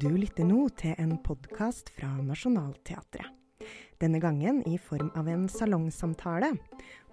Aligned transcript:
Du 0.00 0.10
lytter 0.16 0.44
nå 0.44 0.68
til 0.78 0.92
en 1.00 1.16
podkast 1.24 1.88
fra 1.96 2.10
Nationaltheatret. 2.22 3.32
Denne 3.98 4.20
gangen 4.22 4.60
i 4.68 4.76
form 4.78 5.08
av 5.18 5.26
en 5.32 5.48
salongsamtale 5.50 6.52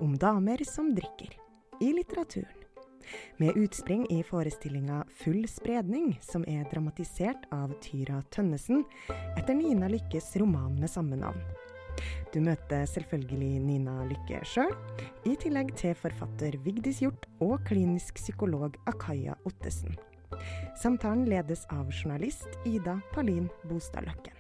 om 0.03 0.13
damer 0.21 0.61
som 0.69 0.91
drikker, 0.93 1.31
i 1.81 1.93
litteraturen. 1.95 2.61
Med 3.41 3.57
utspring 3.57 4.05
i 4.13 4.19
forestillinga 4.27 5.01
Full 5.23 5.47
spredning, 5.49 6.17
som 6.21 6.45
er 6.45 6.67
dramatisert 6.69 7.47
av 7.55 7.73
Tyra 7.81 8.19
Tønnesen 8.29 8.83
etter 9.37 9.57
Nina 9.57 9.89
Lykkes 9.89 10.35
roman 10.37 10.75
med 10.77 10.91
samme 10.91 11.17
navn. 11.17 11.41
Du 12.33 12.41
møter 12.43 12.83
selvfølgelig 12.89 13.61
Nina 13.63 13.95
Lykke 14.09 14.41
sjøl, 14.47 14.73
i 15.25 15.35
tillegg 15.39 15.71
til 15.79 15.95
forfatter 15.95 16.57
Vigdis 16.65 16.99
Hjort 17.03 17.29
og 17.39 17.61
klinisk 17.67 18.19
psykolog 18.19 18.75
Akaya 18.91 19.37
Ottesen. 19.47 19.95
Samtalen 20.81 21.25
ledes 21.29 21.63
av 21.71 21.87
journalist 21.93 22.59
Ida 22.67 22.99
Palin 23.13 23.47
Bostad 23.69 24.07
Løkken. 24.09 24.35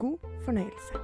God 0.00 0.18
fornøyelse. 0.46 1.02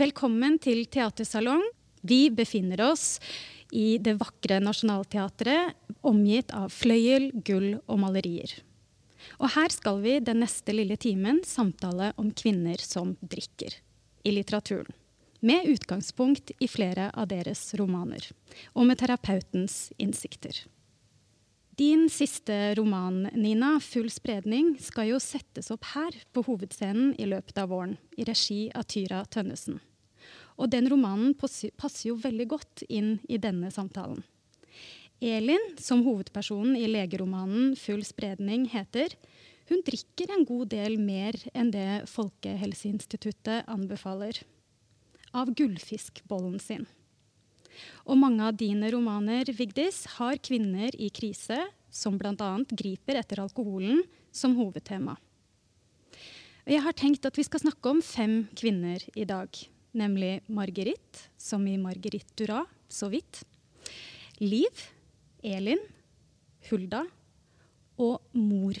Velkommen 0.00 0.60
til 0.62 0.84
Teatersalong. 0.88 1.64
Vi 2.00 2.28
befinner 2.32 2.80
oss 2.86 3.18
i 3.76 3.98
det 4.00 4.14
vakre 4.20 4.60
Nationaltheatret, 4.62 5.76
omgitt 6.06 6.52
av 6.56 6.72
fløyel, 6.74 7.30
gull 7.44 7.78
og 7.86 8.00
malerier. 8.02 8.52
Og 9.40 9.52
her 9.54 9.72
skal 9.74 10.00
vi 10.04 10.16
den 10.24 10.40
neste 10.44 10.74
lille 10.74 10.96
timen 11.00 11.42
samtale 11.46 12.12
om 12.20 12.32
kvinner 12.32 12.80
som 12.80 13.14
drikker 13.20 13.76
i 14.24 14.32
litteraturen. 14.34 14.90
Med 15.40 15.68
utgangspunkt 15.72 16.52
i 16.60 16.68
flere 16.68 17.08
av 17.16 17.30
deres 17.30 17.62
romaner, 17.80 18.26
og 18.76 18.84
med 18.90 19.00
terapeutens 19.00 19.88
innsikter. 19.96 20.66
Din 21.80 22.10
siste 22.12 22.74
roman, 22.76 23.30
Nina, 23.32 23.78
'Full 23.80 24.10
spredning', 24.12 24.76
skal 24.80 25.08
jo 25.08 25.18
settes 25.18 25.70
opp 25.70 25.84
her 25.94 26.12
på 26.34 26.44
hovedscenen 26.44 27.14
i 27.16 27.24
løpet 27.24 27.56
av 27.56 27.70
våren, 27.70 27.96
i 28.18 28.24
regi 28.28 28.70
av 28.74 28.84
Tyra 28.84 29.24
Tønnesen. 29.24 29.80
Og 30.58 30.68
den 30.68 30.90
romanen 30.92 31.32
passer 31.32 32.08
jo 32.10 32.18
veldig 32.20 32.46
godt 32.48 32.82
inn 32.90 33.18
i 33.30 33.38
denne 33.38 33.70
samtalen. 33.72 34.20
Elin, 35.20 35.74
som 35.76 36.00
hovedpersonen 36.00 36.78
i 36.80 36.86
legeromanen 36.88 37.74
'Full 37.76 38.00
spredning' 38.08 38.70
heter, 38.72 39.12
hun 39.68 39.82
drikker 39.84 40.32
en 40.32 40.46
god 40.48 40.70
del 40.72 40.96
mer 40.98 41.36
enn 41.54 41.70
det 41.70 42.08
Folkehelseinstituttet 42.08 43.68
anbefaler. 43.68 44.40
Av 45.36 45.52
gullfiskbollen 45.52 46.58
sin. 46.58 46.86
Og 48.08 48.16
mange 48.18 48.42
av 48.42 48.56
dine 48.56 48.88
romaner 48.90 49.44
Vigdis, 49.54 50.06
har 50.16 50.40
kvinner 50.42 50.96
i 50.96 51.10
krise, 51.10 51.68
som 51.90 52.16
bl.a. 52.18 52.64
griper 52.66 53.20
etter 53.20 53.42
alkoholen, 53.44 54.02
som 54.32 54.56
hovedtema. 54.56 55.18
Jeg 56.64 56.80
har 56.80 56.96
tenkt 56.96 57.26
at 57.26 57.36
vi 57.36 57.44
skal 57.44 57.60
snakke 57.60 57.92
om 57.92 58.00
fem 58.02 58.48
kvinner 58.56 59.04
i 59.14 59.26
dag. 59.28 59.52
Nemlig 59.92 60.40
Marguerite, 60.48 61.28
som 61.36 61.66
i 61.66 61.76
Marguerite 61.76 62.32
Duras, 62.38 62.66
så 62.88 63.10
vidt. 63.12 63.44
Liv, 64.40 64.88
Elin, 65.42 65.80
Hulda 66.70 67.04
og 68.00 68.20
Mor. 68.36 68.78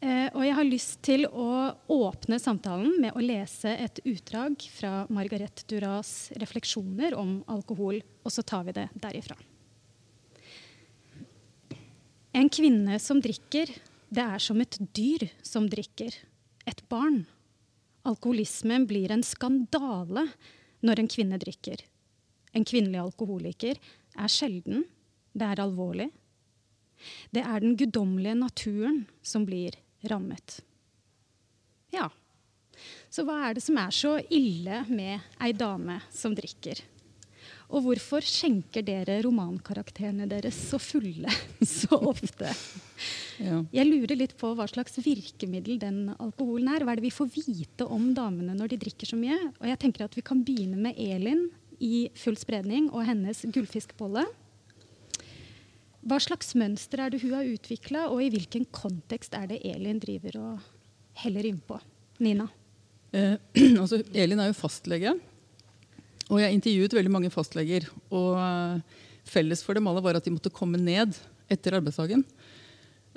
Eh, 0.00 0.28
og 0.32 0.40
jeg 0.46 0.56
har 0.56 0.64
lyst 0.64 1.00
til 1.04 1.26
å 1.28 1.74
åpne 1.92 2.38
samtalen 2.40 2.94
med 3.02 3.12
å 3.12 3.20
lese 3.20 3.74
et 3.76 4.00
utdrag 4.08 4.56
fra 4.72 5.04
Margaret 5.12 5.64
Duras 5.68 6.30
refleksjoner 6.40 7.16
om 7.20 7.42
alkohol, 7.52 8.00
og 8.24 8.32
så 8.32 8.44
tar 8.46 8.64
vi 8.68 8.76
det 8.78 8.86
derifra. 8.96 9.36
En 12.32 12.48
kvinne 12.48 12.96
som 13.02 13.20
drikker, 13.20 13.74
det 14.08 14.24
er 14.24 14.40
som 14.40 14.60
et 14.62 14.78
dyr 14.96 15.26
som 15.44 15.66
drikker. 15.68 16.14
Et 16.64 16.82
barn. 16.88 17.24
Alkoholismen 18.08 18.86
blir 18.88 19.12
en 19.12 19.24
skandale 19.26 20.28
når 20.86 21.02
en 21.02 21.10
kvinne 21.10 21.40
drikker. 21.42 21.82
En 22.56 22.64
kvinnelig 22.64 23.02
alkoholiker 23.02 23.76
er 24.16 24.32
sjelden. 24.32 24.86
Det 25.32 25.46
er 25.46 25.62
alvorlig. 25.62 26.10
Det 27.32 27.42
er 27.42 27.62
den 27.62 27.76
guddommelige 27.80 28.36
naturen 28.36 29.04
som 29.22 29.46
blir 29.48 29.76
rammet. 30.10 30.60
Ja, 31.94 32.10
så 33.10 33.24
hva 33.26 33.40
er 33.48 33.56
det 33.56 33.64
som 33.64 33.78
er 33.80 33.92
så 33.94 34.16
ille 34.30 34.84
med 34.90 35.20
ei 35.42 35.52
dame 35.56 35.98
som 36.14 36.34
drikker? 36.36 36.82
Og 37.70 37.84
hvorfor 37.84 38.24
skjenker 38.26 38.82
dere 38.82 39.20
romankarakterene 39.22 40.26
deres 40.30 40.56
så 40.70 40.78
fulle 40.82 41.30
så 41.78 41.98
ofte? 41.98 42.50
Ja. 43.40 43.60
Jeg 43.72 43.86
lurer 43.86 44.18
litt 44.18 44.34
på 44.38 44.50
hva 44.58 44.66
slags 44.70 44.98
virkemiddel 45.02 45.78
den 45.82 46.00
alkoholen 46.16 46.72
er. 46.74 46.84
Hva 46.84 46.94
er 46.94 47.00
det 47.00 47.06
vi 47.06 47.14
får 47.14 47.30
vite 47.36 47.86
om 47.86 48.10
damene 48.16 48.56
når 48.58 48.72
de 48.72 48.80
drikker 48.84 49.12
så 49.12 49.18
mye? 49.18 49.38
Og 49.60 49.70
jeg 49.70 49.80
tenker 49.82 50.06
at 50.06 50.18
Vi 50.18 50.26
kan 50.26 50.42
begynne 50.46 50.78
med 50.82 50.98
Elin 50.98 51.46
i 51.80 52.10
Full 52.18 52.36
spredning 52.38 52.90
og 52.90 53.06
hennes 53.06 53.46
gullfiskbolle. 53.54 54.26
Hva 56.00 56.16
slags 56.22 56.54
mønster 56.56 57.02
er 57.04 57.12
det 57.12 57.20
hun 57.20 57.34
har 57.36 57.48
utvikla, 57.48 58.06
og 58.08 58.22
i 58.24 58.30
hvilken 58.32 58.64
kontekst 58.72 59.34
er 59.36 59.50
det 59.50 59.60
Elin 59.68 60.00
driver 60.00 60.38
og 60.40 60.70
heller 61.20 61.48
innpå? 61.50 61.76
Nina? 62.24 62.46
Eh, 63.12 63.36
altså, 63.80 64.00
Elin 64.14 64.40
er 64.40 64.50
jo 64.50 64.56
fastlege. 64.56 65.12
Og 66.30 66.38
jeg 66.40 66.56
intervjuet 66.56 66.94
veldig 66.94 67.12
mange 67.12 67.32
fastleger. 67.34 67.88
Og 68.14 68.38
uh, 68.38 68.78
felles 69.28 69.64
for 69.66 69.76
dem 69.76 69.88
alle 69.90 70.02
var 70.04 70.16
at 70.16 70.26
de 70.26 70.32
måtte 70.32 70.52
komme 70.54 70.80
ned 70.80 71.18
etter 71.50 71.76
arbeidsdagen. 71.80 72.22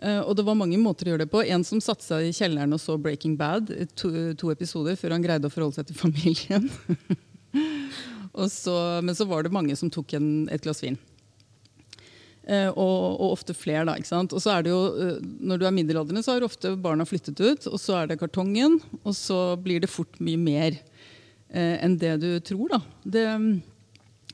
Uh, 0.01 0.25
og 0.25 0.33
det 0.35 0.47
var 0.47 0.57
mange 0.57 0.79
måter 0.81 1.07
å 1.07 1.13
gjøre 1.13 1.27
det 1.27 1.31
på. 1.31 1.43
En 1.45 1.63
som 1.67 1.81
satte 1.83 2.03
seg 2.03 2.27
i 2.27 2.33
kjelleren 2.35 2.73
og 2.73 2.81
så 2.81 2.97
Breaking 2.97 3.37
Bad 3.39 3.69
to, 3.99 4.33
to 4.39 4.49
episoder 4.51 4.97
før 4.99 5.15
han 5.15 5.23
greide 5.23 5.47
å 5.47 5.53
forholde 5.53 5.77
seg 5.79 5.91
til 5.91 6.01
familien. 6.05 6.67
så, 8.49 8.75
men 9.05 9.15
så 9.15 9.29
var 9.29 9.45
det 9.45 9.53
mange 9.55 9.77
som 9.79 9.93
tok 9.93 10.17
en, 10.17 10.29
et 10.51 10.65
glass 10.65 10.81
vin. 10.83 10.97
Uh, 12.43 12.67
og, 12.75 12.95
og, 13.21 13.27
ofte 13.37 13.55
flere. 13.55 13.85
da, 13.87 13.95
ikke 13.95 14.09
sant? 14.09 14.33
Og 14.35 14.41
så 14.43 14.51
er 14.51 14.65
det 14.65 14.73
jo, 14.73 15.19
Når 15.39 15.61
du 15.61 15.67
er 15.67 15.75
middelaldrende, 15.75 16.23
så 16.25 16.35
har 16.35 16.43
ofte 16.43 16.73
barna 16.75 17.05
flyttet 17.07 17.39
ut. 17.39 17.67
Og 17.71 17.79
så 17.79 18.01
er 18.01 18.09
det 18.09 18.19
kartongen, 18.19 18.81
og 19.03 19.15
så 19.15 19.55
blir 19.55 19.83
det 19.83 19.91
fort 19.91 20.19
mye 20.19 20.41
mer 20.41 20.75
eh, 21.53 21.77
enn 21.79 21.95
det 22.01 22.17
du 22.23 22.31
tror. 22.43 22.75
Da. 22.75 22.81
Det, 23.03 23.25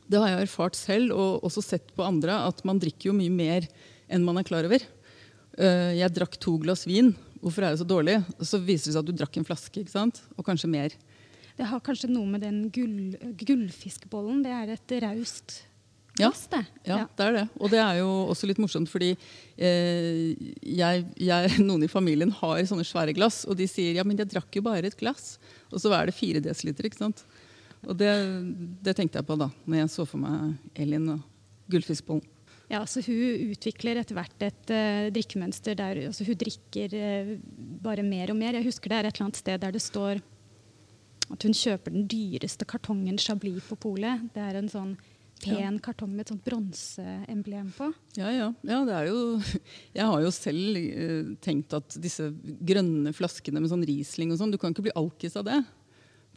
det, 0.08 0.18
har 0.18 0.31
jeg 0.31 0.48
erfart 0.48 0.80
selv 0.80 1.14
og 1.14 1.46
også 1.46 1.64
sett 1.66 1.94
på 1.96 2.06
andre, 2.08 2.42
at 2.50 2.64
man 2.68 2.81
drikker 2.81 3.12
jo 3.12 3.18
mye 3.18 3.34
mer 3.34 3.69
enn 4.09 4.25
man 4.25 4.42
er 4.42 4.48
klar 4.48 4.66
over. 4.66 4.86
Eh, 5.59 5.92
jeg 6.00 6.16
drakk 6.16 6.40
to 6.42 6.58
glass 6.64 6.88
vin. 6.90 7.14
Hvorfor 7.44 7.64
er 7.64 7.74
det 7.74 7.84
så 7.84 7.88
dårlig? 7.88 8.19
Så 8.42 8.59
viser 8.59 8.90
det 8.90 8.98
seg 8.98 9.03
at 9.03 9.09
du 9.09 9.16
drakk 9.16 9.40
en 9.40 9.48
flaske. 9.48 9.84
ikke 9.84 9.94
sant? 9.94 10.24
Og 10.38 10.46
kanskje 10.48 10.72
mer. 10.72 10.96
Det 11.59 11.68
har 11.68 11.81
kanskje 11.84 12.12
noe 12.12 12.28
med 12.28 12.44
den 12.46 12.69
gull, 12.72 13.18
gullfiskbollen 13.36 14.46
Det 14.46 14.52
er 14.56 14.69
et 14.72 14.94
raust 15.03 15.58
det. 16.19 16.62
Ja, 16.88 17.00
det 17.07 17.25
er 17.25 17.35
det. 17.38 17.46
Og 17.57 17.72
det 17.72 17.80
er 17.81 18.00
jo 18.02 18.07
også 18.30 18.50
litt 18.50 18.59
morsomt, 18.62 18.91
fordi 18.91 19.13
eh, 19.56 20.35
jeg, 20.62 21.06
jeg, 21.16 21.53
noen 21.68 21.85
i 21.85 21.91
familien 21.91 22.34
har 22.41 22.62
sånne 22.69 22.88
svære 22.88 23.16
glass, 23.18 23.46
og 23.50 23.57
de 23.59 23.68
sier 23.69 24.00
ja, 24.00 24.06
men 24.07 24.19
jeg 24.19 24.31
drakk 24.35 24.59
jo 24.59 24.66
bare 24.66 24.90
et 24.90 24.97
glass. 25.00 25.38
Og 25.72 25.81
så 25.84 25.94
er 25.96 26.09
det 26.09 26.18
fire 26.18 26.44
desiliter. 26.44 26.90
ikke 26.90 27.02
sant? 27.02 27.24
Og 27.88 27.96
det, 28.00 28.12
det, 28.84 28.96
tenkte 28.97 29.22
jeg 29.22 29.28
på 29.28 29.38
da 29.40 29.47
når 29.63 29.84
jeg 29.84 29.94
så 29.94 30.06
for 30.07 30.19
meg 30.22 30.57
Elin 30.75 31.13
og 31.16 31.24
gullfiskbollen. 31.72 32.25
Ja, 32.69 32.84
så 32.86 33.01
Hun 33.01 33.50
utvikler 33.50 33.97
etter 33.97 34.13
hvert 34.13 34.44
et 34.46 34.74
uh, 34.74 35.07
drikkemønster 35.09 35.74
der 35.74 36.03
altså 36.06 36.28
hun 36.28 36.38
drikker 36.38 36.94
uh, 36.94 37.31
bare 37.81 38.03
mer 38.06 38.30
og 38.30 38.38
mer. 38.38 38.59
Jeg 38.59 38.68
husker 38.68 38.91
det 38.91 39.00
er 39.00 39.09
et 39.09 39.16
eller 39.16 39.30
annet 39.30 39.40
sted 39.41 39.63
der 39.63 39.74
det 39.74 39.81
står 39.81 40.22
at 41.30 41.46
hun 41.46 41.56
kjøper 41.56 41.94
den 41.94 42.06
dyreste 42.09 42.66
kartongen 42.69 43.18
Chablis 43.21 43.66
på 43.69 43.77
polet. 43.88 44.27
Det 44.36 44.44
er 44.44 44.60
en 44.60 44.69
sånn 44.69 44.94
pen 45.44 45.62
ja. 45.62 45.71
kartong 45.83 46.12
med 46.13 46.25
et 46.25 46.31
sånt 46.33 46.45
bronseemblem 46.45 47.71
på. 47.75 47.89
Ja, 48.19 48.31
ja. 48.33 48.47
ja 48.68 48.80
det 48.88 48.95
er 48.95 49.09
jo, 49.09 49.19
jeg 49.97 50.07
har 50.12 50.24
jo 50.25 50.31
selv 50.36 50.80
uh, 50.80 51.33
tenkt 51.44 51.75
at 51.77 52.00
disse 52.01 52.30
grønne 52.68 53.13
flaskene 53.15 53.62
med 53.62 53.71
sånn 53.71 53.86
Riesling 53.88 54.33
og 54.33 54.41
sånn, 54.41 54.53
du 54.53 54.59
kan 54.62 54.75
ikke 54.75 54.89
bli 54.89 54.95
alkis 55.00 55.38
av 55.39 55.47
det. 55.47 55.62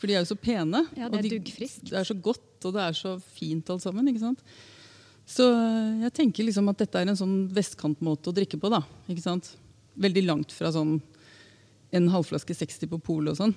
For 0.01 0.11
de 0.11 0.17
er 0.17 0.25
jo 0.25 0.33
så 0.33 0.39
pene. 0.39 0.85
Ja, 0.99 1.07
det 1.11 1.21
er 1.21 1.27
de, 1.29 1.35
duggfriskt. 1.37 1.87
Det 1.91 1.99
er 2.01 2.09
så 2.09 2.17
godt, 2.19 2.57
og 2.67 2.75
det 2.75 2.85
er 2.85 2.97
så 2.99 3.17
fint 3.37 3.69
alt 3.71 3.85
sammen. 3.85 4.09
ikke 4.11 4.25
sant? 4.25 4.41
Så 5.29 5.47
eh, 5.47 6.01
jeg 6.03 6.15
tenker 6.17 6.49
liksom 6.49 6.71
at 6.73 6.81
dette 6.83 6.99
er 6.99 7.11
en 7.11 7.19
sånn 7.19 7.37
vestkantmåte 7.55 8.33
å 8.33 8.35
drikke 8.35 8.59
på. 8.59 8.71
da, 8.73 8.83
ikke 9.07 9.23
sant? 9.23 9.53
Veldig 10.03 10.25
langt 10.27 10.55
fra 10.57 10.73
sånn 10.75 10.97
en 11.93 12.09
halvflaske 12.09 12.57
60 12.57 12.91
på 12.91 12.99
polet 13.05 13.35
og 13.35 13.39
sånn. 13.39 13.55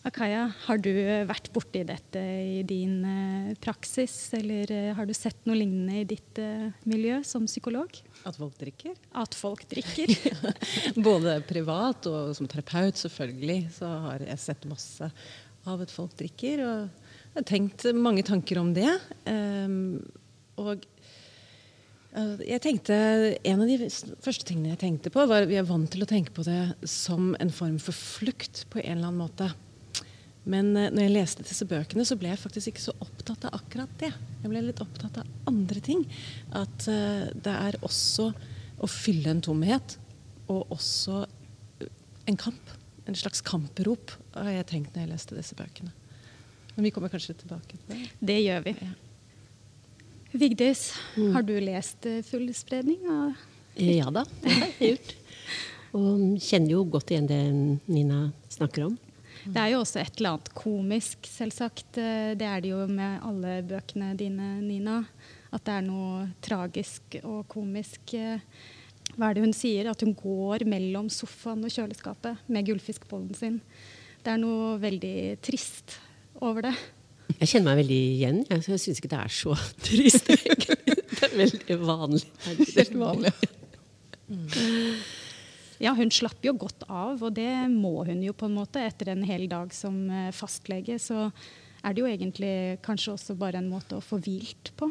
Akaya, 0.00 0.46
har 0.64 0.78
du 0.80 0.88
vært 1.28 1.50
borti 1.52 1.82
dette 1.84 2.20
i 2.20 2.62
din 2.64 3.02
uh, 3.04 3.50
praksis, 3.60 4.14
eller 4.38 4.70
uh, 4.72 4.94
har 4.96 5.04
du 5.04 5.12
sett 5.12 5.36
noe 5.44 5.58
lignende 5.58 5.98
i 6.00 6.06
ditt 6.08 6.40
miljø 6.88 7.18
som 7.26 7.44
psykolog? 7.44 7.92
At 8.24 8.38
folk 8.40 8.56
drikker? 8.62 8.96
At 9.12 9.36
folk 9.36 9.66
drikker. 9.68 10.14
Både 11.08 11.36
privat 11.44 12.08
og 12.08 12.32
som 12.38 12.48
terapeut, 12.48 12.96
selvfølgelig, 12.96 13.60
så 13.76 13.92
har 14.06 14.24
jeg 14.24 14.40
sett 14.40 14.68
masse. 14.70 15.10
av 15.68 15.82
at 15.84 15.92
folk 15.92 16.16
drikker. 16.16 16.64
Og 16.64 16.88
jeg 16.88 17.36
har 17.36 17.48
tenkt 17.52 17.84
mange 17.92 18.24
tanker 18.24 18.62
om 18.62 18.72
det. 18.72 18.88
Um, 19.28 20.00
og 20.56 20.86
jeg 22.10 22.58
tenkte, 22.64 22.94
En 23.44 23.60
av 23.62 23.68
de 23.68 23.86
første 24.24 24.46
tingene 24.48 24.72
jeg 24.72 24.80
tenkte 24.80 25.12
på, 25.14 25.28
var 25.30 25.44
at 25.44 25.50
vi 25.50 25.60
er 25.60 25.68
vant 25.68 25.90
til 25.92 26.02
å 26.02 26.08
tenke 26.08 26.32
på 26.34 26.42
det 26.42 26.72
som 26.88 27.34
en 27.38 27.52
form 27.54 27.76
for 27.78 27.94
flukt 27.94 28.64
på 28.72 28.80
en 28.80 28.96
eller 28.96 29.12
annen 29.12 29.28
måte. 29.28 29.52
Men 30.48 30.72
uh, 30.76 30.88
når 30.88 31.04
jeg 31.04 31.14
leste 31.14 31.46
disse 31.46 31.66
bøkene, 31.68 32.06
så 32.08 32.16
ble 32.20 32.32
jeg 32.32 32.42
faktisk 32.42 32.72
ikke 32.72 32.86
så 32.88 32.94
opptatt 33.04 33.46
av 33.48 33.58
akkurat 33.60 33.92
det. 34.00 34.12
Jeg 34.40 34.52
ble 34.52 34.64
litt 34.64 34.82
opptatt 34.82 35.20
av 35.20 35.50
andre 35.50 35.82
ting. 35.84 36.06
At 36.56 36.88
uh, 36.88 37.28
det 37.34 37.54
er 37.54 37.80
også 37.86 38.30
å 38.80 38.88
fylle 38.88 39.34
en 39.34 39.44
tomhet, 39.44 39.98
og 40.50 40.72
også 40.72 41.24
en 42.30 42.38
kamp. 42.40 42.72
En 43.08 43.16
slags 43.18 43.42
kamprop, 43.44 44.14
har 44.36 44.52
jeg 44.54 44.68
tenkt 44.70 44.94
når 44.94 45.04
jeg 45.04 45.12
leste 45.12 45.36
disse 45.36 45.56
bøkene. 45.58 45.92
Men 46.76 46.86
vi 46.86 46.92
kommer 46.94 47.12
kanskje 47.12 47.36
tilbake 47.42 47.76
til 47.76 47.92
det. 47.92 48.10
Det 48.30 48.38
gjør 48.40 48.66
vi. 48.66 48.74
Ja. 48.80 48.92
Vigdis, 50.30 50.92
mm. 51.16 51.32
har 51.34 51.42
du 51.42 51.56
lest 51.58 52.06
'Full 52.06 52.52
spredning'? 52.54 53.34
Ja 53.80 54.10
da, 54.14 54.22
det 54.42 54.52
har 54.52 54.68
jeg 54.78 54.92
gjort. 54.94 55.14
Og 55.98 56.38
kjenner 56.38 56.70
jo 56.70 56.84
godt 56.86 57.10
igjen 57.10 57.26
det 57.26 57.40
Nina 57.90 58.30
snakker 58.52 58.86
om. 58.86 58.98
Det 59.44 59.60
er 59.62 59.70
jo 59.72 59.80
også 59.82 60.00
et 60.02 60.18
eller 60.18 60.34
annet 60.34 60.50
komisk, 60.56 61.28
selvsagt. 61.30 61.98
Eh, 62.00 62.32
det 62.38 62.46
er 62.48 62.60
det 62.64 62.72
jo 62.74 62.82
med 62.90 63.22
alle 63.26 63.54
bøkene 63.70 64.12
dine, 64.18 64.52
Nina. 64.64 64.98
At 65.50 65.64
det 65.66 65.78
er 65.78 65.86
noe 65.86 66.26
tragisk 66.44 67.16
og 67.22 67.46
komisk. 67.50 68.14
Eh, 68.18 68.42
hva 69.16 69.30
er 69.30 69.38
det 69.38 69.44
hun 69.46 69.56
sier? 69.56 69.88
At 69.90 70.04
hun 70.04 70.14
går 70.18 70.66
mellom 70.68 71.08
sofaen 71.12 71.64
og 71.66 71.72
kjøleskapet 71.74 72.44
med 72.52 72.68
gullfiskbollen 72.68 73.34
sin. 73.38 73.60
Det 74.20 74.34
er 74.34 74.42
noe 74.42 74.76
veldig 74.82 75.38
trist 75.44 75.96
over 76.44 76.68
det. 76.68 76.74
Jeg 77.38 77.48
kjenner 77.54 77.70
meg 77.70 77.80
veldig 77.84 78.00
igjen. 78.10 78.42
Jeg, 78.50 78.64
jeg 78.68 78.82
syns 78.84 79.00
ikke 79.00 79.12
det 79.14 79.22
er 79.22 79.34
så 79.34 79.56
trist. 79.86 80.28
det 80.28 81.24
er 81.26 81.38
veldig 81.38 81.80
vanlig. 81.80 82.26
Det 82.44 82.68
er 82.68 82.76
Helt 82.82 83.00
vanlig. 83.00 83.34
Ja, 85.80 85.94
hun 85.96 86.10
slapp 86.12 86.44
jo 86.44 86.52
godt 86.60 86.84
av, 86.88 87.22
og 87.24 87.32
det 87.38 87.52
må 87.72 88.02
hun 88.04 88.20
jo 88.20 88.34
på 88.36 88.50
en 88.50 88.58
måte. 88.58 88.82
Etter 88.84 89.14
en 89.14 89.24
hel 89.24 89.46
dag 89.48 89.72
som 89.72 89.96
eh, 90.12 90.32
fastlege 90.36 90.98
så 91.00 91.30
er 91.80 91.94
det 91.94 92.02
jo 92.02 92.10
egentlig 92.10 92.80
kanskje 92.84 93.14
også 93.14 93.36
bare 93.40 93.62
en 93.62 93.70
måte 93.70 93.96
å 93.96 94.04
få 94.04 94.18
hvilt 94.20 94.74
på. 94.76 94.90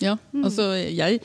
Ja, 0.00 0.18
mm. 0.32 0.44
altså 0.44 0.66
jeg, 0.76 1.22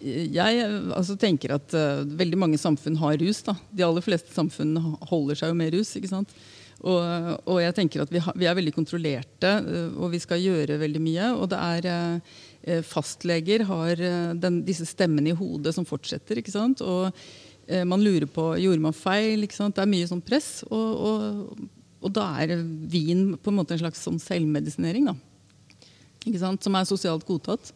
jeg 0.00 0.62
altså, 0.96 1.16
tenker 1.20 1.54
at 1.58 1.76
uh, 1.76 2.00
veldig 2.04 2.40
mange 2.40 2.60
samfunn 2.60 2.96
har 3.00 3.18
rus. 3.20 3.42
Da. 3.46 3.54
De 3.70 3.84
aller 3.86 4.04
fleste 4.04 4.32
samfunn 4.34 4.72
holder 5.10 5.38
seg 5.38 5.52
jo 5.52 5.58
med 5.60 5.76
rus. 5.76 5.92
ikke 6.00 6.10
sant? 6.10 6.32
Og, 6.80 6.96
og 7.44 7.60
jeg 7.60 7.76
tenker 7.76 8.06
at 8.06 8.12
vi, 8.12 8.22
ha, 8.24 8.32
vi, 8.32 8.48
er 8.48 8.56
veldig 8.56 8.72
kontrollerte, 8.76 9.52
uh, 9.68 10.00
og 10.00 10.14
vi 10.16 10.22
skal 10.24 10.40
gjøre 10.40 10.80
veldig 10.80 11.04
mye. 11.04 11.28
Og 11.36 11.52
det 11.52 11.60
er 11.60 11.90
uh, 11.92 12.40
Fastleger 12.84 13.64
har 13.68 14.00
den, 14.36 14.58
disse 14.66 14.84
stemmene 14.88 15.32
i 15.32 15.36
hodet 15.36 15.72
som 15.76 15.86
fortsetter. 15.88 16.40
ikke 16.40 16.52
sant? 16.52 16.82
Og 16.84 17.08
man 17.86 18.02
lurer 18.02 18.26
på 18.30 18.44
gjorde 18.58 18.82
man 18.82 18.96
feil. 18.96 19.44
ikke 19.46 19.58
sant? 19.58 19.76
Det 19.76 19.84
er 19.84 19.90
mye 19.90 20.08
sånn 20.10 20.22
press. 20.24 20.62
Og, 20.68 21.04
og, 21.10 21.66
og 22.00 22.14
da 22.16 22.26
er 22.42 22.56
vin 22.90 23.34
på 23.36 23.52
en 23.52 23.58
måte 23.60 23.76
en 23.76 23.82
slags 23.84 24.02
sånn 24.06 24.18
selvmedisinering. 24.22 25.10
da. 25.10 25.16
Ikke 26.24 26.40
sant? 26.42 26.64
Som 26.64 26.76
er 26.76 26.88
sosialt 26.88 27.26
godtatt. 27.28 27.72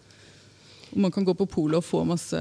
Og 0.92 0.98
man 1.06 1.14
kan 1.14 1.26
gå 1.26 1.34
på 1.36 1.48
polet 1.50 1.80
og 1.80 1.86
få 1.86 2.02
masse 2.08 2.40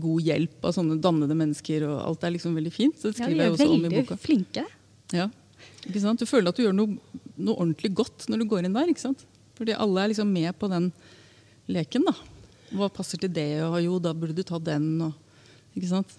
god 0.00 0.22
hjelp 0.24 0.64
av 0.66 0.74
sånne 0.76 0.98
dannede 1.02 1.36
mennesker. 1.38 1.86
og 1.88 1.98
Alt 2.10 2.24
er 2.26 2.34
liksom 2.36 2.56
veldig 2.56 2.72
fint. 2.74 2.98
Så 2.98 3.10
det 3.10 3.20
skriver 3.20 3.36
ja, 3.36 3.48
jeg 3.48 3.56
også 3.56 3.72
om 3.72 3.86
i 3.86 3.92
boka. 3.92 4.18
Flinke. 4.20 4.64
Ja, 5.14 5.28
ikke 5.86 6.02
sant? 6.02 6.20
Du 6.20 6.28
føler 6.28 6.50
at 6.50 6.58
du 6.58 6.64
gjør 6.64 6.74
noe, 6.74 6.96
noe, 7.36 7.54
ordentlig 7.54 7.92
godt 7.94 8.26
når 8.30 8.42
du 8.42 8.48
går 8.50 8.66
inn 8.66 8.76
der. 8.76 8.90
ikke 8.90 9.04
sant? 9.04 9.26
Fordi 9.58 9.76
alle 9.76 10.02
er 10.02 10.12
liksom 10.12 10.32
med 10.32 10.50
på 10.58 10.70
den 10.72 10.90
leken. 11.70 12.06
da. 12.08 12.16
Hva 12.76 12.90
passer 12.92 13.20
til 13.22 13.32
det? 13.32 13.62
Og 13.66 13.78
jo, 13.84 14.00
da 14.02 14.14
burde 14.16 14.36
du 14.36 14.42
ta 14.46 14.58
den. 14.58 14.88
Og, 15.06 15.14
ikke 15.78 15.92
sant? 15.92 16.16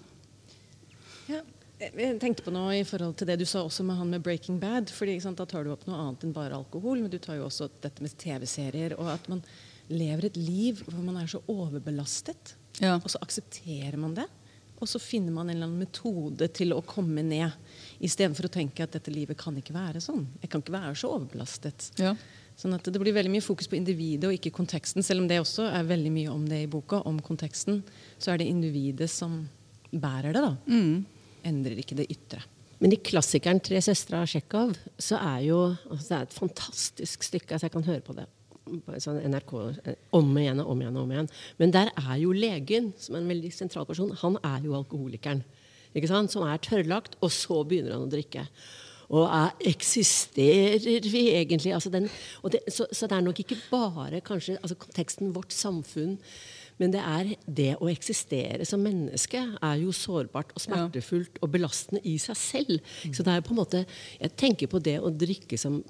Ja. 1.28 1.44
Jeg 1.78 2.16
tenkte 2.18 2.42
på 2.42 2.50
noe 2.50 2.72
i 2.74 2.86
forhold 2.86 3.14
til 3.20 3.28
det 3.30 3.36
du 3.38 3.44
sa 3.46 3.60
også 3.62 3.84
med 3.86 4.00
han 4.00 4.10
med 4.10 4.22
'Breaking 4.22 4.58
Bad'. 4.58 4.90
fordi 4.90 5.20
Da 5.36 5.44
tar 5.44 5.64
du 5.64 5.70
opp 5.70 5.86
noe 5.86 5.96
annet 5.96 6.24
enn 6.24 6.32
bare 6.32 6.54
alkohol, 6.54 7.00
men 7.00 7.10
du 7.10 7.18
tar 7.18 7.36
jo 7.36 7.46
også 7.46 7.70
dette 7.80 8.02
med 8.02 8.10
TV-serier. 8.18 8.98
og 8.98 9.06
at 9.06 9.28
man 9.28 9.42
lever 9.88 10.24
et 10.26 10.36
liv 10.36 10.82
hvor 10.84 11.02
man 11.02 11.16
er 11.16 11.26
så 11.26 11.40
overbelastet. 11.48 12.54
Ja. 12.80 12.96
Og 12.96 13.08
så 13.10 13.18
aksepterer 13.22 13.96
man 13.96 14.14
det. 14.14 14.26
Og 14.80 14.86
så 14.86 15.00
finner 15.02 15.32
man 15.34 15.48
en 15.48 15.56
eller 15.56 15.66
annen 15.66 15.78
metode 15.78 16.48
til 16.54 16.72
å 16.72 16.82
komme 16.86 17.22
ned. 17.22 17.52
Istedenfor 18.00 18.46
å 18.46 18.52
tenke 18.52 18.82
at 18.82 18.94
dette 18.94 19.10
livet 19.10 19.38
kan 19.40 19.56
ikke 19.58 19.74
være 19.74 20.02
sånn. 20.02 20.26
Jeg 20.42 20.50
kan 20.50 20.62
ikke 20.62 20.76
være 20.76 20.94
så 20.94 21.10
overbelastet. 21.16 21.90
Ja. 21.98 22.14
Sånn 22.58 22.74
at 22.74 22.84
Det 22.84 22.98
blir 22.98 23.14
veldig 23.14 23.30
mye 23.30 23.42
fokus 23.42 23.68
på 23.70 23.76
individet 23.78 24.24
og 24.24 24.34
ikke 24.34 24.54
konteksten. 24.54 25.02
Selv 25.02 25.22
om 25.22 25.28
det 25.28 25.40
også 25.40 25.68
er 25.72 25.84
veldig 25.86 26.12
mye 26.14 26.30
om 26.30 26.46
det 26.46 26.62
i 26.62 26.70
boka, 26.70 27.02
om 27.06 27.20
konteksten, 27.20 27.82
så 28.18 28.32
er 28.32 28.38
det 28.38 28.50
individet 28.50 29.10
som 29.10 29.48
bærer 29.92 30.32
det. 30.32 30.42
da. 30.42 30.56
Mm. 30.66 31.06
Endrer 31.48 31.80
ikke 31.82 31.98
det 31.98 32.08
ytre. 32.12 32.42
Men 32.78 32.94
i 32.94 33.00
klassikeren 33.02 33.60
'Tre 33.60 33.80
søstre' 33.82 34.20
av 34.22 34.28
Tsjekhov 34.30 34.76
så 35.02 35.18
er 35.18 35.40
jo 35.48 35.60
altså 35.90 36.08
det 36.08 36.18
er 36.18 36.26
et 36.28 36.36
fantastisk 36.36 37.22
stykke. 37.26 37.52
altså 37.52 37.66
Jeg 37.66 37.74
kan 37.74 37.88
høre 37.88 38.04
på 38.06 38.14
det 38.14 38.28
sånn 39.02 39.20
NRK 39.32 39.52
om 40.16 40.36
igjen 40.38 40.60
og 40.62 40.72
om 40.72 40.82
igjen. 40.82 40.96
og 40.96 41.02
om 41.02 41.12
igjen. 41.12 41.30
Men 41.58 41.72
der 41.74 41.90
er 41.96 42.16
jo 42.20 42.32
legen, 42.32 42.92
som 42.98 43.16
er 43.16 43.22
en 43.22 43.32
veldig 43.32 43.52
sentral 43.52 43.86
person, 43.86 44.12
han 44.12 44.36
er 44.44 44.60
jo 44.64 44.76
alkoholikeren. 44.76 45.42
ikke 45.94 46.08
sant? 46.08 46.30
Som 46.30 46.44
er 46.46 46.58
tørrlagt, 46.58 47.16
og 47.20 47.32
så 47.32 47.64
begynner 47.64 47.96
han 47.96 48.06
å 48.06 48.12
drikke. 48.12 48.46
Og 49.08 49.24
er, 49.24 49.54
eksisterer 49.70 51.08
vi 51.08 51.30
egentlig? 51.32 51.72
Altså 51.72 51.90
den, 51.90 52.10
det, 52.52 52.60
så, 52.68 52.86
så, 52.92 53.06
det 53.08 53.16
er 53.16 53.24
nok 53.24 53.40
ikke 53.40 53.56
bare 53.70 54.20
kanskje 54.20 54.58
altså 54.60 54.76
konteksten 54.76 55.32
vårt 55.32 55.52
samfunn 55.52 56.18
men 56.78 56.92
det 56.94 57.00
er 57.02 57.32
det 57.44 57.70
å 57.82 57.88
eksistere 57.90 58.66
som 58.68 58.82
menneske 58.82 59.40
er 59.40 59.80
jo 59.82 59.92
sårbart 59.94 60.52
og 60.54 60.62
smertefullt 60.62 61.40
og 61.42 61.50
belastende 61.54 62.02
i 62.06 62.14
seg 62.22 62.38
selv. 62.38 62.78
Mm. 63.02 63.16
Så 63.16 63.26
det 63.26 63.34
er 63.34 63.44
på 63.44 63.54
en 63.54 63.60
måte 63.60 63.84
Jeg 64.18 64.34
tenker 64.38 64.70
på 64.70 64.80
det 64.82 64.98
å 65.02 65.10
drikke 65.10 65.58
som, 65.58 65.80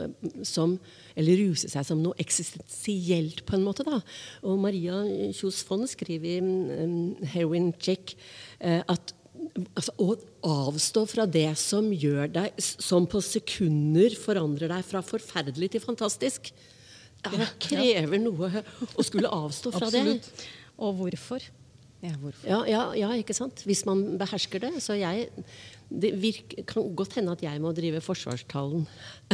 som 0.47 0.79
Eller 1.19 1.41
ruse 1.43 1.69
seg 1.71 1.85
som 1.87 2.01
noe 2.03 2.17
eksistensielt, 2.21 3.45
på 3.47 3.57
en 3.57 3.67
måte. 3.67 3.85
da. 3.87 4.01
Og 4.49 4.59
Maria 4.61 5.03
Kjos 5.37 5.61
Fond 5.67 5.89
skriver 5.91 6.39
i 6.39 6.41
um, 6.41 7.17
'Heroin 7.23 7.73
Check' 7.77 8.17
uh, 8.65 8.83
at 8.89 9.15
altså, 9.75 9.93
å 10.01 10.17
avstå 10.69 11.05
fra 11.11 11.27
det 11.27 11.51
som 11.61 11.91
gjør 11.93 12.33
deg 12.33 12.63
Som 12.63 13.09
på 13.11 13.21
sekunder 13.25 14.17
forandrer 14.19 14.73
deg 14.73 14.87
fra 14.87 15.05
forferdelig 15.05 15.75
til 15.75 15.85
fantastisk. 15.85 16.53
Det 17.19 17.49
krever 17.59 18.21
noe 18.23 18.63
å 18.95 19.05
skulle 19.07 19.31
avstå 19.33 19.73
fra 19.75 19.89
det 19.91 20.05
og 20.79 20.99
hvorfor. 21.01 21.43
Ja, 21.99 22.13
hvorfor? 22.15 22.47
Ja, 22.47 22.61
ja, 22.71 22.83
ja, 22.95 23.11
ikke 23.19 23.35
sant? 23.35 23.65
Hvis 23.67 23.83
man 23.89 24.19
behersker 24.21 24.63
det. 24.63 24.77
Så 24.83 24.95
jeg 24.99 25.29
Det 25.89 26.13
virker, 26.21 26.63
kan 26.69 26.95
godt 26.95 27.15
hende 27.17 27.33
at 27.33 27.43
jeg 27.43 27.61
må 27.65 27.73
drive 27.73 28.03
forsvarstalen 28.05 28.83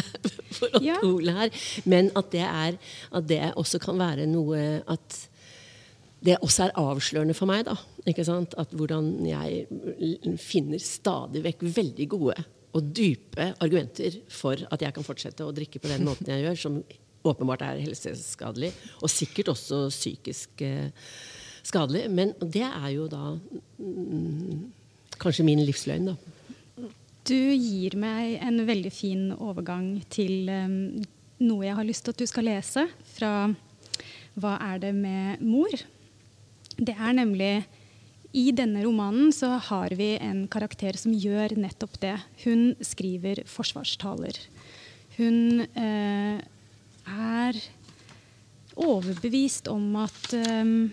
for 0.57 0.71
å 0.71 0.79
alkohol 0.79 1.33
her. 1.35 1.51
Men 1.85 2.13
at 2.15 2.31
det, 2.31 2.45
er, 2.47 2.79
at 3.11 3.27
det 3.29 3.41
også 3.59 3.81
kan 3.83 3.99
være 3.99 4.29
noe 4.31 4.61
at 4.87 5.17
det 6.25 6.39
også 6.41 6.69
er 6.69 6.77
avslørende 6.81 7.35
for 7.37 7.51
meg. 7.51 7.67
da, 7.67 7.75
ikke 8.07 8.25
sant? 8.25 8.55
At 8.57 8.71
Hvordan 8.71 9.27
jeg 9.27 9.67
finner 10.41 10.79
stadig 10.79 11.43
vekk 11.45 11.67
veldig 11.75 12.09
gode 12.09 12.39
og 12.75 12.91
dype 12.95 13.53
argumenter 13.63 14.23
for 14.31 14.59
at 14.71 14.83
jeg 14.83 14.95
kan 14.95 15.07
fortsette 15.07 15.45
å 15.47 15.55
drikke 15.55 15.83
på 15.83 15.91
den 15.91 16.07
måten 16.09 16.31
jeg 16.31 16.47
gjør, 16.47 16.61
som 16.65 16.81
åpenbart 17.25 17.65
er 17.65 17.83
helseskadelig, 17.83 18.71
og 19.01 19.11
sikkert 19.11 19.53
også 19.55 19.87
psykisk 19.93 20.65
eh, 20.65 20.91
skadelig. 21.65 22.07
Men 22.13 22.35
det 22.41 22.67
er 22.67 22.89
jo 22.95 23.09
da 23.11 23.35
mm, 23.79 24.65
kanskje 25.21 25.47
min 25.47 25.63
livsløgn, 25.65 26.13
da. 26.13 26.17
Du 27.25 27.39
gir 27.57 27.97
meg 27.97 28.37
en 28.45 28.67
veldig 28.69 28.93
fin 28.93 29.29
overgang 29.33 30.03
til 30.13 30.51
um, 30.53 30.75
noe 31.41 31.65
jeg 31.65 31.77
har 31.79 31.87
lyst 31.89 32.05
til 32.05 32.13
at 32.13 32.21
du 32.21 32.29
skal 32.29 32.49
lese 32.51 32.85
fra 33.15 33.33
Hva 34.37 34.59
er 34.61 34.83
det 34.83 34.93
med 34.99 35.41
mor? 35.41 35.73
Det 36.77 36.93
er 36.93 37.17
nemlig 37.17 37.55
i 38.35 38.49
denne 38.51 38.83
romanen 38.83 39.31
så 39.33 39.53
har 39.63 39.95
vi 39.95 40.17
en 40.19 40.45
karakter 40.51 40.99
som 40.99 41.15
gjør 41.15 41.55
nettopp 41.63 42.01
det. 42.03 42.17
Hun 42.43 42.73
skriver 42.83 43.45
forsvarstaler. 43.47 44.41
Hun 45.15 45.63
eh, 45.63 46.43
er 47.07 47.61
overbevist 48.75 49.71
om 49.71 49.87
at 50.03 50.35
um, 50.35 50.91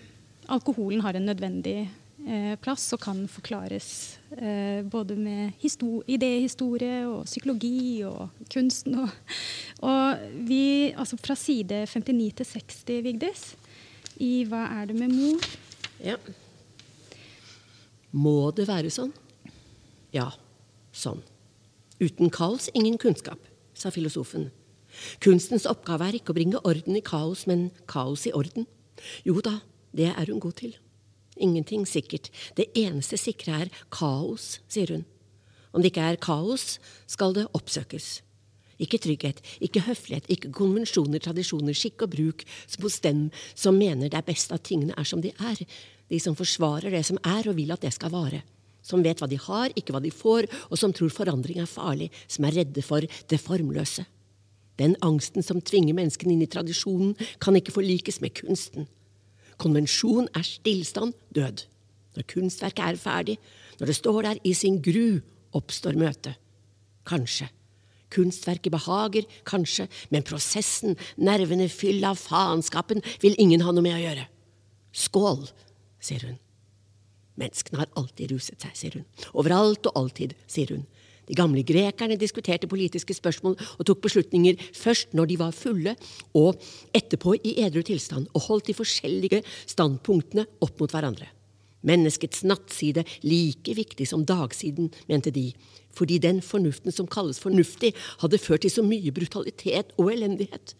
alkoholen 0.52 1.02
har 1.04 1.16
en 1.16 1.26
nødvendig 1.26 1.78
eh, 2.26 2.54
plass 2.62 2.92
og 2.94 3.00
kan 3.02 3.24
forklares 3.30 4.18
eh, 4.36 4.84
både 4.84 5.16
med 5.16 5.52
idéhistorie 5.62 7.02
og 7.08 7.24
psykologi 7.26 8.02
og 8.08 8.28
kunsten. 8.52 8.98
Og, 9.02 9.10
og 9.88 10.22
vi, 10.48 10.92
altså 10.92 11.16
fra 11.16 11.36
side 11.38 11.86
59 11.86 12.32
til 12.36 12.46
60, 12.46 13.04
Vigdis, 13.08 13.44
i 14.20 14.44
Hva 14.44 14.66
er 14.80 14.90
det 14.90 14.98
med 14.98 15.14
mor? 15.14 15.50
Ja. 16.02 16.16
Må 18.12 18.52
det 18.52 18.68
være 18.68 18.92
sånn? 18.92 19.12
Ja, 20.12 20.28
sånn. 20.92 21.22
Uten 22.02 22.30
kaos 22.34 22.68
ingen 22.74 22.98
kunnskap, 23.00 23.38
sa 23.74 23.90
filosofen 23.94 24.50
Kunstens 25.24 25.64
oppgave 25.64 26.04
er 26.04 26.18
ikke 26.18 26.34
å 26.34 26.36
bringe 26.36 26.60
orden 26.68 26.98
i 26.98 27.00
kaos, 27.00 27.46
men 27.48 27.70
kaos 27.88 28.26
i 28.28 28.32
orden. 28.36 28.66
Jo 29.24 29.40
da, 29.40 29.54
det 29.92 30.10
er 30.10 30.26
hun 30.30 30.40
god 30.40 30.58
til. 30.60 30.74
Ingenting 31.36 31.86
sikkert. 31.88 32.30
Det 32.56 32.68
eneste 32.76 33.16
sikre 33.20 33.62
er 33.64 33.72
kaos, 33.92 34.60
sier 34.68 34.92
hun. 34.92 35.06
Om 35.72 35.80
det 35.80 35.92
ikke 35.92 36.10
er 36.12 36.20
kaos, 36.20 36.76
skal 37.08 37.34
det 37.36 37.48
oppsøkes. 37.56 38.20
Ikke 38.82 38.98
trygghet, 38.98 39.38
ikke 39.62 39.84
høflighet, 39.86 40.26
ikke 40.32 40.50
konvensjoner, 40.52 41.22
tradisjoner, 41.22 41.76
skikk 41.76 42.06
og 42.06 42.14
bruk 42.16 42.44
hos 42.82 42.98
dem 43.04 43.28
som 43.54 43.78
mener 43.78 44.10
det 44.10 44.18
er 44.18 44.26
best 44.26 44.52
at 44.52 44.64
tingene 44.66 44.96
er 44.98 45.06
som 45.06 45.22
de 45.22 45.30
er. 45.30 45.60
De 46.10 46.18
som 46.20 46.36
forsvarer 46.36 46.90
det 46.92 47.04
som 47.06 47.20
er 47.22 47.48
og 47.48 47.56
vil 47.56 47.72
at 47.72 47.84
det 47.84 47.92
skal 47.94 48.12
vare. 48.12 48.42
Som 48.82 49.04
vet 49.04 49.20
hva 49.22 49.28
de 49.30 49.38
har, 49.38 49.70
ikke 49.78 49.94
hva 49.94 50.00
de 50.02 50.10
får, 50.10 50.48
og 50.68 50.80
som 50.80 50.92
tror 50.92 51.12
forandring 51.14 51.60
er 51.62 51.70
farlig, 51.70 52.10
som 52.26 52.48
er 52.48 52.58
redde 52.58 52.82
for 52.82 53.06
det 53.06 53.38
formløse. 53.40 54.04
Den 54.80 54.96
angsten 55.04 55.44
som 55.46 55.60
tvinger 55.62 55.94
menneskene 55.94 56.34
inn 56.34 56.42
i 56.42 56.50
tradisjonen, 56.50 57.14
kan 57.38 57.54
ikke 57.54 57.74
forlikes 57.76 58.18
med 58.24 58.34
kunsten. 58.40 58.88
Konvensjon 59.62 60.28
er 60.34 60.46
stillstand, 60.46 61.14
død. 61.34 61.64
Når 62.16 62.28
kunstverket 62.28 62.84
er 62.84 63.00
ferdig, 63.00 63.38
når 63.78 63.90
det 63.90 63.96
står 63.96 64.22
der 64.26 64.40
i 64.44 64.52
sin 64.54 64.80
gru, 64.82 65.20
oppstår 65.56 65.96
møtet. 65.98 66.38
Kanskje. 67.08 67.48
Kunstverket 68.12 68.72
behager, 68.74 69.24
kanskje, 69.48 69.86
men 70.12 70.26
prosessen, 70.26 70.98
nervene 71.16 71.68
fyll 71.72 72.04
av 72.04 72.20
faenskapen, 72.20 73.00
vil 73.22 73.38
ingen 73.40 73.64
ha 73.64 73.72
noe 73.72 73.84
med 73.86 73.96
å 73.96 74.02
gjøre. 74.02 74.26
Skål, 74.92 75.46
sier 76.02 76.26
hun. 76.28 76.40
Menneskene 77.40 77.80
har 77.80 77.92
alltid 77.96 78.34
ruset 78.34 78.60
seg, 78.60 78.74
sier 78.76 78.98
hun. 78.98 79.06
Overalt 79.32 79.88
og 79.88 79.96
alltid, 80.02 80.34
sier 80.50 80.74
hun. 80.74 80.84
De 81.28 81.36
gamle 81.38 81.62
grekerne 81.66 82.18
diskuterte 82.18 82.70
politiske 82.70 83.14
spørsmål 83.14 83.54
og 83.78 83.84
tok 83.86 84.00
beslutninger 84.04 84.58
først 84.74 85.14
når 85.16 85.30
de 85.30 85.36
var 85.40 85.54
fulle, 85.56 85.94
og 86.34 86.58
etterpå 86.94 87.36
i 87.46 87.58
edru 87.62 87.84
tilstand, 87.86 88.26
og 88.34 88.48
holdt 88.48 88.70
de 88.70 88.76
forskjellige 88.76 89.42
standpunktene 89.70 90.46
opp 90.64 90.82
mot 90.82 90.92
hverandre. 90.92 91.28
Menneskets 91.86 92.44
nattside 92.46 93.02
like 93.26 93.74
viktig 93.74 94.06
som 94.06 94.26
dagsiden, 94.26 94.92
mente 95.10 95.32
de, 95.34 95.48
fordi 95.94 96.18
den 96.22 96.40
fornuften 96.42 96.94
som 96.94 97.08
kalles 97.10 97.42
fornuftig, 97.42 97.92
hadde 98.22 98.40
ført 98.40 98.64
til 98.66 98.74
så 98.74 98.86
mye 98.86 99.14
brutalitet 99.14 99.92
og 99.98 100.12
elendighet. 100.14 100.74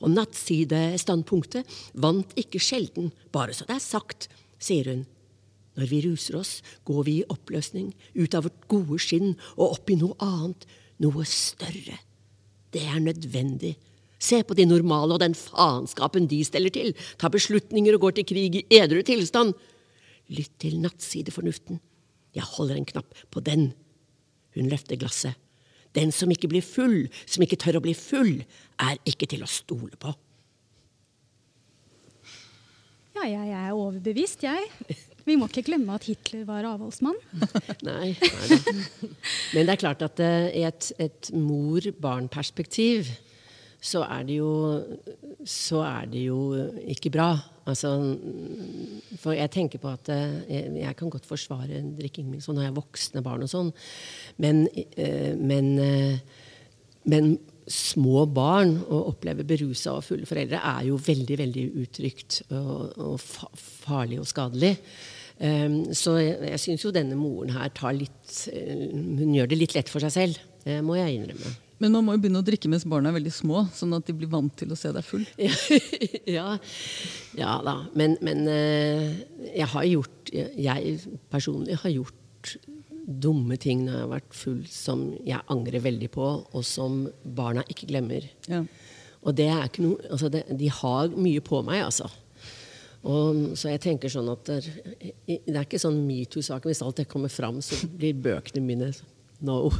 Og 0.00 0.12
nattsidestandpunktet 0.14 1.68
vant 2.00 2.32
ikke 2.40 2.60
sjelden, 2.62 3.12
bare 3.32 3.56
så 3.56 3.68
det 3.68 3.76
er 3.76 3.84
sagt, 3.84 4.30
sier 4.60 4.88
hun. 4.88 5.04
Når 5.80 5.88
vi 5.88 6.02
ruser 6.04 6.36
oss, 6.36 6.58
går 6.84 7.04
vi 7.06 7.16
i 7.20 7.28
oppløsning, 7.32 7.94
ut 8.14 8.36
av 8.36 8.44
vårt 8.44 8.66
gode 8.68 9.00
skinn 9.00 9.32
og 9.56 9.78
opp 9.78 9.90
i 9.92 9.96
noe 9.96 10.16
annet, 10.20 10.66
noe 11.00 11.24
større. 11.28 11.96
Det 12.70 12.84
er 12.84 13.00
nødvendig. 13.00 13.74
Se 14.20 14.42
på 14.44 14.54
de 14.54 14.66
normale 14.68 15.16
og 15.16 15.22
den 15.22 15.34
faenskapen 15.34 16.28
de 16.28 16.42
steller 16.44 16.72
til, 16.74 16.92
tar 17.16 17.32
beslutninger 17.32 17.96
og 17.96 18.04
går 18.04 18.18
til 18.18 18.28
krig 18.28 18.58
i 18.60 18.66
edru 18.76 19.00
tilstand. 19.06 19.54
Lytt 20.30 20.58
til 20.60 20.76
nattsidefornuften. 20.84 21.80
Jeg 22.36 22.46
holder 22.46 22.76
en 22.76 22.90
knapp 22.92 23.24
på 23.32 23.40
den. 23.42 23.70
Hun 24.54 24.68
løfter 24.70 25.00
glasset. 25.00 25.38
Den 25.96 26.12
som 26.14 26.30
ikke 26.30 26.50
blir 26.52 26.62
full, 26.62 27.08
som 27.26 27.42
ikke 27.42 27.58
tør 27.58 27.80
å 27.80 27.82
bli 27.82 27.96
full, 27.98 28.44
er 28.78 29.00
ikke 29.08 29.26
til 29.32 29.42
å 29.42 29.50
stole 29.50 29.96
på. 29.98 30.12
Ja, 33.16 33.24
jeg 33.26 33.50
er 33.56 33.72
overbevist, 33.74 34.44
jeg. 34.46 35.00
Vi 35.30 35.38
må 35.38 35.46
ikke 35.46 35.68
glemme 35.70 35.94
at 35.94 36.08
Hitler 36.10 36.42
var 36.48 36.66
avholdsmann. 36.66 37.18
nei, 37.86 38.12
Men 39.54 39.68
det 39.68 39.74
er 39.76 39.82
klart 39.82 40.02
at 40.02 40.22
uh, 40.22 40.48
i 40.50 40.64
et, 40.66 40.92
et 40.98 41.30
mor-barn-perspektiv 41.38 43.12
så 43.80 44.02
er 44.04 44.26
det 44.28 44.36
jo 44.36 44.50
så 45.48 45.80
er 45.86 46.08
det 46.12 46.26
jo 46.26 46.40
ikke 46.92 47.12
bra. 47.14 47.30
Altså, 47.70 47.92
for 49.20 49.36
jeg 49.36 49.52
tenker 49.54 49.80
på 49.80 49.88
at 49.92 50.10
eh, 50.12 50.40
jeg, 50.50 50.72
jeg 50.82 50.96
kan 50.98 51.12
godt 51.12 51.28
forsvare 51.28 51.80
drikking 51.96 52.28
min 52.28 52.42
sånn 52.44 52.58
når 52.58 52.66
jeg 52.66 52.72
har 52.72 52.80
voksne 52.80 53.22
barn 53.24 53.46
og 53.46 53.52
sånn, 53.52 53.70
men, 54.42 54.64
eh, 54.96 55.32
men, 55.38 55.70
eh, 55.80 56.42
men 57.08 57.32
små 57.70 58.24
barn 58.26 58.74
å 58.90 59.04
oppleve 59.12 59.46
berusa 59.46 59.94
og 59.96 60.04
fulle 60.04 60.28
foreldre 60.28 60.60
er 60.72 60.88
jo 60.88 60.98
veldig 61.00 61.38
veldig 61.38 61.66
utrygt 61.84 62.40
og, 62.50 62.98
og 62.98 63.16
farlig 63.22 64.20
og 64.20 64.28
skadelig. 64.28 64.74
Um, 65.40 65.94
så 65.96 66.18
jeg, 66.20 66.60
syns 66.60 66.84
jo 66.84 66.92
denne 66.92 67.16
moren 67.16 67.54
her 67.54 67.70
tar 67.72 67.94
litt 67.96 68.42
Hun 68.52 69.30
gjør 69.32 69.48
det 69.48 69.56
litt 69.56 69.72
lett 69.72 69.88
for 69.88 70.04
seg 70.04 70.12
selv. 70.12 70.40
Det 70.66 70.82
må 70.84 70.98
jeg 70.98 71.16
innrømme. 71.16 71.52
Men 71.80 71.94
man 71.94 72.04
må 72.04 72.14
jo 72.14 72.20
begynne 72.20 72.42
å 72.42 72.44
drikke 72.44 72.68
mens 72.68 72.84
barna 72.88 73.08
er 73.08 73.16
veldig 73.16 73.32
små, 73.32 73.62
sånn 73.72 73.96
at 73.96 74.04
de 74.04 74.14
blir 74.16 74.28
vant 74.28 74.52
til 74.60 74.72
å 74.72 74.76
se 74.76 74.90
deg 74.92 75.06
full. 75.06 75.24
ja, 76.28 76.58
ja 77.40 77.54
da. 77.64 77.76
Men, 77.96 78.18
men, 78.24 78.44
eh, 78.52 79.06
jeg 79.54 79.68
har 79.72 79.86
gjort 79.88 80.30
Jeg 80.30 80.98
personlig 81.32 81.78
har 81.80 81.90
gjort 81.94 82.56
dumme 83.10 83.56
ting 83.58 83.86
når 83.86 83.94
jeg 83.96 84.04
har 84.04 84.12
vært 84.12 84.36
full 84.36 84.60
som 84.70 85.08
jeg 85.26 85.40
angrer 85.50 85.82
veldig 85.82 86.10
på, 86.14 86.26
og 86.44 86.66
som 86.68 87.06
barna 87.24 87.64
ikke 87.72 87.88
glemmer. 87.90 88.28
Ja. 88.50 88.60
Og 89.24 89.36
det 89.36 89.48
er 89.50 89.64
ikke 89.66 89.84
noe 89.84 90.04
altså 90.08 90.30
det, 90.32 90.44
De 90.56 90.68
har 90.72 91.10
mye 91.16 91.42
på 91.44 91.64
meg, 91.66 91.82
altså. 91.88 92.10
Og, 93.00 93.56
så 93.56 93.72
jeg 93.72 93.80
tenker 93.80 94.12
sånn 94.12 94.28
at 94.28 94.44
det 94.48 94.58
er, 94.58 95.14
det 95.46 95.54
er 95.54 95.64
ikke 95.64 95.80
sånn 95.80 96.02
metoo-saken. 96.04 96.68
Hvis 96.68 96.82
alt 96.84 97.00
det 97.00 97.08
kommer 97.08 97.32
fram, 97.32 97.62
så 97.64 97.78
blir 97.88 98.18
bøkene 98.20 98.64
mine 98.64 98.92
no. 99.46 99.70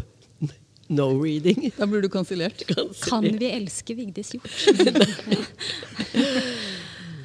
No 0.90 1.06
reading. 1.14 1.68
Da 1.76 1.86
blir 1.86 2.02
du 2.02 2.08
kansellert. 2.10 2.64
Kan 3.06 3.22
vi 3.22 3.46
elske 3.46 3.94
Vigdis 3.94 4.32
Hjort? 4.34 4.56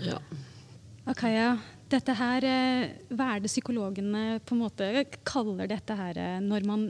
ja. 0.06 0.20
Akaya, 1.10 1.56
dette 1.90 2.14
her, 2.20 2.46
eh, 2.46 2.92
hva 3.10 3.32
er 3.34 3.42
det 3.42 3.50
psykologene 3.50 4.38
på 4.46 4.54
en 4.54 4.62
måte 4.62 4.92
kaller 5.26 5.70
dette 5.72 5.98
her 5.98 6.20
eh, 6.22 6.38
når 6.46 6.68
man 6.70 6.86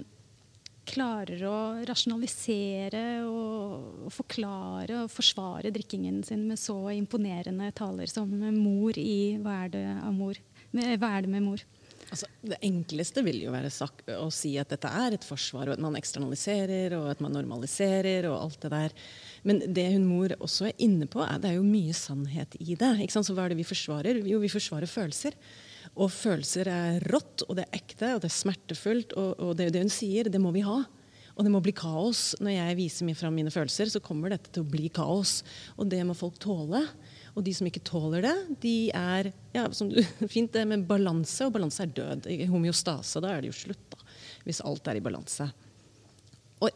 klarer 0.88 1.42
å 1.50 1.60
rasjonalisere 1.88 3.06
og, 3.28 4.10
forklare 4.14 5.04
og 5.04 5.14
forsvare 5.14 5.74
drikkingen 5.74 6.22
sin 6.28 6.46
med 6.50 6.62
så 6.62 6.78
imponerende 6.96 7.72
taler 7.76 8.10
som 8.12 8.32
mor 8.56 8.98
i 9.00 9.38
Hva 9.42 9.64
er 9.66 9.74
det, 9.74 9.88
mor? 10.16 10.40
Hva 10.76 11.10
er 11.16 11.26
det 11.26 11.34
med 11.34 11.46
mor? 11.46 11.66
Altså, 12.14 12.28
det 12.46 12.60
enkleste 12.64 13.24
vil 13.26 13.40
jo 13.48 13.54
være 13.54 13.72
å 14.22 14.28
si 14.34 14.54
at 14.62 14.70
dette 14.72 14.90
er 14.94 15.16
et 15.16 15.26
forsvar, 15.26 15.68
og 15.68 15.76
at 15.76 15.82
man 15.82 15.98
eksternaliserer 15.98 16.94
og 17.00 17.10
at 17.16 17.24
man 17.24 17.34
normaliserer 17.34 18.28
og 18.30 18.38
alt 18.38 18.60
det 18.62 18.72
der. 18.76 18.96
Men 19.48 19.64
det 19.66 19.88
hun 19.96 20.06
mor 20.08 20.36
også 20.38 20.70
er 20.70 20.84
inne 20.86 21.10
på, 21.10 21.24
er 21.26 21.42
det 21.42 21.52
er 21.52 21.58
jo 21.58 21.66
mye 21.66 21.96
sannhet 21.98 22.58
i 22.62 22.78
det. 22.78 22.94
Så 23.12 23.26
hva 23.34 23.48
er 23.48 23.56
det 23.56 23.62
vi 23.64 23.68
forsvarer? 23.68 24.22
Jo, 24.22 24.40
vi 24.44 24.54
forsvarer 24.54 24.90
følelser. 24.90 25.38
Og 25.94 26.12
følelser 26.12 26.70
er 26.72 27.06
rått, 27.12 27.46
og 27.48 27.58
det 27.58 27.68
er 27.68 27.80
ekte, 27.80 28.14
og 28.16 28.24
det 28.24 28.32
er 28.32 28.38
smertefullt. 28.38 29.16
Og, 29.20 29.34
og 29.40 29.58
det, 29.60 29.72
det 29.76 29.84
hun 29.86 29.94
sier, 29.94 30.32
det 30.32 30.42
må 30.42 30.54
vi 30.56 30.66
ha. 30.66 30.82
Og 31.36 31.44
det 31.44 31.52
må 31.52 31.60
bli 31.64 31.74
kaos. 31.76 32.30
Når 32.44 32.56
jeg 32.56 32.78
viser 32.80 33.08
meg 33.08 33.18
fram 33.20 33.36
mine 33.36 33.52
følelser, 33.52 33.92
så 33.92 34.02
kommer 34.04 34.32
dette 34.32 34.52
til 34.56 34.64
å 34.64 34.72
bli 34.72 34.90
kaos. 34.94 35.42
Og 35.76 35.90
det 35.92 36.02
må 36.08 36.16
folk 36.18 36.40
tåle. 36.44 36.86
Og 37.36 37.44
de 37.44 37.52
som 37.56 37.68
ikke 37.68 37.84
tåler 37.84 38.24
det, 38.24 38.36
de 38.64 38.76
er 38.96 39.32
ja, 39.56 39.68
som 39.76 39.92
du, 39.92 40.00
fint 40.36 40.54
det 40.56 40.64
med 40.70 40.88
balanse, 40.88 41.48
og 41.48 41.56
balanse 41.58 41.84
er 41.84 41.92
død. 41.96 42.30
I 42.32 42.48
homeostase, 42.48 43.24
da 43.24 43.34
er 43.34 43.44
det 43.44 43.52
jo 43.52 43.60
slutt, 43.66 43.86
da, 43.92 44.00
hvis 44.48 44.64
alt 44.64 44.88
er 44.88 45.02
i 45.02 45.04
balanse. 45.04 45.50
Og 46.64 46.72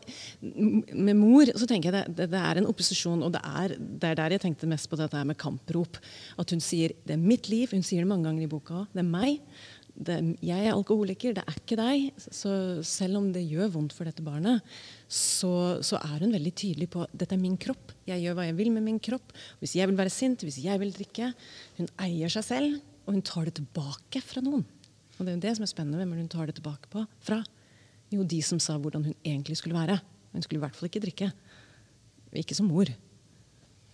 med 0.91 1.15
mor 1.15 1.50
så 1.55 1.67
tenker 1.69 1.89
jeg 1.89 1.95
det, 1.95 2.15
det, 2.17 2.29
det 2.33 2.39
er 2.43 2.59
en 2.59 2.67
opposisjon, 2.67 3.21
og 3.24 3.31
det 3.36 3.41
er, 3.48 3.75
det 3.79 4.12
er, 4.12 4.17
der 4.19 4.36
jeg 4.36 4.43
tenkte 4.43 4.69
mest 4.69 4.89
på 4.91 5.00
dette 5.00 5.24
med 5.27 5.39
kamprop. 5.39 6.00
At 6.41 6.51
hun 6.51 6.63
sier 6.63 6.95
'det 7.05 7.15
er 7.15 7.21
mitt 7.21 7.48
liv', 7.48 7.71
hun 7.71 7.86
sier 7.86 8.03
det 8.03 8.12
mange 8.12 8.27
ganger 8.27 8.43
i 8.43 8.51
boka. 8.51 8.86
Det 8.93 9.00
er 9.00 9.07
meg. 9.07 9.39
Det, 10.00 10.15
jeg 10.39 10.63
er 10.63 10.71
alkoholiker, 10.71 11.33
det 11.36 11.43
er 11.43 11.55
ikke 11.59 11.75
deg. 11.79 12.12
Så 12.15 12.83
selv 12.88 13.19
om 13.19 13.31
det 13.36 13.43
gjør 13.48 13.71
vondt 13.74 13.95
for 13.95 14.07
dette 14.07 14.24
barnet, 14.24 14.63
så, 15.07 15.79
så, 15.83 16.00
er 16.00 16.24
hun 16.24 16.36
veldig 16.36 16.53
tydelig 16.55 16.88
på 16.91 17.03
dette 17.12 17.36
er 17.36 17.41
min 17.41 17.57
kropp. 17.59 17.91
Jeg 18.07 18.24
gjør 18.24 18.38
hva 18.38 18.48
jeg 18.48 18.55
vil 18.59 18.71
med 18.71 18.83
min 18.83 19.00
kropp. 19.00 19.36
Hvis 19.59 19.75
jeg 19.75 19.88
vil 19.88 20.00
være 20.00 20.13
sint, 20.13 20.43
hvis 20.43 20.62
jeg 20.63 20.79
vil 20.79 20.93
drikke. 20.95 21.33
Hun 21.79 21.91
eier 22.00 22.31
seg 22.31 22.48
selv, 22.48 22.79
og 23.07 23.15
hun 23.15 23.25
tar 23.27 23.48
det 23.48 23.57
tilbake 23.59 24.24
fra 24.24 24.43
noen. 24.43 24.63
Og 25.17 25.25
det 25.25 25.33
er 25.33 25.36
jo 25.36 25.45
det 25.48 25.55
som 25.57 25.67
er 25.67 25.74
spennende. 25.74 26.00
Hvem 26.00 26.15
hun 26.15 26.31
tar 26.31 26.48
det 26.48 26.55
tilbake 26.59 26.91
på, 26.91 27.03
fra? 27.19 27.43
Jo, 28.09 28.23
de 28.25 28.41
som 28.45 28.59
sa 28.61 28.77
hvordan 28.81 29.05
hun 29.09 29.17
egentlig 29.23 29.59
skulle 29.59 29.77
være. 29.77 29.99
Hun 30.33 30.45
skulle 30.45 30.61
i 30.61 30.65
hvert 30.65 30.77
fall 30.77 30.89
ikke 30.89 31.03
drikke. 31.03 31.31
Ikke 32.41 32.57
som 32.57 32.69
mor. 32.69 32.89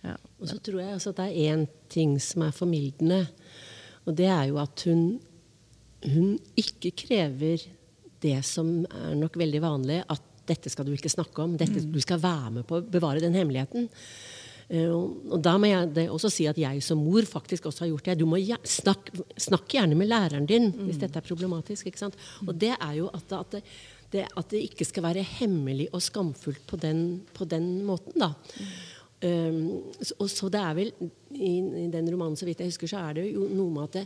Ja. 0.04 0.14
Og 0.40 0.50
så 0.50 0.58
tror 0.62 0.82
jeg 0.82 0.96
også 0.96 1.12
at 1.12 1.22
det 1.22 1.26
er 1.30 1.54
én 1.54 1.64
ting 1.92 2.16
som 2.22 2.44
er 2.46 2.54
formildende. 2.54 3.24
Og 4.06 4.16
det 4.16 4.28
er 4.30 4.46
jo 4.50 4.60
at 4.62 4.86
hun, 4.86 5.18
hun 6.04 6.36
ikke 6.56 6.94
krever 7.06 7.64
det 8.22 8.38
som 8.46 8.78
er 8.86 9.16
nok 9.18 9.36
veldig 9.38 9.60
vanlig, 9.64 10.00
at 10.08 10.32
dette 10.46 10.70
skal 10.70 10.86
du 10.86 10.94
ikke 10.94 11.12
snakke 11.12 11.42
om. 11.42 11.56
Dette, 11.58 11.82
mm. 11.82 11.92
Du 11.92 12.00
skal 12.02 12.22
være 12.22 12.58
med 12.58 12.66
på 12.68 12.78
å 12.78 12.84
bevare 12.84 13.22
den 13.24 13.36
hemmeligheten. 13.36 13.88
Uh, 14.66 15.30
og 15.30 15.38
da 15.42 15.52
må 15.62 15.68
jeg 15.70 16.08
også 16.10 16.30
si 16.32 16.46
at 16.50 16.58
jeg 16.58 16.80
som 16.82 16.98
mor 16.98 17.26
faktisk 17.28 17.68
også 17.68 17.84
har 17.84 17.90
gjort 17.92 18.08
det. 18.08 18.16
Du 18.18 18.26
må 18.30 18.40
snakke 18.66 19.26
snakk 19.38 19.76
gjerne 19.76 19.98
med 19.98 20.10
læreren 20.10 20.48
din 20.48 20.72
mm. 20.72 20.86
hvis 20.88 21.02
dette 21.02 21.20
er 21.20 21.26
problematisk. 21.26 21.90
Og 22.46 22.54
det 22.54 22.74
er 22.74 22.94
jo 22.98 23.10
at, 23.14 23.36
at 23.36 23.60
det, 24.12 24.26
at 24.38 24.50
det 24.52 24.62
ikke 24.68 24.86
skal 24.86 25.06
være 25.08 25.24
hemmelig 25.26 25.88
og 25.94 26.04
skamfullt 26.04 26.66
på 26.68 26.78
den, 26.80 27.22
på 27.34 27.46
den 27.48 27.80
måten. 27.86 28.20
da. 28.22 28.32
Um, 29.24 29.80
og 30.20 30.28
så 30.28 30.50
det 30.52 30.60
er 30.60 30.74
vel, 30.76 30.92
i, 31.32 31.56
i, 31.56 31.86
den 31.92 32.10
romanen 32.12 32.36
så 32.36 32.44
vidt 32.44 32.60
jeg 32.60 32.68
husker, 32.68 32.90
så 32.90 33.00
er 33.08 33.16
det 33.16 33.30
jo 33.30 33.46
noe 33.48 33.72
med 33.72 33.88
at 33.88 33.96
det, 33.96 34.04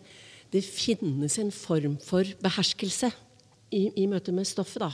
det 0.55 0.63
finnes 0.67 1.35
en 1.43 1.51
form 1.55 1.97
for 2.03 2.27
beherskelse 2.43 3.11
i, 3.75 3.89
i 3.99 4.07
møte 4.11 4.33
med 4.35 4.49
stoffet. 4.49 4.87
da. 4.87 4.93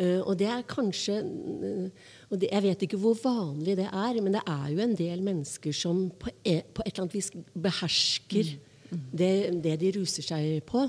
Uh, 0.00 0.20
og 0.22 0.36
det 0.38 0.46
er 0.48 0.66
kanskje 0.68 1.18
uh, 1.24 2.10
og 2.30 2.38
det, 2.38 2.48
Jeg 2.52 2.62
vet 2.62 2.82
ikke 2.86 3.00
hvor 3.00 3.16
vanlig 3.24 3.74
det 3.80 3.88
er, 3.88 4.20
men 4.22 4.36
det 4.36 4.44
er 4.46 4.68
jo 4.70 4.84
en 4.84 4.96
del 4.96 5.24
mennesker 5.24 5.74
som 5.74 6.04
på, 6.20 6.30
e, 6.44 6.60
på 6.62 6.84
et 6.84 6.92
eller 6.92 7.08
annet 7.08 7.16
vis 7.16 7.32
behersker 7.54 8.52
mm. 8.54 8.66
Mm. 8.90 9.02
Det, 9.14 9.32
det, 9.64 9.76
de 9.80 9.90
ruser 9.98 10.24
seg 10.26 10.64
på. 10.66 10.84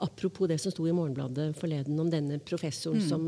Apropos 0.00 0.48
det 0.48 0.58
som 0.62 0.72
sto 0.72 0.86
i 0.88 0.94
Morgenbladet 0.96 1.50
forleden 1.58 1.98
om 2.00 2.08
denne 2.10 2.38
professoren 2.46 3.02
mm. 3.02 3.08
som 3.08 3.24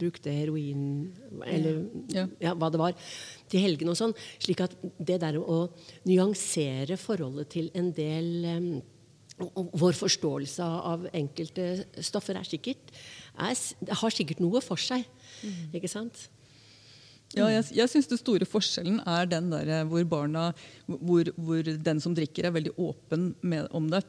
brukte 0.00 0.32
heroin 0.32 1.12
eller 1.44 1.84
ja. 2.14 2.26
Ja, 2.40 2.54
hva 2.58 2.70
det 2.72 2.80
var, 2.80 2.96
til 3.50 3.64
helgen 3.64 3.92
og 3.92 3.98
sånn. 3.98 4.14
Slik 4.42 4.64
at 4.64 4.76
det 4.98 5.20
der 5.22 5.38
å 5.40 5.66
nyansere 6.08 6.98
forholdet 7.00 7.52
til 7.56 7.70
en 7.76 7.92
del 7.96 8.50
um, 8.50 8.74
Vår 9.34 9.96
forståelse 9.98 10.62
av 10.62 11.08
enkelte 11.10 11.64
stoffer 12.06 12.36
er 12.38 12.46
sikkert, 12.46 12.92
er, 13.34 13.56
har 13.98 14.14
sikkert 14.14 14.38
noe 14.38 14.60
for 14.62 14.78
seg. 14.78 15.02
Mm. 15.42 15.72
Ikke 15.74 15.90
sant? 15.90 16.28
Ja, 17.34 17.48
jeg, 17.50 17.64
jeg 17.74 17.90
syns 17.90 18.06
den 18.10 18.20
store 18.20 18.46
forskjellen 18.46 19.00
er 19.10 19.26
den 19.26 19.50
der 19.50 19.88
hvor 19.90 20.04
barna, 20.06 20.44
hvor, 20.86 21.30
hvor 21.34 21.66
den 21.66 22.02
som 22.02 22.14
drikker, 22.14 22.46
er 22.46 22.54
veldig 22.54 22.76
åpen 22.78 23.32
med, 23.42 23.66
om 23.74 23.88
det 23.90 24.04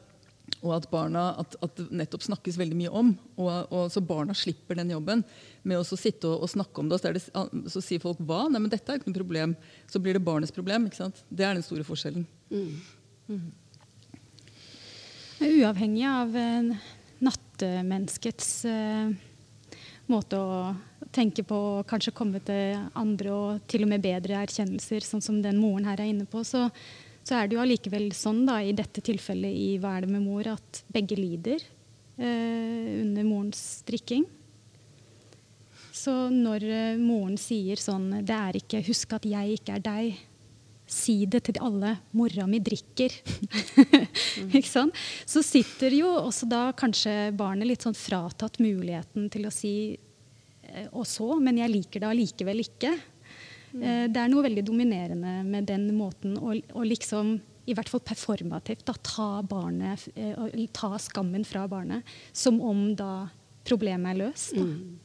og 0.62 0.72
at, 0.76 0.86
barna, 0.90 1.28
at, 1.42 1.56
at, 1.62 1.74
det 1.78 1.98
nettopp 2.00 2.24
snakkes 2.26 2.56
veldig 2.58 2.78
mye 2.78 2.92
om. 2.94 3.12
Og, 3.36 3.50
og, 3.66 3.90
Så 3.92 4.02
barna 4.04 4.34
slipper 4.36 4.78
den 4.78 4.92
jobben 4.94 5.24
med 5.66 5.80
å 5.80 5.84
sitte 5.86 6.30
og, 6.30 6.46
og 6.46 6.50
snakke 6.50 6.82
om 6.82 6.90
det. 6.90 7.00
Så, 7.02 7.12
det. 7.12 7.24
så, 7.72 7.82
sier 7.84 8.02
folk 8.02 8.20
hva? 8.22 8.46
Nei, 8.50 8.62
men 8.62 8.72
dette 8.72 8.92
er 8.92 9.00
ikke 9.00 9.10
noe 9.10 9.20
problem. 9.20 9.54
Så 9.90 10.02
blir 10.02 10.16
det 10.16 10.24
barnets 10.26 10.54
problem. 10.54 10.88
ikke 10.88 11.02
sant? 11.02 11.22
Det 11.28 11.46
er 11.46 11.58
den 11.58 11.66
store 11.66 11.86
forskjellen. 11.86 12.26
Mm. 12.50 12.74
Mm. 13.30 13.46
Uavhengig 15.46 16.06
av 16.08 16.36
uh, 16.40 16.92
nattemenneskets 17.26 18.52
uh, 18.70 19.10
måte 20.08 20.38
å 20.40 20.60
tenke 21.12 21.44
på 21.46 21.56
og 21.80 21.88
kanskje 21.90 22.14
komme 22.16 22.40
til 22.44 22.78
andre 22.96 23.32
og 23.34 23.66
til 23.70 23.84
og 23.84 23.90
med 23.90 24.04
bedre 24.04 24.38
erkjennelser, 24.44 25.04
sånn 25.04 25.24
som 25.24 25.42
den 25.44 25.58
moren 25.60 25.88
her 25.88 26.00
er 26.00 26.12
inne 26.12 26.26
på, 26.30 26.42
så 26.46 26.68
så 27.26 27.40
er 27.40 27.48
det 27.48 27.56
jo 27.56 27.62
allikevel 27.64 28.12
sånn 28.14 28.44
da, 28.46 28.60
i 28.62 28.74
dette 28.76 29.02
tilfellet 29.02 29.50
i 29.50 29.70
Hva 29.82 29.96
er 29.96 30.06
det 30.06 30.14
med 30.14 30.22
mor? 30.22 30.46
at 30.46 30.82
begge 30.94 31.18
lider 31.18 31.58
eh, 31.58 33.02
under 33.02 33.26
morens 33.26 33.82
drikking. 33.88 34.28
Så 35.96 36.14
når 36.30 36.66
eh, 36.70 37.00
moren 37.00 37.34
sier 37.40 37.80
sånn 37.80 38.20
Det 38.26 38.36
er 38.36 38.58
ikke 38.60 38.84
Husk 38.86 39.16
at 39.16 39.26
jeg 39.26 39.58
ikke 39.58 39.78
er 39.78 39.82
deg. 39.82 40.20
Si 40.86 41.16
det 41.26 41.42
til 41.48 41.58
alle. 41.66 41.96
Mora 42.14 42.46
mi 42.46 42.60
drikker. 42.62 43.10
ikke 44.60 44.70
sånn? 44.70 44.94
Så 45.26 45.42
sitter 45.42 45.96
jo 45.98 46.12
også 46.20 46.46
da 46.46 46.68
kanskje 46.78 47.32
barnet 47.34 47.66
litt 47.66 47.82
sånn 47.82 47.96
fratatt 47.98 48.60
muligheten 48.62 49.26
til 49.34 49.48
å 49.48 49.54
si 49.54 49.74
eh, 49.96 50.86
og 50.92 51.02
så, 51.10 51.32
men 51.42 51.58
jeg 51.58 51.74
liker 51.74 52.06
det 52.06 52.12
allikevel 52.12 52.62
ikke. 52.68 52.94
Mm. 53.76 54.12
Det 54.12 54.22
er 54.22 54.30
noe 54.32 54.44
veldig 54.46 54.64
dominerende 54.66 55.34
med 55.44 55.68
den 55.68 55.90
måten 55.96 56.38
å, 56.40 56.54
å 56.56 56.84
liksom 56.86 57.36
i 57.66 57.74
hvert 57.74 57.90
fall 57.90 58.02
performativt, 58.06 58.84
da, 58.86 58.94
ta, 59.02 59.42
barnet, 59.46 60.06
eh, 60.14 60.60
ta 60.72 60.94
skammen 61.02 61.44
fra 61.44 61.66
barnet. 61.68 62.06
Som 62.32 62.60
om 62.62 62.88
da 62.96 63.26
problemet 63.66 64.14
er 64.14 64.20
løst. 64.20 64.54
Mm. 64.54 64.98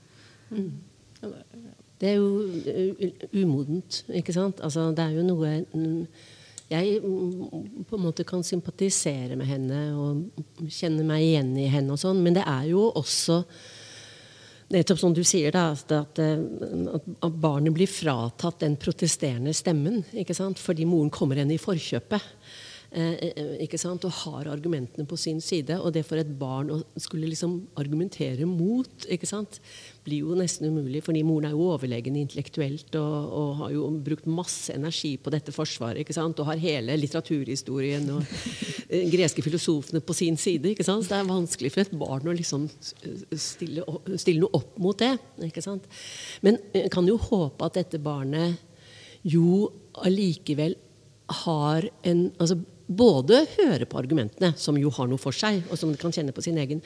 Mm. 0.51 0.69
Det 2.01 2.11
er 2.11 2.19
jo 2.19 3.09
umodent, 3.33 4.03
ikke 4.09 4.33
sant? 4.35 4.61
Altså, 4.61 4.89
det 4.95 5.07
er 5.07 5.17
jo 5.17 5.25
noe 5.25 5.51
jeg 6.71 7.01
på 7.03 7.97
en 7.97 8.03
måte 8.03 8.23
kan 8.27 8.45
sympatisere 8.47 9.35
med 9.35 9.49
henne 9.49 9.79
og 9.99 10.69
kjenne 10.71 11.03
meg 11.03 11.25
igjen 11.25 11.51
i 11.59 11.67
henne, 11.71 11.93
og 11.93 11.99
sånn, 11.99 12.21
men 12.23 12.37
det 12.37 12.45
er 12.47 12.69
jo 12.71 12.87
også 12.95 13.41
Nettopp 14.71 14.99
som 15.01 15.13
du 15.13 15.23
sier, 15.27 15.51
da, 15.51 15.71
at, 15.75 15.91
at, 15.91 17.31
barnet 17.43 17.75
blir 17.75 17.89
fratatt 17.91 18.61
den 18.63 18.77
protesterende 18.79 19.53
stemmen. 19.55 20.03
ikke 20.15 20.35
sant? 20.37 20.61
Fordi 20.61 20.87
moren 20.87 21.11
kommer 21.11 21.41
henne 21.41 21.57
i 21.57 21.61
forkjøpet. 21.61 22.29
Eh, 22.91 23.13
eh, 23.23 23.51
ikke 23.63 23.77
sant? 23.79 24.03
Og 24.03 24.11
har 24.25 24.49
argumentene 24.51 25.05
på 25.07 25.15
sin 25.15 25.39
side. 25.39 25.77
Og 25.79 25.93
det 25.95 26.03
for 26.03 26.19
et 26.19 26.31
barn 26.39 26.73
å 26.73 26.81
skulle 26.99 27.29
liksom 27.29 27.61
argumentere 27.79 28.47
mot 28.49 29.07
ikke 29.07 29.29
sant? 29.29 29.61
blir 30.01 30.25
jo 30.25 30.33
nesten 30.35 30.65
umulig. 30.65 31.03
fordi 31.05 31.21
moren 31.23 31.45
er 31.45 31.51
jo 31.53 31.69
overlegen 31.75 32.15
intellektuelt 32.17 32.95
og, 32.97 33.13
og, 33.37 33.49
har 33.59 33.71
jo 33.75 33.83
brukt 34.01 34.25
masse 34.25 34.73
energi 34.73 35.13
på 35.15 35.29
dette 35.29 35.53
forsvaret. 35.55 36.01
ikke 36.01 36.17
sant? 36.17 36.39
Og 36.39 36.49
har 36.49 36.59
hele 36.59 36.97
litteraturhistorien 36.97 38.09
og 38.11 38.25
eh, 38.89 39.07
greske 39.13 39.45
filosofene 39.45 40.01
på 40.01 40.17
sin 40.17 40.35
side. 40.35 40.73
ikke 40.73 40.83
sant? 40.83 41.05
Så 41.05 41.13
det 41.13 41.21
er 41.21 41.31
vanskelig 41.31 41.71
for 41.71 41.85
et 41.85 41.95
barn 41.95 42.27
å 42.27 42.35
liksom 42.35 42.67
stille, 43.37 43.85
stille 44.17 44.41
noe 44.43 44.57
opp 44.57 44.75
mot 44.81 44.99
det. 44.99 45.13
ikke 45.47 45.63
sant? 45.63 45.87
Men 46.41 46.59
jeg 46.73 46.91
kan 46.91 47.07
jo 47.07 47.15
håpe 47.29 47.71
at 47.71 47.79
dette 47.79 48.03
barnet 48.03 48.59
jo 49.23 49.69
allikevel 50.01 50.75
har 51.45 51.87
en 52.03 52.25
altså 52.41 52.57
både 52.97 53.43
høre 53.55 53.87
på 53.89 53.99
argumentene, 54.01 54.51
som 54.59 54.77
jo 54.79 54.91
har 54.95 55.09
noe 55.09 55.21
for 55.21 55.35
seg, 55.35 55.61
og 55.69 55.79
som 55.79 55.93
kan 55.99 56.13
kjenne 56.15 56.33
på 56.35 56.43
sin 56.45 56.59
egen, 56.61 56.81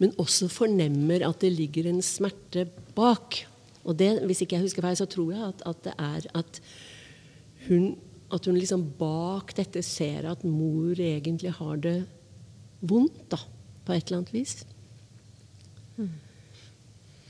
men 0.00 0.14
også 0.20 0.48
fornemmer 0.52 1.24
at 1.26 1.44
det 1.44 1.52
ligger 1.54 1.88
en 1.90 2.02
smerte 2.04 2.66
bak. 2.96 3.44
Og 3.84 3.96
det, 4.00 4.10
hvis 4.26 4.42
ikke 4.44 4.58
jeg 4.58 4.66
husker 4.66 4.84
feil, 4.84 4.98
så 4.98 5.08
tror 5.10 5.32
jeg 5.34 5.46
at, 5.52 5.64
at 5.70 5.86
det 5.86 5.94
er 6.00 6.28
at 6.40 6.60
hun, 7.68 7.94
at 8.34 8.48
hun 8.48 8.58
liksom 8.58 8.86
bak 8.98 9.54
dette 9.56 9.84
ser 9.86 10.28
at 10.30 10.44
mor 10.48 10.98
egentlig 11.00 11.54
har 11.58 11.80
det 11.80 11.98
vondt, 12.84 13.24
da, 13.32 13.40
på 13.84 13.94
et 13.94 14.06
eller 14.06 14.22
annet 14.22 14.34
vis. 14.34 14.58
Mm. 15.96 16.12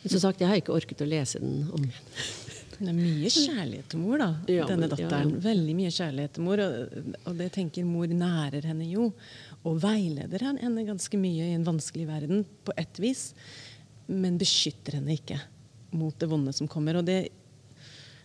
Men 0.03 0.13
som 0.13 0.21
sagt, 0.23 0.43
jeg 0.43 0.51
har 0.51 0.61
ikke 0.61 0.75
orket 0.75 1.05
å 1.05 1.09
lese 1.09 1.43
den 1.43 1.67
om 1.75 1.87
igjen. 1.87 2.54
Det 2.79 2.91
er 2.91 2.97
mye 2.97 3.31
kjærlighet 3.31 3.89
til 3.93 4.01
mor, 4.03 4.19
da, 4.21 4.29
ja, 4.51 4.67
denne 4.69 4.89
datteren. 4.91 5.31
Ja, 5.31 5.37
ja. 5.37 5.43
Veldig 5.47 5.75
mye 5.79 5.93
kjærlighet 5.95 6.35
til 6.37 6.47
mor. 6.47 6.63
Og, 6.65 7.15
og, 7.25 7.33
det 7.39 7.49
tenker 7.55 7.87
mor 7.89 8.11
nærer 8.11 8.69
henne 8.71 8.89
jo. 8.91 9.09
Og 9.65 9.79
veileder 9.83 10.47
henne 10.49 10.87
ganske 10.89 11.21
mye 11.21 11.49
i 11.51 11.57
en 11.57 11.67
vanskelig 11.67 12.09
verden, 12.11 12.45
på 12.67 12.75
ett 12.81 13.01
vis. 13.03 13.29
Men 14.11 14.39
beskytter 14.41 14.99
henne 14.99 15.17
ikke 15.17 15.39
mot 15.95 16.17
det 16.19 16.29
vonde 16.31 16.55
som 16.57 16.71
kommer. 16.71 16.99
Og 17.01 17.07
det, 17.09 17.19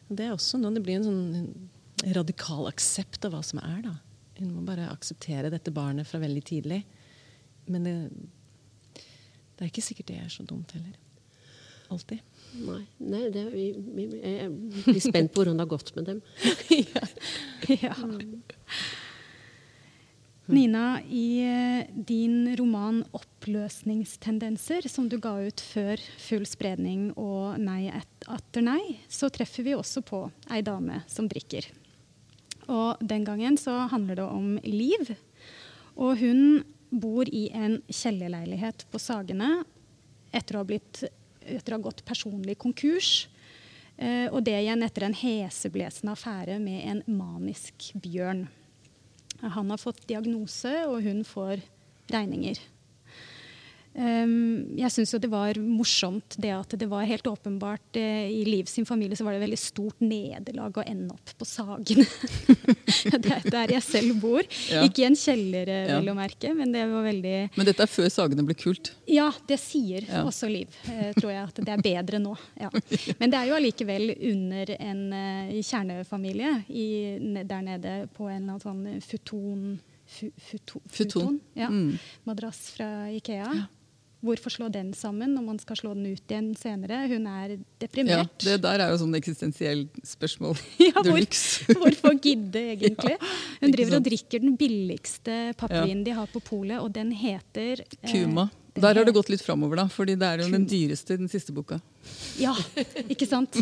det 0.10 0.28
er 0.28 0.36
også 0.36 0.60
noe, 0.62 0.74
det 0.76 0.84
blir 0.86 1.00
en 1.00 1.08
sånn 1.08 2.14
radikal 2.16 2.68
aksept 2.70 3.28
av 3.28 3.36
hva 3.36 3.44
som 3.46 3.62
er. 3.62 3.84
da. 3.86 3.96
Hun 4.40 4.56
må 4.56 4.64
bare 4.68 4.90
akseptere 4.92 5.52
dette 5.52 5.74
barnet 5.76 6.08
fra 6.08 6.22
veldig 6.22 6.44
tidlig. 6.48 6.82
Men 7.70 7.86
det, 7.86 7.96
det 8.96 9.66
er 9.66 9.72
ikke 9.72 9.86
sikkert 9.86 10.12
det 10.12 10.22
er 10.24 10.32
så 10.34 10.46
dumt 10.48 10.72
heller. 10.78 10.96
Alltid. 11.90 12.22
Nei, 12.58 12.82
Nei 12.98 13.28
det, 13.34 13.44
vi, 13.54 13.68
vi, 13.78 14.08
jeg 14.18 14.50
blir 14.86 15.04
spent 15.04 15.34
på 15.34 15.44
hvordan 15.44 15.60
det 15.60 15.66
har 15.68 15.74
gått 15.76 15.94
med 15.98 16.10
dem. 16.10 16.22
ja. 16.94 17.06
ja. 17.76 17.94
Nina, 20.50 21.02
i 21.06 21.42
eh, 21.46 21.90
din 21.94 22.56
roman 22.58 23.04
'Oppløsningstendenser', 23.12 24.88
som 24.90 25.10
du 25.10 25.20
ga 25.22 25.36
ut 25.46 25.62
før 25.62 26.02
'Full 26.02 26.48
spredning' 26.50 27.12
og 27.14 27.60
'Nei 27.62 27.92
atter 28.26 28.66
nei', 28.66 28.98
så 29.06 29.30
treffer 29.30 29.64
vi 29.64 29.78
også 29.78 30.02
på 30.02 30.24
ei 30.50 30.64
dame 30.66 31.04
som 31.06 31.30
drikker. 31.30 31.70
Og 32.70 32.98
den 33.02 33.26
gangen 33.26 33.58
så 33.58 33.86
handler 33.94 34.16
det 34.16 34.26
om 34.26 34.58
Liv. 34.64 35.14
Og 35.98 36.18
hun 36.18 36.64
bor 36.90 37.30
i 37.30 37.50
en 37.54 37.82
kjellerleilighet 37.86 38.88
på 38.90 39.02
Sagene 39.02 39.64
etter 40.34 40.58
å 40.58 40.64
ha 40.64 40.70
blitt 40.70 41.04
etter 41.46 41.74
å 41.74 41.80
ha 41.80 41.86
gått 41.90 42.06
personlig 42.08 42.58
konkurs. 42.62 43.28
Eh, 43.98 44.28
og 44.32 44.44
det 44.48 44.56
igjen 44.62 44.84
etter 44.86 45.08
en 45.08 45.18
heseblesende 45.18 46.16
affære 46.16 46.60
med 46.64 46.86
en 46.88 47.04
manisk 47.20 47.92
bjørn. 48.00 48.46
Han 49.40 49.72
har 49.72 49.80
fått 49.80 50.06
diagnose, 50.08 50.72
og 50.88 51.04
hun 51.04 51.24
får 51.28 51.64
regninger. 52.12 52.60
Um, 54.00 54.78
jeg 54.80 54.94
syns 54.94 55.12
det 55.20 55.28
var 55.28 55.58
morsomt 55.60 56.38
det 56.40 56.54
at 56.56 56.72
det 56.80 56.88
var 56.88 57.04
helt 57.04 57.26
åpenbart 57.28 57.98
uh, 58.00 58.28
I 58.32 58.46
Liv 58.48 58.70
sin 58.72 58.86
familie 58.88 59.18
så 59.20 59.26
var 59.28 59.36
det 59.36 59.42
veldig 59.42 59.58
stort 59.60 60.00
nederlag 60.00 60.78
å 60.80 60.86
ende 60.88 61.18
opp 61.18 61.34
på 61.36 61.48
Sagene. 61.48 62.06
det 63.26 63.34
er 63.36 63.50
der 63.52 63.74
jeg 63.76 63.84
selv 63.84 64.22
bor. 64.22 64.46
Ja. 64.72 64.86
Ikke 64.88 65.04
i 65.04 65.08
en 65.10 65.18
kjeller, 65.20 65.68
uh, 65.68 65.92
vel 65.98 66.12
å 66.14 66.16
merke, 66.16 66.54
men 66.56 66.72
det 66.72 66.86
var 66.88 67.04
veldig 67.10 67.34
Men 67.58 67.68
dette 67.68 67.84
er 67.84 67.92
før 67.92 68.08
Sagene 68.14 68.46
ble 68.48 68.56
kult? 68.62 68.94
Ja, 69.10 69.28
det 69.50 69.58
sier 69.60 70.08
ja. 70.08 70.22
også 70.24 70.48
Liv. 70.48 70.78
Uh, 70.88 71.10
tror 71.18 71.34
jeg 71.34 71.42
at 71.42 71.60
det 71.60 71.74
er 71.74 71.84
bedre 71.84 72.22
nå. 72.24 72.38
Ja. 72.62 72.70
Men 73.20 73.34
det 73.34 73.42
er 73.42 73.50
jo 73.50 73.58
allikevel 73.58 74.14
under 74.30 74.72
en 74.78 75.04
kjernefamilie 75.60 76.54
i, 76.72 76.88
der 77.44 77.68
nede 77.68 77.98
på 78.16 78.30
en 78.32 78.48
eller 78.48 78.56
annen 78.56 78.64
sånn 78.64 79.04
futon, 79.04 79.76
fu, 80.08 80.32
futon, 80.40 80.88
futon. 80.88 81.42
Ja. 81.60 81.68
Mm. 81.68 82.00
Madrass 82.30 82.64
fra 82.78 82.88
Ikea. 83.12 83.52
Ja. 84.20 84.26
Hvorfor 84.28 84.52
slå 84.52 84.68
den 84.72 84.92
sammen 84.94 85.32
når 85.32 85.44
man 85.46 85.60
skal 85.62 85.78
slå 85.80 85.94
den 85.96 86.10
ut 86.12 86.24
igjen 86.28 86.50
senere? 86.60 87.06
Hun 87.08 87.28
er 87.32 87.54
deprimert. 87.80 88.44
Ja, 88.44 88.58
det 88.58 88.62
der 88.66 88.84
er 88.84 88.92
jo 88.92 88.98
sånn 89.00 89.16
eksistensielt 89.16 89.96
spørsmål 90.04 90.58
Ja, 90.90 91.00
hvor, 91.00 91.20
hvorfor 91.84 92.18
gidde, 92.20 92.64
egentlig? 92.76 93.16
Hun 93.62 93.72
driver 93.76 94.00
og 94.02 94.08
drikker 94.10 94.44
den 94.44 94.58
billigste 94.60 95.38
pappvinen 95.60 96.04
de 96.04 96.16
har 96.18 96.28
på 96.34 96.42
polet, 96.44 96.82
og 96.84 96.92
den 96.96 97.14
heter 97.16 97.86
eh, 97.86 98.10
Kuma. 98.12 98.50
Eh, 98.74 98.82
Der 98.84 99.00
har 99.00 99.08
det 99.08 99.14
gått 99.16 99.32
litt 99.32 99.44
framover, 99.44 99.80
da, 99.82 99.88
fordi 99.92 100.18
det 100.20 100.28
er 100.28 100.44
jo 100.44 100.50
den 100.52 100.68
dyreste 100.70 101.16
i 101.16 101.22
den 101.24 101.32
siste 101.32 101.56
boka. 101.56 101.80
Ja, 102.40 102.54
ikke 103.08 103.28
sant? 103.28 103.56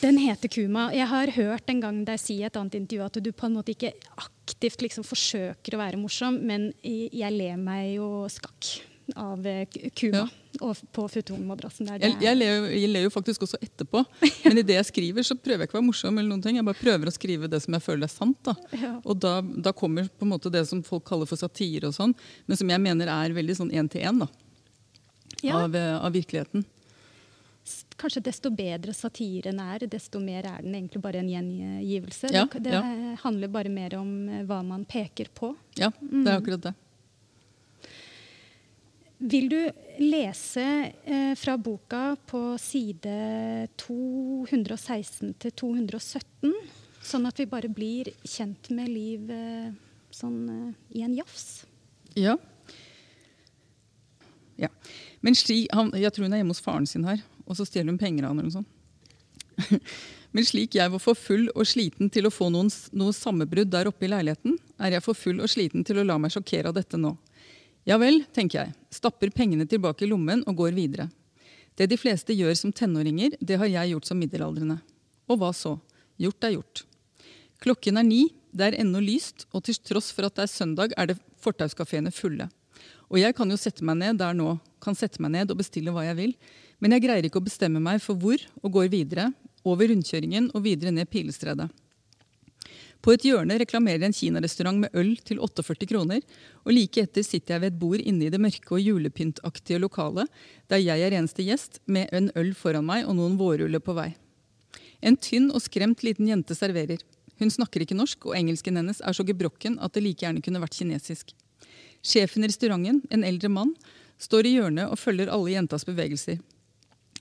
Den 0.00 0.18
heter 0.20 0.48
Kuma. 0.52 0.88
Jeg 0.92 1.08
har 1.08 1.30
hørt 1.36 1.68
en 1.72 1.84
gang 1.84 2.00
deg 2.08 2.20
si 2.20 2.40
i 2.40 2.48
et 2.48 2.56
annet 2.60 2.80
intervju 2.80 3.04
at 3.06 3.20
du 3.24 3.30
på 3.32 3.46
en 3.48 3.56
måte 3.60 3.72
ikke 3.76 3.92
aktivt 4.20 4.84
liksom 4.84 5.04
forsøker 5.04 5.76
å 5.76 5.80
være 5.84 6.00
morsom, 6.00 6.40
men 6.44 6.70
jeg 6.82 7.32
ler 7.36 7.56
meg 7.60 7.94
jo 7.98 8.24
skakk 8.32 8.74
av 9.16 9.46
eh, 9.46 9.66
Ja. 10.02 10.24
og 10.60 10.76
på 10.96 11.04
futonmadrassen 11.12 11.86
der. 11.90 11.98
Jeg, 12.00 12.16
jeg, 12.22 12.38
jeg 12.80 12.88
ler 12.90 13.02
jo 13.04 13.10
faktisk 13.12 13.42
også 13.44 13.58
etterpå, 13.60 14.04
men 14.46 14.58
i 14.58 14.62
det 14.64 14.78
jeg 14.78 14.88
skriver, 14.90 15.22
så 15.26 15.36
prøver 15.36 15.64
jeg 15.64 15.68
ikke 15.68 15.76
å 15.76 15.80
være 15.82 15.88
morsom. 15.90 16.18
eller 16.18 16.30
noen 16.32 16.42
ting. 16.42 16.56
Jeg 16.56 16.64
bare 16.64 16.80
prøver 16.80 17.10
å 17.10 17.14
skrive 17.14 17.50
det 17.52 17.60
som 17.64 17.74
jeg 17.76 17.84
føler 17.84 18.08
er 18.08 18.14
sant. 18.14 18.38
da. 18.46 18.54
Ja. 18.72 18.94
Og 19.04 19.18
da, 19.20 19.34
da 19.42 19.72
kommer 19.76 20.08
på 20.08 20.24
en 20.24 20.32
måte 20.32 20.52
det 20.54 20.64
som 20.70 20.82
folk 20.86 21.04
kaller 21.08 21.26
for 21.28 21.36
satire, 21.40 21.90
og 21.90 21.94
sånn, 21.98 22.14
men 22.46 22.56
som 22.60 22.70
jeg 22.72 22.80
mener 22.80 23.12
er 23.12 23.36
veldig 23.36 23.58
sånn 23.60 23.72
én-til-én 23.74 24.24
Ja. 25.44 25.58
av, 25.64 25.74
eh, 25.76 25.96
av 26.00 26.12
virkeligheten. 26.14 26.64
Kanskje 27.96 28.20
desto 28.26 28.50
bedre 28.50 28.92
satiren 28.92 29.60
er, 29.62 29.84
desto 29.88 30.18
mer 30.20 30.44
er 30.44 30.62
den 30.64 30.74
egentlig 30.74 31.00
bare 31.00 31.20
en 31.22 31.28
gjengivelse. 31.30 32.28
Ja, 32.34 32.42
det 32.52 32.64
det 32.66 32.72
ja. 32.74 32.82
handler 33.22 33.48
bare 33.48 33.70
mer 33.72 33.94
om 34.00 34.10
eh, 34.28 34.42
hva 34.44 34.58
man 34.66 34.84
peker 34.84 35.30
på. 35.32 35.54
Ja, 35.78 35.92
det 36.00 36.26
er 36.26 36.40
akkurat 36.40 36.62
det. 36.66 36.74
Vil 39.18 39.46
du 39.48 39.58
lese 40.02 40.64
eh, 41.04 41.34
fra 41.38 41.54
boka 41.56 42.16
på 42.26 42.40
side 42.58 43.68
216 43.78 45.34
til 45.38 45.54
217, 45.54 46.50
sånn 47.04 47.28
at 47.28 47.38
vi 47.38 47.46
bare 47.48 47.70
blir 47.70 48.10
kjent 48.26 48.72
med 48.74 48.90
Liv 48.90 49.30
eh, 49.30 49.70
sånn 50.14 50.40
eh, 50.50 50.98
i 50.98 51.04
en 51.06 51.14
jafs? 51.14 51.62
Ja. 52.18 52.34
ja. 54.58 54.70
Men 55.22 55.38
sli, 55.38 55.64
han, 55.70 55.94
jeg 55.94 56.10
tror 56.14 56.26
hun 56.26 56.34
er 56.34 56.42
hjemme 56.42 56.56
hos 56.56 56.64
faren 56.64 56.90
sin 56.90 57.06
her, 57.06 57.22
og 57.46 57.58
så 57.58 57.66
stjeler 57.68 57.94
hun 57.94 58.02
penger 58.02 58.26
av 58.26 58.34
han 58.34 58.42
eller 58.42 58.50
noe 58.50 58.58
sånt. 58.58 58.70
Men 60.34 60.46
slik 60.48 60.74
jeg 60.74 60.90
var 60.90 60.98
for 60.98 61.14
full 61.14 61.46
og 61.54 61.68
sliten 61.70 62.08
til 62.10 62.26
å 62.26 62.32
få 62.34 62.48
noen, 62.50 62.66
noe 62.98 63.14
sammenbrudd 63.14 63.70
der 63.70 63.86
oppe 63.86 64.08
i 64.08 64.10
leiligheten, 64.10 64.56
er 64.82 64.96
jeg 64.96 65.04
for 65.06 65.14
full 65.14 65.38
og 65.38 65.52
sliten 65.52 65.86
til 65.86 66.02
å 66.02 66.06
la 66.08 66.18
meg 66.18 66.34
sjokkere 66.34 66.72
av 66.72 66.74
dette 66.74 66.98
nå. 66.98 67.12
Ja 67.84 67.98
vel, 68.00 68.22
tenker 68.32 68.62
jeg, 68.62 68.72
stapper 68.88 69.28
pengene 69.34 69.66
tilbake 69.68 70.06
i 70.06 70.08
lommen 70.08 70.40
og 70.48 70.56
går 70.56 70.72
videre. 70.72 71.10
Det 71.76 71.84
de 71.90 71.98
fleste 72.00 72.32
gjør 72.32 72.54
som 72.56 72.72
tenåringer, 72.72 73.34
det 73.44 73.58
har 73.60 73.68
jeg 73.68 73.92
gjort 73.92 74.08
som 74.08 74.20
middelaldrende. 74.20 74.78
Og 75.28 75.40
hva 75.40 75.50
så? 75.52 75.74
Gjort 76.16 76.46
er 76.48 76.54
gjort. 76.54 76.84
Klokken 77.60 78.00
er 78.00 78.06
ni, 78.06 78.22
det 78.56 78.70
er 78.70 78.78
ennå 78.80 79.02
lyst, 79.04 79.44
og 79.52 79.66
til 79.66 79.76
tross 79.84 80.08
for 80.14 80.24
at 80.24 80.36
det 80.38 80.46
er 80.46 80.52
søndag, 80.54 80.94
er 80.96 81.10
det 81.10 81.18
fortauskafeene 81.44 82.12
fulle. 82.14 82.48
Og 83.12 83.20
jeg 83.20 83.36
kan 83.36 83.52
jo 83.52 83.60
sette 83.60 83.84
meg 83.84 84.00
ned 84.00 84.20
der 84.22 84.32
nå, 84.36 84.56
kan 84.80 84.96
sette 84.96 85.20
meg 85.20 85.34
ned 85.34 85.52
og 85.52 85.60
bestille 85.60 85.92
hva 85.92 86.06
jeg 86.06 86.16
vil, 86.22 86.36
men 86.80 86.96
jeg 86.96 87.04
greier 87.04 87.28
ikke 87.28 87.42
å 87.42 87.44
bestemme 87.44 87.82
meg 87.84 88.00
for 88.04 88.16
hvor, 88.16 88.40
og 88.62 88.78
går 88.78 88.88
videre, 88.92 89.28
over 89.64 89.92
rundkjøringen 89.92 90.50
og 90.54 90.64
videre 90.64 90.92
ned 90.92 91.08
Pilestredet. 91.12 91.68
På 93.04 93.12
et 93.12 93.24
hjørne 93.28 93.58
reklamerer 93.60 94.06
en 94.06 94.14
kinarestaurant 94.16 94.78
med 94.80 94.94
øl 94.96 95.10
til 95.28 95.36
48 95.44 95.84
kroner, 95.90 96.22
og 96.64 96.72
like 96.72 97.02
etter 97.04 97.24
sitter 97.26 97.54
jeg 97.54 97.60
ved 97.60 97.72
et 97.74 97.80
bord 97.82 98.00
inne 98.00 98.24
i 98.24 98.30
det 98.32 98.40
mørke 98.40 98.78
og 98.78 98.80
julepyntaktige 98.80 99.80
lokalet, 99.82 100.30
der 100.72 100.80
jeg 100.80 101.02
er 101.04 101.16
eneste 101.18 101.44
gjest, 101.44 101.82
med 101.84 102.08
en 102.16 102.30
øl 102.32 102.54
foran 102.56 102.86
meg 102.88 103.04
og 103.04 103.18
noen 103.18 103.36
vårruller 103.36 103.82
på 103.84 103.92
vei. 103.98 104.14
En 105.04 105.18
tynn 105.20 105.50
og 105.52 105.60
skremt 105.60 106.00
liten 106.00 106.30
jente 106.30 106.56
serverer. 106.56 107.02
Hun 107.42 107.52
snakker 107.52 107.84
ikke 107.84 107.98
norsk, 107.98 108.24
og 108.24 108.38
engelsken 108.38 108.80
hennes 108.80 109.02
er 109.04 109.12
så 109.12 109.26
gebrokken 109.28 109.76
at 109.84 109.92
det 109.92 110.04
like 110.06 110.24
gjerne 110.24 110.40
kunne 110.40 110.62
vært 110.62 110.78
kinesisk. 110.78 111.34
Sjefen 112.00 112.46
i 112.46 112.48
restauranten, 112.48 113.02
en 113.12 113.26
eldre 113.26 113.50
mann, 113.52 113.74
står 114.16 114.48
i 114.48 114.54
hjørnet 114.54 114.88
og 114.88 114.96
følger 115.00 115.28
alle 115.34 115.52
jentas 115.52 115.84
bevegelser. 115.84 116.40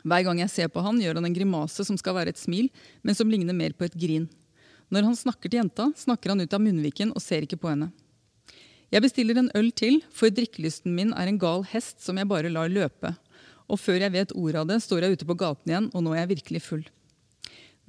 Hver 0.04 0.24
gang 0.24 0.40
jeg 0.46 0.52
ser 0.54 0.72
på 0.72 0.84
han, 0.84 1.02
gjør 1.04 1.20
han 1.20 1.28
en 1.28 1.36
grimase 1.36 1.84
som 1.84 2.00
skal 2.00 2.16
være 2.16 2.32
et 2.32 2.40
smil, 2.40 2.72
men 3.04 3.20
som 3.20 3.28
ligner 3.28 3.56
mer 3.56 3.76
på 3.76 3.88
et 3.90 4.00
grin. 4.00 4.30
Når 4.94 5.08
han 5.08 5.18
snakker 5.18 5.50
til 5.50 5.64
jenta, 5.64 5.90
snakker 5.98 6.34
han 6.34 6.44
ut 6.44 6.54
av 6.54 6.62
munnviken 6.62 7.16
og 7.16 7.24
ser 7.24 7.46
ikke 7.48 7.58
på 7.58 7.72
henne. 7.72 7.90
Jeg 8.94 9.02
bestiller 9.02 9.40
en 9.40 9.50
øl 9.58 9.72
til, 9.74 10.04
for 10.14 10.30
drikkelysten 10.30 10.94
min 10.94 11.16
er 11.18 11.32
en 11.32 11.40
gal 11.42 11.64
hest 11.72 12.04
som 12.04 12.20
jeg 12.20 12.30
bare 12.30 12.52
lar 12.54 12.70
løpe. 12.70 13.16
Og 13.66 13.80
før 13.82 14.04
jeg 14.04 14.14
vet 14.14 14.36
ordet 14.38 14.60
av 14.62 14.68
det, 14.70 14.84
står 14.84 15.02
jeg 15.06 15.16
ute 15.16 15.28
på 15.30 15.38
gaten 15.40 15.72
igjen, 15.72 15.88
og 15.98 16.04
nå 16.06 16.14
er 16.14 16.22
jeg 16.22 16.36
virkelig 16.36 16.62
full. 16.62 16.84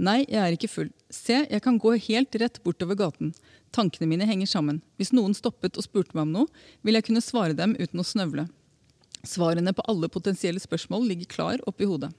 Nei, 0.00 0.22
jeg 0.24 0.40
er 0.40 0.56
ikke 0.56 0.70
full. 0.70 0.88
Se, 1.12 1.42
jeg 1.44 1.62
kan 1.62 1.76
gå 1.78 1.92
helt 2.06 2.38
rett 2.40 2.56
bortover 2.64 2.96
gaten. 2.98 3.34
Tankene 3.74 4.08
mine 4.08 4.26
henger 4.26 4.48
sammen. 4.50 4.80
Hvis 4.96 5.12
noen 5.14 5.36
stoppet 5.36 5.76
og 5.76 5.84
spurte 5.84 6.16
meg 6.16 6.24
om 6.24 6.32
noe, 6.38 6.62
ville 6.82 7.02
jeg 7.02 7.10
kunne 7.10 7.22
svare 7.22 7.58
dem 7.58 7.76
uten 7.76 8.00
å 8.00 8.06
snøvle. 8.06 8.46
Svarene 9.28 9.74
på 9.76 9.84
alle 9.92 10.08
potensielle 10.12 10.62
spørsmål 10.62 11.04
ligger 11.10 11.30
klar 11.36 11.62
oppi 11.68 11.86
hodet. 11.88 12.10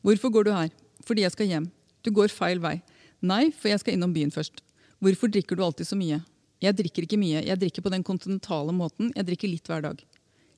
Hvorfor 0.00 0.32
går 0.32 0.48
du 0.48 0.52
her? 0.56 0.72
Fordi 1.04 1.26
jeg 1.26 1.36
skal 1.36 1.52
hjem. 1.52 1.68
Du 2.00 2.10
går 2.16 2.32
feil 2.32 2.64
vei. 2.64 2.78
Nei, 3.20 3.50
for 3.52 3.70
jeg 3.72 3.82
skal 3.82 3.96
innom 3.96 4.12
byen 4.14 4.32
først. 4.32 4.62
Hvorfor 5.00 5.32
drikker 5.32 5.56
du 5.56 5.64
alltid 5.64 5.88
så 5.88 5.98
mye? 5.98 6.20
Jeg 6.60 6.76
drikker 6.76 7.06
ikke 7.06 7.20
mye. 7.20 7.40
Jeg 7.44 7.60
drikker 7.60 7.84
på 7.84 7.92
den 7.92 8.04
kontinentale 8.04 8.72
måten. 8.76 9.12
Jeg 9.16 9.28
drikker 9.28 9.48
litt 9.48 9.68
hver 9.68 9.84
dag. 9.84 10.02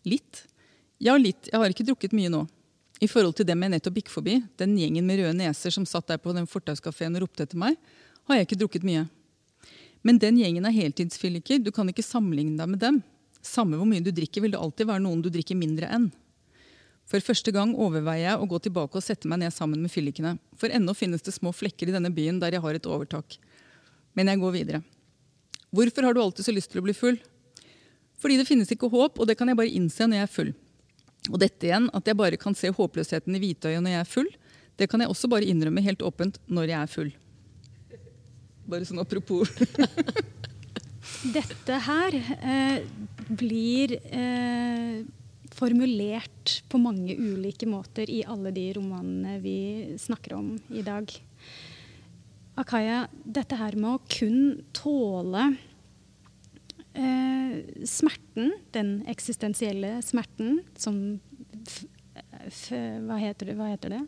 Litt? 0.09 0.45
Ja, 1.03 1.15
litt. 1.19 1.51
Jeg 1.51 1.59
har 1.63 1.75
ikke 1.75 1.87
drukket 1.87 2.15
mye 2.15 2.31
nå. 2.31 2.45
I 3.03 3.09
forhold 3.11 3.35
til 3.39 3.47
dem 3.49 3.63
jeg 3.65 3.73
nettopp 3.73 3.99
gikk 3.99 4.11
forbi, 4.15 4.37
den 4.61 4.77
gjengen 4.79 5.07
med 5.07 5.19
røde 5.19 5.35
neser 5.35 5.75
som 5.75 5.87
satt 5.89 6.07
der 6.11 6.21
på 6.23 6.35
den 6.37 6.47
fortauskafeen 6.47 7.19
og 7.19 7.25
ropte 7.25 7.47
etter 7.47 7.59
meg, 7.59 7.75
har 8.31 8.39
jeg 8.39 8.47
ikke 8.47 8.59
drukket 8.61 8.87
mye. 8.87 9.09
Men 10.07 10.21
den 10.23 10.39
gjengen 10.39 10.67
er 10.67 10.75
heltidsfylliker. 10.75 11.59
Du 11.63 11.73
kan 11.75 11.91
ikke 11.91 12.05
sammenligne 12.07 12.55
deg 12.59 12.71
med 12.71 12.83
dem. 12.83 13.01
Samme 13.43 13.79
hvor 13.79 13.89
mye 13.91 14.03
du 14.03 14.13
drikker, 14.15 14.45
vil 14.45 14.55
det 14.55 14.63
alltid 14.63 14.91
være 14.91 15.03
noen 15.03 15.23
du 15.23 15.31
drikker 15.35 15.59
mindre 15.59 15.91
enn. 15.91 16.11
For 17.09 17.25
første 17.25 17.53
gang 17.53 17.75
overveier 17.75 18.31
jeg 18.31 18.41
å 18.41 18.49
gå 18.49 18.59
tilbake 18.63 18.99
og 18.99 19.05
sette 19.05 19.29
meg 19.29 19.43
ned 19.43 19.53
sammen 19.55 19.83
med 19.83 19.93
fyllikene. 19.93 20.37
For 20.59 20.73
ennå 20.73 20.95
finnes 20.97 21.25
det 21.25 21.35
små 21.35 21.53
flekker 21.55 21.91
i 21.91 21.95
denne 21.95 22.13
byen 22.15 22.39
der 22.41 22.57
jeg 22.57 22.65
har 22.65 22.79
et 22.79 22.89
overtak. 22.89 23.37
Men 24.17 24.31
jeg 24.31 24.41
går 24.41 24.55
videre. 24.55 24.83
Hvorfor 25.73 26.07
har 26.07 26.15
du 26.15 26.23
alltid 26.23 26.47
så 26.47 26.55
lyst 26.55 26.73
til 26.73 26.83
å 26.83 26.87
bli 26.87 26.95
full? 26.97 27.19
Fordi 28.23 28.39
det 28.39 28.47
finnes 28.47 28.71
ikke 28.71 28.91
håp, 28.93 29.19
og 29.19 29.29
det 29.29 29.37
kan 29.39 29.51
jeg 29.51 29.59
bare 29.59 29.73
innse 29.73 30.07
når 30.07 30.21
jeg 30.21 30.29
er 30.29 30.37
full. 30.37 30.53
Og 31.31 31.39
dette 31.43 31.69
igjen, 31.69 31.89
at 31.95 32.07
jeg 32.07 32.19
bare 32.19 32.39
kan 32.41 32.55
se 32.59 32.71
håpløsheten 32.75 33.37
i 33.37 33.41
hvitøyet 33.43 33.83
når 33.83 33.97
jeg 33.97 34.05
er 34.05 34.11
full, 34.11 34.31
det 34.81 34.89
kan 34.91 35.03
jeg 35.03 35.13
også 35.13 35.31
bare 35.31 35.49
innrømme 35.49 35.85
helt 35.85 36.03
åpent 36.07 36.39
når 36.51 36.73
jeg 36.73 36.79
er 36.79 36.93
full. 36.93 37.11
Bare 38.73 38.87
sånn 38.89 39.03
apropos. 39.03 39.51
Dette 41.37 41.79
her 41.87 42.17
eh, 42.17 42.79
blir 43.29 43.97
eh, 44.11 45.03
formulert 45.63 46.57
på 46.71 46.81
mange 46.83 47.15
ulike 47.15 47.69
måter 47.71 48.11
i 48.11 48.23
alle 48.27 48.51
de 48.55 48.67
romanene 48.79 49.39
vi 49.43 49.95
snakker 50.01 50.35
om 50.41 50.57
i 50.75 50.83
dag. 50.83 51.13
Akaya, 52.59 53.05
dette 53.23 53.57
her 53.57 53.79
med 53.79 53.95
å 53.95 54.01
kun 54.11 54.41
tåle 54.77 55.53
eh, 56.99 57.55
smerten, 57.89 58.53
den 58.75 58.97
eksistensielle 59.09 60.01
smerten, 60.05 60.61
som 60.75 60.99
hva, 61.63 63.21
heter 63.23 63.53
det, 63.53 63.57
hva 63.57 63.71
heter 63.71 63.95
det? 63.97 64.03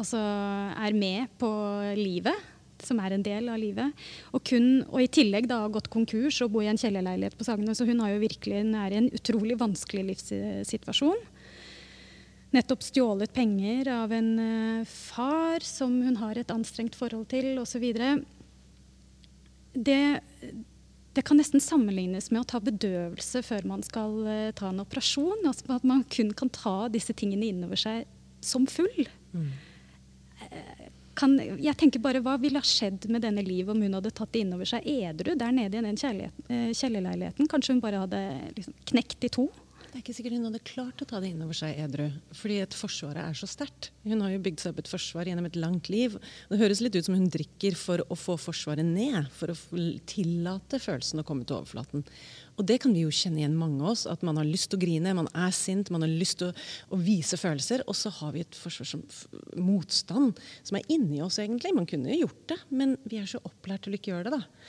Altså 0.00 0.18
er 0.18 0.96
med 0.96 1.30
på 1.38 1.50
livet 1.98 2.49
som 2.86 3.00
er 3.02 3.14
en 3.14 3.24
del 3.24 3.50
av 3.52 3.58
livet. 3.60 4.06
Og, 4.34 4.42
kun, 4.46 4.82
og 4.88 5.02
i 5.02 5.10
tillegg 5.12 5.48
da 5.50 5.62
har 5.64 5.74
gått 5.74 5.90
konkurs 5.92 6.40
og 6.44 6.52
bor 6.54 6.64
i 6.64 6.70
en 6.70 6.80
kjellerleilighet 6.80 7.36
på 7.38 7.46
Sagene. 7.46 7.74
Så 7.76 7.86
hun 7.88 8.02
har 8.04 8.14
jo 8.14 8.22
virkelig 8.22 8.62
hun 8.62 8.74
er 8.78 8.94
i 8.94 9.00
en 9.00 9.10
utrolig 9.16 9.58
vanskelig 9.60 10.06
livssituasjon. 10.12 11.22
Nettopp 12.54 12.82
stjålet 12.82 13.30
penger 13.34 13.92
av 13.94 14.12
en 14.14 14.32
uh, 14.42 14.88
far 14.90 15.62
som 15.62 16.00
hun 16.02 16.18
har 16.18 16.40
et 16.40 16.50
anstrengt 16.50 16.98
forhold 16.98 17.28
til, 17.30 17.52
osv. 17.62 17.84
Det, 19.70 20.00
det 21.14 21.24
kan 21.26 21.38
nesten 21.38 21.62
sammenlignes 21.62 22.32
med 22.32 22.42
å 22.42 22.48
ta 22.50 22.58
bedøvelse 22.64 23.44
før 23.46 23.70
man 23.70 23.86
skal 23.86 24.18
uh, 24.26 24.50
ta 24.58 24.72
en 24.72 24.82
operasjon. 24.82 25.46
Altså 25.46 25.78
at 25.78 25.86
man 25.86 26.02
kun 26.10 26.34
kan 26.34 26.50
ta 26.50 26.76
disse 26.90 27.14
tingene 27.14 27.52
innover 27.52 27.78
seg 27.78 28.06
som 28.42 28.66
full. 28.66 29.06
Mm 29.30 29.50
kan, 31.20 31.36
jeg 31.60 31.76
tenker 31.78 32.02
bare, 32.02 32.22
Hva 32.24 32.38
ville 32.40 32.60
ha 32.60 32.66
skjedd 32.66 33.08
med 33.12 33.24
denne 33.26 33.44
Liv 33.44 33.70
om 33.72 33.80
hun 33.84 33.96
hadde 33.98 34.12
tatt 34.16 34.32
det 34.32 34.44
innover 34.46 34.68
seg 34.68 34.86
edru 34.88 35.36
der 35.38 35.52
nede 35.54 35.80
i 35.80 35.84
den 35.84 35.98
kjellerleiligheten? 36.00 37.50
Kanskje 37.50 37.76
hun 37.76 37.82
bare 37.84 38.06
hadde 38.06 38.22
liksom 38.56 38.76
knekt 38.92 39.28
i 39.28 39.32
to? 39.32 39.50
Det 39.90 39.98
er 39.98 40.02
ikke 40.04 40.14
sikkert 40.14 40.36
hun 40.36 40.46
hadde 40.46 40.60
klart 40.62 41.00
å 41.02 41.06
ta 41.10 41.18
det 41.18 41.32
inn 41.32 41.40
over 41.42 41.56
seg 41.58 41.78
edru. 41.82 42.04
Fordi 42.38 42.60
et 42.62 42.74
forsvaret 42.78 43.24
er 43.24 43.34
så 43.34 43.48
sterkt. 43.50 43.88
Hun 44.04 44.22
har 44.22 44.30
jo 44.30 44.42
bygd 44.44 44.62
seg 44.62 44.70
opp 44.70 44.84
et 44.84 44.90
forsvar 44.92 45.26
gjennom 45.26 45.48
et 45.48 45.58
langt 45.58 45.90
liv. 45.90 46.14
Det 46.46 46.60
høres 46.60 46.82
litt 46.84 46.94
ut 46.94 47.08
som 47.08 47.16
hun 47.18 47.26
drikker 47.26 47.74
for 47.74 48.04
å 48.06 48.18
få 48.18 48.36
forsvaret 48.38 48.86
ned. 48.86 49.26
For 49.34 49.50
å 49.50 49.56
tillate 50.06 50.78
følelsen 50.78 51.24
å 51.24 51.26
komme 51.26 51.42
til 51.42 51.58
overflaten. 51.58 52.06
Og 52.60 52.66
det 52.68 52.76
kan 52.82 52.92
vi 52.92 53.06
jo 53.06 53.12
kjenne 53.14 53.40
igjen 53.40 53.56
mange 53.56 53.80
av 53.80 53.94
oss. 53.94 54.04
At 54.10 54.24
man 54.26 54.36
har 54.36 54.48
lyst 54.48 54.68
til 54.70 54.76
å 54.76 54.82
grine, 54.82 55.16
man 55.16 55.30
er 55.32 55.54
sint, 55.56 55.88
man 55.94 56.04
har 56.04 56.12
lyst 56.12 56.42
til 56.42 56.50
å, 56.50 56.66
å 56.92 57.00
vise 57.00 57.38
følelser. 57.40 57.86
Og 57.88 57.96
så 57.96 58.12
har 58.20 58.34
vi 58.36 58.44
et 58.44 58.58
forsvar 58.60 58.90
som 58.90 59.04
motstand 59.56 60.38
som 60.60 60.76
er 60.76 60.92
inni 60.92 61.22
oss, 61.24 61.40
egentlig. 61.40 61.72
Man 61.76 61.88
kunne 61.88 62.12
jo 62.12 62.26
gjort 62.26 62.44
det, 62.52 62.60
men 62.68 62.94
vi 63.08 63.22
er 63.22 63.30
så 63.30 63.40
opplært 63.48 63.86
til 63.86 63.96
å 63.96 64.00
ikke 64.00 64.12
gjøre 64.12 64.28
det, 64.28 64.36
da. 64.36 64.68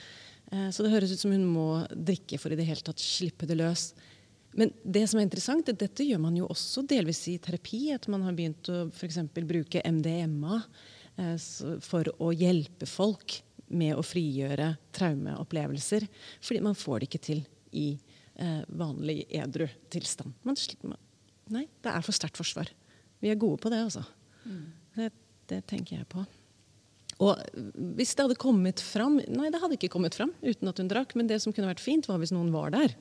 Eh, 0.52 0.70
så 0.72 0.86
det 0.86 0.94
høres 0.94 1.12
ut 1.12 1.26
som 1.26 1.36
hun 1.36 1.46
må 1.52 1.68
drikke 1.92 2.40
for 2.40 2.54
i 2.54 2.60
det 2.60 2.70
hele 2.70 2.86
tatt 2.86 3.04
slippe 3.04 3.50
det 3.50 3.60
løs. 3.60 3.92
Men 4.58 4.74
det 4.84 5.06
som 5.08 5.20
er 5.20 5.28
interessant, 5.28 5.68
det, 5.68 5.78
dette 5.80 6.08
gjør 6.08 6.24
man 6.26 6.36
jo 6.40 6.50
også 6.52 6.84
delvis 6.88 7.24
i 7.32 7.38
terapi. 7.44 7.86
At 7.96 8.10
man 8.12 8.24
har 8.28 8.36
begynt 8.38 8.72
å 8.72 8.84
for 8.96 9.48
bruke 9.48 9.84
MDMA 9.84 10.64
eh, 11.20 11.38
for 11.84 12.12
å 12.20 12.32
hjelpe 12.36 12.88
folk 12.88 13.42
med 13.72 13.96
å 13.96 14.04
frigjøre 14.04 14.74
traumeopplevelser. 14.96 16.08
Fordi 16.44 16.64
man 16.64 16.76
får 16.76 17.00
det 17.00 17.12
ikke 17.12 17.28
til 17.32 17.44
i 17.72 17.88
eh, 18.36 18.62
vanlig 18.68 19.24
edru 19.30 19.68
tilstand. 19.94 20.36
Man, 20.44 20.58
nei, 21.52 21.66
det 21.84 21.94
er 21.94 22.06
for 22.06 22.16
sterkt 22.16 22.40
forsvar. 22.40 22.72
Vi 23.22 23.32
er 23.32 23.40
gode 23.40 23.62
på 23.62 23.72
det, 23.74 23.82
altså. 23.86 24.04
Mm. 24.46 24.64
Det, 24.98 25.10
det 25.52 25.62
tenker 25.70 26.00
jeg 26.00 26.10
på. 26.12 26.26
Og 27.22 27.38
hvis 27.98 28.16
det 28.16 28.26
hadde 28.26 28.40
kommet 28.42 28.82
fram 28.82 29.20
Nei, 29.30 29.52
det 29.54 29.60
hadde 29.62 29.76
ikke 29.78 29.92
kommet 29.94 30.16
fram 30.18 30.32
uten 30.42 30.72
at 30.72 30.80
hun 30.82 30.90
drakk. 30.90 31.14
Men 31.18 31.30
det 31.30 31.38
som 31.44 31.54
kunne 31.54 31.70
vært 31.70 31.84
fint, 31.84 32.08
var 32.10 32.22
hvis 32.22 32.34
noen 32.34 32.50
var 32.54 32.74
der 32.74 32.96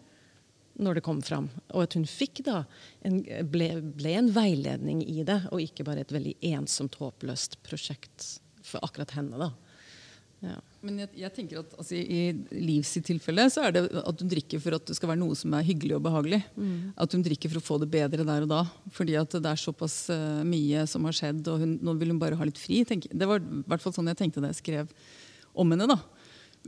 når 0.81 0.97
det 0.97 1.05
kom 1.05 1.21
fram. 1.25 1.49
Og 1.75 1.85
at 1.85 1.97
hun 1.97 2.07
fikk 2.09 2.43
da 2.47 2.63
en, 3.07 3.21
ble, 3.53 3.73
ble, 3.97 4.15
en 4.17 4.31
veiledning 4.33 5.03
i 5.05 5.25
det, 5.27 5.43
og 5.53 5.61
ikke 5.61 5.85
bare 5.89 6.05
et 6.05 6.15
veldig 6.15 6.37
ensomt, 6.53 6.97
håpløst 7.01 7.59
prosjekt 7.67 8.29
for 8.65 8.81
akkurat 8.87 9.13
henne. 9.17 9.41
da. 9.41 9.51
Ja. 10.40 10.57
Men 10.81 11.03
jeg, 11.03 11.11
jeg, 11.20 11.31
tenker 11.37 11.59
at 11.61 11.74
altså, 11.76 11.98
I 12.00 12.20
Livs 12.57 12.94
tilfelle 13.05 13.44
så 13.53 13.66
er 13.66 13.74
det 13.76 13.83
at 14.00 14.22
hun 14.22 14.31
drikker 14.31 14.62
for 14.62 14.76
at 14.79 14.87
det 14.88 14.96
skal 14.96 15.11
være 15.12 15.20
noe 15.20 15.37
som 15.37 15.53
er 15.57 15.66
hyggelig 15.66 15.98
og 15.98 16.05
behagelig. 16.07 16.40
Mm. 16.57 16.94
At 17.05 17.16
hun 17.16 17.24
drikker 17.26 17.53
for 17.53 17.61
å 17.61 17.66
få 17.66 17.76
det 17.83 17.90
bedre 17.92 18.24
der 18.24 18.46
og 18.46 18.53
da. 18.53 18.62
Fordi 18.96 19.18
at 19.20 19.37
det 19.37 19.50
er 19.50 19.61
såpass 19.61 19.98
uh, 20.14 20.40
mye 20.48 20.87
som 20.88 21.05
har 21.09 21.16
skjedd, 21.18 21.42
og 21.53 21.61
hun, 21.64 21.76
nå 21.85 21.96
vil 22.00 22.14
hun 22.14 22.22
bare 22.22 22.40
ha 22.40 22.48
litt 22.48 22.61
fri. 22.61 22.81
Tenk. 22.88 23.11
det 23.12 23.29
var 23.29 23.44
i 23.44 23.62
hvert 23.68 23.85
fall 23.85 23.96
sånn 23.98 24.09
jeg 24.12 24.20
tenkte 24.22 24.40
da 24.40 24.53
jeg 24.55 24.62
skrev 24.62 24.94
om 25.53 25.76
henne. 25.76 25.90
da. 25.90 26.00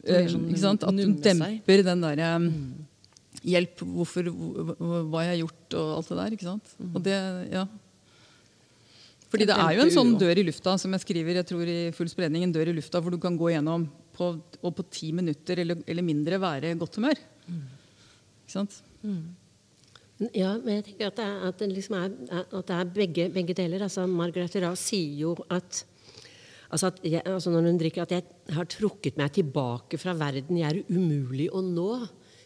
Uh, 0.04 0.28
sånn, 0.28 0.76
at 0.76 0.88
hun 0.92 1.16
demper 1.24 1.85
den 1.88 2.04
derre 2.04 2.35
um, 2.40 2.50
hjelp 3.42 3.80
hvorfor, 3.82 4.28
hva 5.08 5.24
jeg 5.24 5.32
har 5.32 5.40
gjort 5.40 5.78
og 5.80 5.94
alt 5.96 6.12
det 6.12 6.20
der. 6.20 6.37
ikke 6.37 6.50
sant? 6.50 6.76
Mm. 6.76 6.92
Og 6.92 7.08
det, 7.08 7.18
ja. 7.56 7.64
Fordi 9.33 9.47
det 9.49 9.57
er 9.57 9.77
jo 9.79 9.85
en 9.87 9.95
sånn 9.95 10.11
dør 10.21 10.38
i 10.42 10.45
lufta, 10.45 10.75
som 10.77 10.92
jeg 10.92 11.03
skriver 11.07 11.38
jeg 11.40 11.49
tror 11.49 11.68
i 11.68 11.77
full 11.97 12.11
spredning, 12.12 12.45
en 12.45 12.53
dør 12.53 12.68
i 12.68 12.75
lufta 12.77 13.01
hvor 13.01 13.14
du 13.14 13.21
kan 13.21 13.38
gå 13.40 13.55
gjennom 13.55 13.87
på, 14.12 14.27
og 14.61 14.75
på 14.77 14.85
ti 14.92 15.09
minutter 15.16 15.62
eller, 15.62 15.81
eller 15.88 16.05
mindre 16.05 16.40
være 16.42 16.75
godt 16.81 16.99
humør. 17.01 17.23
Mm. 17.47 17.62
Ikke 18.42 18.55
sant? 18.59 18.77
Mm. 19.01 19.23
Ja, 20.37 20.53
men 20.61 20.77
jeg 20.77 20.85
tenker 20.90 21.09
at 21.09 21.16
det 21.18 21.25
er, 21.25 21.38
at 21.49 21.62
det 21.62 21.71
liksom 21.73 21.97
er, 21.99 22.12
at 22.42 22.68
det 22.68 22.77
er 22.77 22.92
begge, 22.99 23.27
begge, 23.33 23.57
deler. 23.57 23.87
Altså, 23.88 24.05
Margaret 24.07 24.55
Raas 24.62 24.85
sier 24.92 25.16
jo 25.25 25.33
at, 25.49 25.81
altså 26.68 26.92
at 26.92 27.01
jeg, 27.07 27.25
altså 27.25 27.55
når 27.55 27.71
hun 27.71 27.81
drikker, 27.81 28.05
at 28.05 28.14
jeg 28.18 28.55
har 28.55 28.68
trukket 28.71 29.18
meg 29.18 29.33
tilbake 29.35 29.99
fra 29.99 30.14
verden 30.18 30.61
jeg 30.61 30.68
er 30.68 30.92
umulig 30.92 31.49
å 31.51 31.64
nå. 31.64 31.88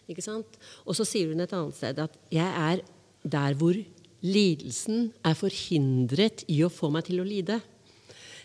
Ikke 0.06 0.22
sant? 0.22 0.56
Og 0.86 0.94
så 0.96 1.04
sier 1.08 1.34
hun 1.34 1.42
et 1.42 1.52
annet 1.56 1.76
sted 1.76 1.98
at 2.06 2.14
jeg 2.32 2.46
er 2.46 2.86
der 3.26 3.58
hvor 3.58 3.74
lidelsen 4.24 5.10
er 5.26 5.36
forhindret 5.38 6.44
i 6.52 6.62
å 6.64 6.72
få 6.72 6.90
meg 6.94 7.08
til 7.08 7.20
å 7.20 7.26
lide. 7.26 7.60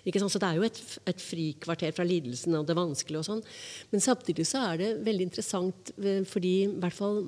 Så 0.01 0.39
det 0.41 0.47
er 0.47 0.57
jo 0.57 0.65
et, 0.65 0.79
et 1.11 1.21
frikvarter 1.21 1.93
fra 1.93 2.05
lidelsen 2.07 2.55
og 2.57 2.65
det 2.65 2.77
vanskelige 2.77 3.27
sånn. 3.27 3.43
Men 3.91 4.01
samtidig 4.01 4.47
så 4.49 4.63
er 4.71 4.81
det 4.81 4.89
veldig 5.05 5.27
interessant 5.29 5.93
eh, 6.01 6.23
fordi 6.25 6.55
i 6.65 6.73
hvert 6.81 6.97
fall 6.97 7.21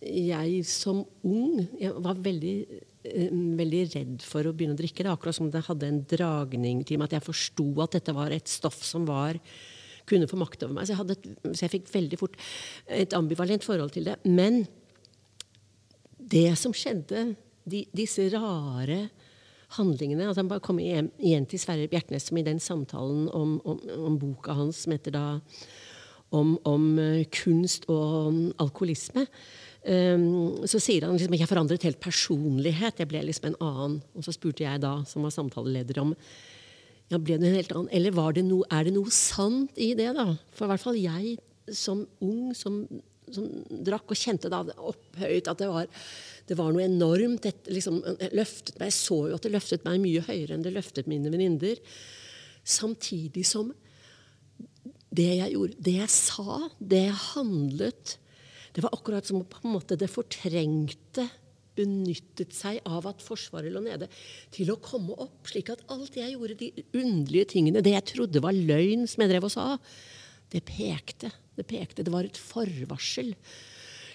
jeg 0.00 0.62
som 0.68 1.02
ung 1.28 1.60
jeg 1.80 1.92
var 2.04 2.20
veldig, 2.20 2.54
eh, 3.08 3.32
veldig 3.32 3.82
redd 3.94 4.24
for 4.24 4.44
å 4.44 4.52
begynne 4.52 4.76
å 4.76 4.80
drikke. 4.80 5.04
Det 5.04 5.12
akkurat 5.12 5.36
som 5.36 5.50
det 5.52 5.64
hadde 5.66 5.88
en 5.88 6.04
dragning 6.08 6.84
til 6.84 7.00
meg, 7.00 7.08
at 7.08 7.18
jeg 7.18 7.28
forsto 7.30 7.68
at 7.84 7.96
dette 7.96 8.16
var 8.16 8.36
et 8.36 8.48
stoff 8.48 8.82
som 8.84 9.08
var 9.08 9.40
kunne 10.10 10.28
få 10.28 10.38
makt 10.40 10.66
over 10.66 10.76
meg. 10.76 10.88
Så 10.88 10.96
jeg, 10.96 11.16
et, 11.16 11.28
så 11.54 11.64
jeg, 11.64 11.72
fikk 11.78 11.92
veldig 11.92 12.18
fort 12.20 12.36
et 13.00 13.16
ambivalent 13.16 13.64
forhold 13.64 13.94
til 13.94 14.08
det. 14.10 14.18
Men 14.28 14.64
det 16.30 16.50
som 16.60 16.74
skjedde, 16.76 17.30
de, 17.68 17.84
disse 17.96 18.28
rare 18.32 19.04
handlingene 19.76 20.26
altså 20.26 20.42
han 20.42 20.50
bare 20.50 20.64
kommer 20.64 20.82
igjen, 20.84 21.10
igjen 21.22 21.46
til 21.46 21.60
Sverre 21.62 21.88
Bjertnæs, 21.90 22.28
som 22.28 22.38
i 22.40 22.46
den 22.46 22.60
samtalen 22.62 23.28
om, 23.36 23.58
om, 23.64 23.80
om, 23.96 24.18
boka 24.18 24.56
hans 24.58 24.84
som 24.84 24.94
heter 24.96 25.14
da 25.14 25.24
om, 26.34 26.56
om 26.66 26.86
uh, 26.98 27.24
kunst 27.34 27.88
og 27.90 28.54
alkoholisme. 28.62 29.26
Um, 29.80 30.62
så 30.68 30.78
sier 30.82 31.06
han 31.06 31.16
liksom, 31.16 31.34
jeg 31.34 31.50
forandret 31.50 31.86
helt 31.86 32.00
personlighet. 32.02 33.00
Jeg 33.00 33.10
ble 33.10 33.22
liksom 33.26 33.50
en 33.50 33.60
annen. 33.64 33.96
Og 34.14 34.26
så 34.26 34.34
spurte 34.36 34.62
jeg 34.62 34.82
da, 34.82 35.00
som 35.08 35.26
var 35.26 35.34
samtaleleder, 35.34 35.98
om 36.02 36.14
ja, 37.10 37.18
ble 37.18 37.40
det 37.40 37.48
en 37.48 37.56
helt 37.58 37.72
annen 37.74 37.90
Eller 37.90 38.14
det 38.36 38.44
no, 38.46 38.60
er 38.70 38.86
det 38.86 38.94
noe 38.94 39.10
sant 39.10 39.74
i 39.74 39.94
det, 39.98 40.12
da? 40.14 40.28
For 40.54 40.66
i 40.66 40.70
hvert 40.70 40.84
fall 40.84 41.00
jeg 41.00 41.38
som 41.74 42.04
ung 42.22 42.54
som, 42.54 42.84
som 43.36 43.48
drakk 43.86 44.12
og 44.12 44.18
kjente 44.18 44.50
da 44.52 44.62
opphøyt 44.76 45.50
at 45.50 45.60
det 45.60 45.68
var, 45.70 45.90
det 46.48 46.56
var 46.58 46.72
noe 46.74 46.86
enormt. 46.86 47.46
Det, 47.46 47.72
liksom, 47.72 48.00
løftet 48.36 48.80
meg, 48.80 48.90
Jeg 48.90 48.98
så 48.98 49.20
jo 49.30 49.36
at 49.38 49.46
det 49.46 49.54
løftet 49.54 49.86
meg 49.86 50.00
mye 50.02 50.24
høyere 50.26 50.56
enn 50.56 50.66
det 50.66 50.74
løftet 50.74 51.10
mine 51.10 51.32
venninner. 51.32 51.80
Samtidig 52.64 53.46
som 53.48 53.72
det 55.10 55.28
jeg 55.40 55.54
gjorde, 55.56 55.78
det 55.82 55.96
jeg 55.98 56.12
sa, 56.14 56.56
det 56.78 57.04
jeg 57.08 57.20
handlet 57.32 58.16
Det 58.70 58.84
var 58.84 58.92
akkurat 58.94 59.26
som 59.26 59.42
på 59.42 59.64
en 59.64 59.72
måte 59.74 59.96
det 59.98 60.06
fortrengte 60.06 61.24
benyttet 61.80 62.54
seg 62.54 62.78
av 62.86 63.08
at 63.10 63.22
Forsvaret 63.24 63.72
lå 63.72 63.82
nede, 63.84 64.08
til 64.54 64.70
å 64.72 64.78
komme 64.82 65.16
opp. 65.18 65.48
Slik 65.50 65.72
at 65.72 65.82
alt 65.92 66.18
jeg 66.18 66.34
gjorde, 66.34 66.58
de 66.60 66.84
underlige 66.98 67.50
tingene, 67.54 67.82
det 67.82 67.94
jeg 67.96 68.08
trodde 68.12 68.42
var 68.44 68.56
løgn, 68.56 69.06
som 69.10 69.24
jeg 69.24 69.32
drev 69.32 69.48
og 69.48 69.54
sa, 69.54 69.66
det 70.50 70.62
pekte. 70.66 71.30
Det 71.60 71.68
pekte. 71.68 72.04
Det 72.06 72.12
var 72.12 72.26
et 72.26 72.40
forvarsel. 72.40 73.34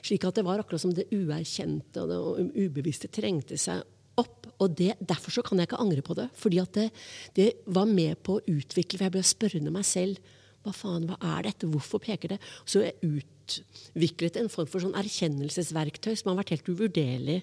Slik 0.05 0.25
at 0.27 0.37
det 0.37 0.45
var 0.45 0.61
akkurat 0.61 0.83
som 0.83 0.93
det 0.93 1.07
uerkjente 1.13 2.03
og 2.03 2.11
det 2.11 2.49
ubevisste 2.67 3.09
trengte 3.13 3.57
seg 3.57 3.83
opp. 4.21 4.49
Og 4.63 4.71
det, 4.77 4.93
Derfor 5.01 5.33
så 5.33 5.43
kan 5.45 5.59
jeg 5.59 5.69
ikke 5.69 5.81
angre 5.81 6.03
på 6.05 6.15
det. 6.17 6.29
fordi 6.33 6.61
at 6.61 6.73
det, 6.73 6.89
det 7.35 7.51
var 7.65 7.85
med 7.85 8.17
på 8.23 8.37
å 8.37 8.43
utvikle 8.47 8.97
For 8.97 9.07
jeg 9.07 9.15
ble 9.15 9.23
spørrende 9.23 9.73
meg 9.73 9.85
selv. 9.85 10.33
Hva 10.65 10.73
faen, 10.73 11.07
hva 11.09 11.17
er 11.35 11.49
dette? 11.49 11.69
Hvorfor 11.69 12.01
peker 12.01 12.35
det? 12.35 12.39
Så 12.65 12.81
jeg 12.81 12.97
utviklet 13.03 14.37
en 14.41 14.49
form 14.49 14.69
for 14.69 14.81
sånn 14.81 14.97
erkjennelsesverktøy 14.97 16.15
som 16.15 16.31
har 16.31 16.39
vært 16.41 16.55
helt 16.55 16.69
uvurderlig 16.71 17.41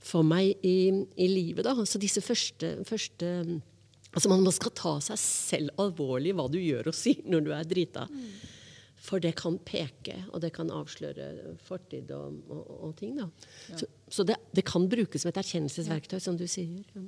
for 0.00 0.24
meg 0.26 0.56
i, 0.66 0.90
i 0.90 1.28
livet. 1.30 1.66
Da. 1.66 1.76
Så 1.86 2.00
disse 2.00 2.22
første, 2.24 2.78
første 2.88 3.28
altså 4.10 4.32
man, 4.32 4.48
skal 4.56 4.74
ta 4.74 4.94
seg 5.04 5.20
selv 5.20 5.82
alvorlig 5.82 6.34
hva 6.34 6.48
du 6.50 6.58
gjør 6.58 6.90
og 6.90 6.96
sier 6.96 7.22
når 7.28 7.46
du 7.46 7.52
er 7.54 7.68
drita. 7.68 8.06
Mm. 8.10 8.32
For 9.00 9.22
det 9.22 9.32
kan 9.40 9.56
peke, 9.64 10.18
og 10.28 10.42
det 10.44 10.52
kan 10.56 10.70
avsløre 10.74 11.56
fortid 11.64 12.10
og, 12.12 12.36
og, 12.52 12.66
og 12.90 12.94
ting. 12.98 13.16
Da. 13.16 13.30
Ja. 13.70 13.80
Så, 13.80 13.88
så 14.12 14.26
det, 14.28 14.36
det, 14.56 14.66
kan 14.68 14.88
brukes 14.92 15.24
som 15.24 15.32
et 15.32 15.40
erkjennelsesverktøy, 15.40 16.18
som 16.20 16.36
du 16.36 16.46
sier. 16.50 16.84
Ja. 16.92 17.06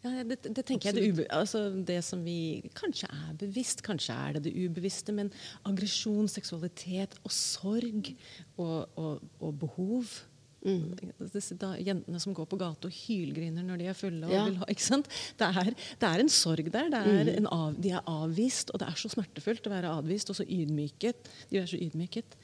Det, 0.00 0.38
det, 0.56 0.62
tenker 0.64 0.88
jeg 0.88 1.12
det, 1.12 1.26
altså 1.28 1.66
det, 1.84 1.98
som 2.06 2.22
vi 2.24 2.62
Kanskje 2.72 3.10
er 3.12 3.34
bevisst, 3.36 3.82
kanskje 3.84 4.14
er 4.16 4.38
det 4.38 4.46
det 4.46 4.54
ubevisste. 4.56 5.12
Men 5.12 5.28
aggresjon, 5.68 6.30
seksualitet 6.32 7.18
og 7.20 7.34
sorg 7.36 8.08
og, 8.56 8.88
og, 8.96 9.20
og 9.44 9.58
behov 9.60 10.16
mm. 10.64 11.28
Disse 11.32 11.56
da, 11.60 11.72
jentene 11.80 12.20
som 12.22 12.34
går 12.36 12.48
på 12.50 12.58
gata 12.60 12.88
og 12.90 12.96
hylgriner 12.96 13.66
når 13.66 13.80
de 13.80 13.90
er 13.90 13.98
fulle. 13.98 14.32
Ja. 14.32 14.46
Ha, 14.60 14.68
det, 14.70 15.46
er, 15.48 15.70
det, 15.74 16.08
er, 16.10 16.24
en 16.24 16.32
sorg 16.32 16.72
der. 16.72 16.90
Er 17.00 17.32
mm. 17.40 17.48
av, 17.52 17.78
de 17.78 17.94
er 17.96 18.10
avvist, 18.10 18.74
og 18.74 18.82
det 18.82 18.90
er 18.90 19.00
så 19.00 19.12
smertefullt 19.12 19.68
å 19.68 19.74
være 19.74 19.94
avvist 20.00 20.32
og 20.32 20.40
så 20.40 20.46
ydmyket. 20.48 21.32
De 21.52 21.62
er 21.62 21.70
så 21.70 21.80
ydmyket. 21.80 22.36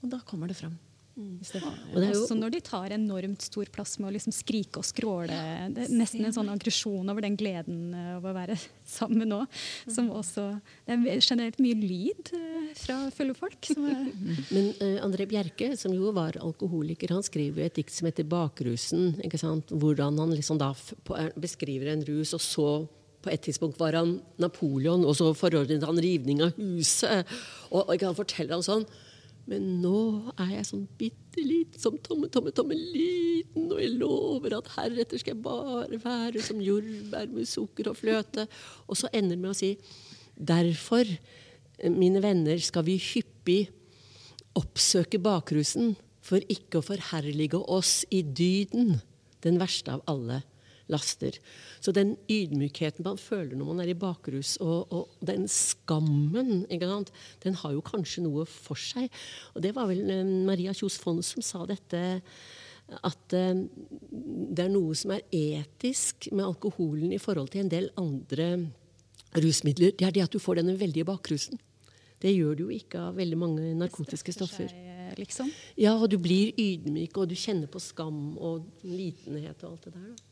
Og 0.00 0.12
da 0.14 0.22
kommer 0.26 0.50
det 0.50 0.58
fram. 0.60 0.78
Mm. 1.20 1.84
Og 1.92 2.06
Også 2.08 2.36
når 2.38 2.56
de 2.56 2.62
tar 2.64 2.96
enormt 2.96 3.44
stor 3.44 3.68
plass 3.72 3.98
med 4.00 4.10
å 4.10 4.14
liksom 4.16 4.34
skrike 4.34 4.80
og 4.80 4.88
skråle. 4.88 5.36
Det 5.74 5.86
er 5.86 5.94
nesten 5.94 6.24
en 6.24 6.34
sånn 6.34 6.50
aggresjon 6.52 7.12
over 7.12 7.24
den 7.24 7.36
gleden 7.40 7.92
over 8.16 8.30
av 8.30 8.36
å 8.36 8.36
være 8.36 8.56
sammen 8.98 9.30
nå. 9.32 9.40
Som 9.86 10.10
mm. 10.10 10.14
også, 10.20 10.46
det 10.86 10.96
er 10.96 11.24
generelt 11.24 11.60
mye 11.62 11.78
lyd 11.78 12.32
eh, 12.36 12.70
fra 12.78 12.98
fulle 13.14 13.36
folk. 13.38 13.72
Men 14.54 14.70
uh, 14.80 15.00
André 15.06 15.26
Bjerke, 15.30 15.72
som 15.80 15.94
jo 15.96 16.12
var 16.16 16.38
alkoholiker, 16.40 17.14
han 17.16 17.26
skriver 17.26 17.68
et 17.68 17.80
dikt 17.80 17.94
som 17.94 18.08
heter 18.10 18.28
'Bakrusen'. 18.28 19.20
ikke 19.24 19.40
sant? 19.40 19.70
Hvordan 19.70 20.18
han 20.20 20.34
liksom 20.36 20.60
da 20.60 20.72
beskriver 21.36 21.92
en 21.92 22.06
rus, 22.06 22.34
og 22.36 22.44
så 22.44 22.70
på 23.20 23.28
et 23.28 23.42
tidspunkt 23.44 23.76
var 23.80 23.92
han 23.98 24.14
Napoleon, 24.40 25.04
og 25.04 25.12
så 25.16 25.34
forordnet 25.36 25.84
han 25.84 26.00
rivning 26.00 26.40
av 26.40 26.56
huset. 26.56 27.28
Og, 27.68 27.84
og 27.84 28.04
han 28.06 28.16
forteller 28.16 28.56
han 28.56 28.64
sånn 28.64 28.86
Men 29.50 29.66
nå 29.82 30.00
er 30.36 30.52
jeg 30.54 30.68
sånn 30.68 30.84
bitte 30.98 31.42
liten, 31.42 31.80
som 31.82 31.96
tomme, 32.04 32.28
tomme, 32.30 32.52
tomme 32.54 32.76
liten, 32.78 33.66
og 33.66 33.80
jeg 33.82 33.96
lover 33.98 34.54
at 34.60 34.70
heretter 34.76 35.18
skal 35.18 35.34
jeg 35.34 35.42
bare 35.42 35.98
være 36.04 36.44
som 36.44 36.62
jordbær 36.62 37.32
med 37.34 37.48
sukker 37.50 37.90
og 37.90 37.98
fløte. 37.98 38.46
Og 38.86 39.00
så 39.00 39.10
ender 39.10 39.34
det 39.34 39.42
med 39.42 39.50
å 39.50 39.58
si 39.58 39.72
derfor, 40.38 41.08
mine 41.90 42.22
venner, 42.22 42.60
skal 42.62 42.86
vi 42.86 42.98
hyppig 43.00 43.64
oppsøke 44.58 45.18
bakrusen 45.22 45.96
for 46.22 46.44
ikke 46.52 46.78
å 46.78 46.86
forherlige 46.86 47.58
oss 47.72 48.04
i 48.12 48.22
dyden, 48.22 49.00
den 49.42 49.58
verste 49.58 49.96
av 49.96 50.04
alle 50.10 50.42
laster. 50.90 51.36
Så 51.80 51.94
den 51.96 52.14
ydmykheten 52.30 53.06
man 53.06 53.20
føler 53.20 53.56
når 53.56 53.70
man 53.70 53.82
er 53.84 53.92
i 53.92 53.98
bakrus, 53.98 54.56
og, 54.60 54.92
og 54.92 55.26
den 55.26 55.46
skammen, 55.50 56.66
den 56.70 57.60
har 57.62 57.76
jo 57.76 57.84
kanskje 57.84 58.24
noe 58.26 58.46
for 58.48 58.78
seg. 58.78 59.08
Og 59.54 59.64
det 59.64 59.74
var 59.76 59.88
vel 59.90 60.04
eh, 60.10 60.34
Maria 60.48 60.74
Kjos 60.76 60.98
Fond 61.00 61.24
som 61.26 61.44
sa 61.44 61.64
dette 61.68 62.02
at 63.06 63.34
eh, 63.38 63.64
det 64.10 64.64
er 64.64 64.72
noe 64.72 64.96
som 64.98 65.14
er 65.14 65.26
etisk 65.30 66.30
med 66.34 66.46
alkoholen 66.48 67.14
i 67.14 67.22
forhold 67.22 67.52
til 67.52 67.64
en 67.64 67.72
del 67.72 67.90
andre 68.00 68.52
rusmidler. 69.38 69.94
Det 69.94 70.08
er 70.08 70.14
det 70.16 70.26
at 70.26 70.34
du 70.34 70.42
får 70.42 70.60
denne 70.60 70.78
veldige 70.78 71.06
bakrusen. 71.08 71.60
Det 72.20 72.32
gjør 72.34 72.56
du 72.56 72.64
jo 72.66 72.72
ikke 72.74 73.00
av 73.08 73.16
veldig 73.16 73.38
mange 73.38 73.68
narkotiske 73.78 74.34
stoffer. 74.36 74.72
Liksom. 75.18 75.48
Ja, 75.80 75.96
og 75.96 76.10
du 76.12 76.18
blir 76.22 76.52
ydmyk, 76.60 77.16
og 77.18 77.30
du 77.30 77.38
kjenner 77.38 77.70
på 77.70 77.80
skam 77.82 78.36
og 78.38 78.66
litenhet 78.86 79.64
og 79.64 79.72
alt 79.72 79.88
det 79.88 79.94
der. 79.96 80.10
Da. 80.10 80.29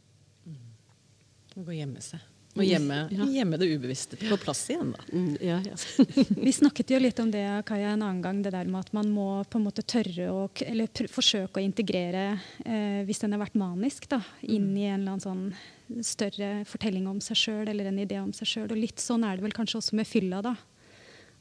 Må 1.58 1.64
gå 1.66 1.74
hjemme 1.74 1.98
seg. 1.98 2.22
Må 2.54 2.64
gjemme, 2.66 2.96
ja. 3.12 3.24
gjemme, 3.30 3.58
det 3.60 3.66
ubevisste 3.70 4.16
på 4.18 4.36
plass 4.40 4.64
igjen, 4.72 4.92
da. 4.94 5.04
Mm, 5.12 5.32
ja, 5.42 5.58
ja. 5.66 6.04
Vi 6.46 6.52
snakket 6.54 6.90
jo 6.94 7.00
litt 7.02 7.18
om 7.22 7.30
det 7.30 7.42
Kaja, 7.68 7.92
en 7.92 8.02
annen 8.02 8.22
gang, 8.22 8.40
det 8.42 8.52
der 8.54 8.70
med 8.70 8.86
at 8.86 8.92
man 8.96 9.10
må 9.12 9.26
på 9.50 9.60
en 9.60 9.66
måte 9.66 9.84
tørre 9.86 10.30
å 10.32 10.46
Eller 10.64 11.10
forsøke 11.12 11.60
å 11.60 11.64
integrere, 11.64 12.24
eh, 12.64 13.02
hvis 13.06 13.22
den 13.22 13.34
har 13.34 13.42
vært 13.42 13.58
manisk, 13.58 14.08
da, 14.10 14.22
inn 14.42 14.70
i 14.76 14.88
en 14.88 15.02
eller 15.02 15.18
annen 15.18 15.26
sånn 15.26 16.02
større 16.04 16.50
fortelling 16.68 17.06
om 17.10 17.20
seg 17.24 17.38
sjøl 17.42 17.70
eller 17.70 17.90
en 17.90 18.02
idé 18.02 18.18
om 18.22 18.32
seg 18.36 18.50
sjøl. 18.50 18.70
Og 18.70 18.82
litt 18.86 19.02
sånn 19.02 19.26
er 19.26 19.38
det 19.38 19.46
vel 19.46 19.56
kanskje 19.56 19.82
også 19.82 19.98
med 19.98 20.08
fylla, 20.08 20.42
da. 20.46 20.56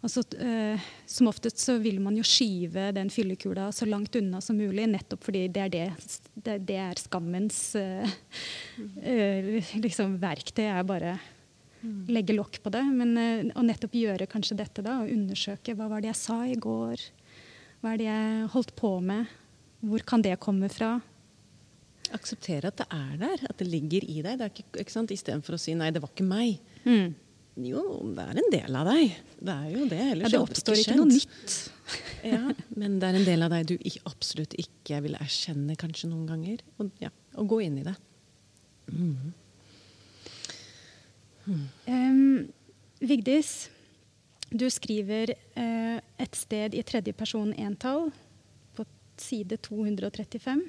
Altså, 0.06 0.22
uh, 0.38 0.90
som 1.10 1.30
oftest 1.32 1.62
så 1.64 1.78
vil 1.82 1.98
man 2.04 2.18
jo 2.20 2.26
skyve 2.26 2.92
den 2.96 3.10
fyllekula 3.10 3.72
så 3.74 3.88
langt 3.90 4.16
unna 4.20 4.42
som 4.46 4.60
mulig, 4.60 4.86
nettopp 4.92 5.26
fordi 5.26 5.48
det 5.50 5.64
er, 5.64 5.72
det, 6.36 6.60
det, 6.70 6.78
er 6.78 7.02
skammens 7.02 7.62
uh, 7.80 8.20
liksom 9.82 10.20
verktøy. 10.22 10.68
er 10.70 10.86
bare 10.88 11.16
mm. 11.82 12.06
legge 12.14 12.38
lokk 12.38 12.62
på 12.64 12.74
det. 12.78 12.86
Men 12.94 13.18
å 13.58 13.66
nettopp 13.66 13.98
gjøre 13.98 14.30
kanskje 14.30 14.60
dette, 14.62 14.86
da, 14.86 15.02
og 15.02 15.12
undersøke 15.12 15.76
hva 15.78 15.90
var 15.90 16.06
det 16.06 16.14
jeg 16.14 16.22
sa 16.22 16.40
i 16.46 16.60
går? 16.62 17.10
Hva 17.82 17.94
er 17.94 18.02
det 18.02 18.10
jeg 18.10 18.50
holdt 18.54 18.78
på 18.78 18.98
med? 19.02 19.38
Hvor 19.88 20.06
kan 20.06 20.24
det 20.26 20.38
komme 20.42 20.70
fra? 20.74 20.98
Akseptere 22.16 22.70
at 22.70 22.80
det 22.80 22.88
er 22.94 23.16
der, 23.20 23.48
at 23.50 23.58
det 23.60 23.68
ligger 23.68 24.06
i 24.06 24.22
deg. 24.22 24.38
Det 24.38 24.46
er 24.46 24.54
ikke, 24.54 24.70
ikke 24.84 25.14
Istedenfor 25.18 25.58
å 25.58 25.60
si 25.62 25.74
'nei, 25.76 25.92
det 25.92 26.02
var 26.02 26.14
ikke 26.14 26.28
meg'. 26.28 26.62
Mm. 26.86 27.16
Jo, 27.58 27.82
det 28.14 28.22
er 28.22 28.38
en 28.38 28.52
del 28.54 28.76
av 28.78 28.86
deg. 28.92 29.16
Det 29.40 29.54
er 29.54 29.70
jo 29.74 29.86
det. 29.90 30.04
Ellers 30.12 30.28
ja, 30.28 30.34
det 30.36 30.42
oppstår 30.44 30.82
ikke 30.82 30.98
noe 31.00 31.10
nytt. 31.10 31.56
ja, 32.34 32.42
men 32.78 33.00
det 33.02 33.10
er 33.10 33.18
en 33.18 33.26
del 33.26 33.46
av 33.46 33.56
deg 33.56 33.72
du 33.72 33.76
absolutt 34.10 34.54
ikke 34.62 35.00
vil 35.06 35.18
erkjenne 35.18 35.78
kanskje 35.80 36.12
noen 36.12 36.28
ganger. 36.30 36.62
Og, 36.78 36.92
ja, 37.02 37.10
og 37.38 37.50
gå 37.50 37.64
inn 37.66 37.80
i 37.82 37.86
det. 37.88 37.96
Mm. 38.94 39.34
Mm. 41.48 41.66
Um, 41.88 42.48
Vigdis, 43.08 43.70
du 44.52 44.68
skriver 44.72 45.34
uh, 45.58 45.98
et 45.98 46.38
sted 46.38 46.76
i 46.78 46.84
tredje 46.86 47.16
person 47.18 47.54
entall 47.58 48.12
på 48.78 48.86
side 49.22 49.58
235 49.66 50.62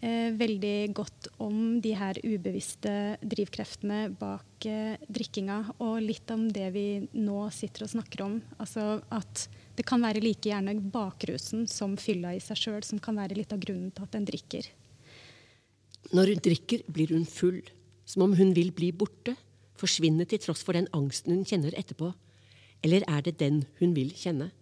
eh, 0.00 0.32
veldig 0.36 0.92
godt 0.96 1.28
om 1.42 1.78
de 1.82 1.92
her 1.96 2.18
ubevisste 2.24 3.16
drivkreftene 3.22 4.06
bak 4.18 4.66
eh, 4.68 4.96
drikkinga, 5.08 5.58
og 5.84 6.00
litt 6.04 6.30
om 6.34 6.48
det 6.52 6.70
vi 6.74 6.86
nå 7.14 7.46
sitter 7.54 7.86
og 7.86 7.92
snakker 7.94 8.24
om. 8.26 8.40
Altså 8.58 8.98
at 9.14 9.46
det 9.76 9.86
kan 9.88 10.02
være 10.02 10.24
like 10.24 10.48
gjerne 10.48 10.78
bakrusen 10.92 11.66
som 11.70 11.98
fylla 12.00 12.34
i 12.36 12.42
seg 12.42 12.60
sjøl 12.60 12.82
som 12.86 13.00
kan 13.02 13.18
være 13.18 13.36
litt 13.38 13.52
av 13.52 13.62
grunnen 13.62 13.92
til 13.94 14.06
at 14.06 14.16
en 14.16 14.28
drikker. 14.28 14.68
Når 16.14 16.30
hun 16.32 16.44
drikker, 16.44 16.84
blir 16.86 17.10
hun 17.10 17.26
full, 17.26 17.64
som 18.06 18.22
om 18.28 18.36
hun 18.38 18.52
vil 18.54 18.70
bli 18.74 18.92
borte, 18.94 19.34
forsvinne 19.76 20.24
til 20.28 20.40
tross 20.40 20.62
for 20.64 20.78
den 20.78 20.86
angsten 20.96 21.34
hun 21.34 21.48
kjenner 21.48 21.74
etterpå. 21.76 22.12
Eller 22.86 23.04
er 23.10 23.24
det 23.26 23.38
den 23.42 23.64
hun 23.80 23.92
vil 23.96 24.12
kjenne? 24.16 24.52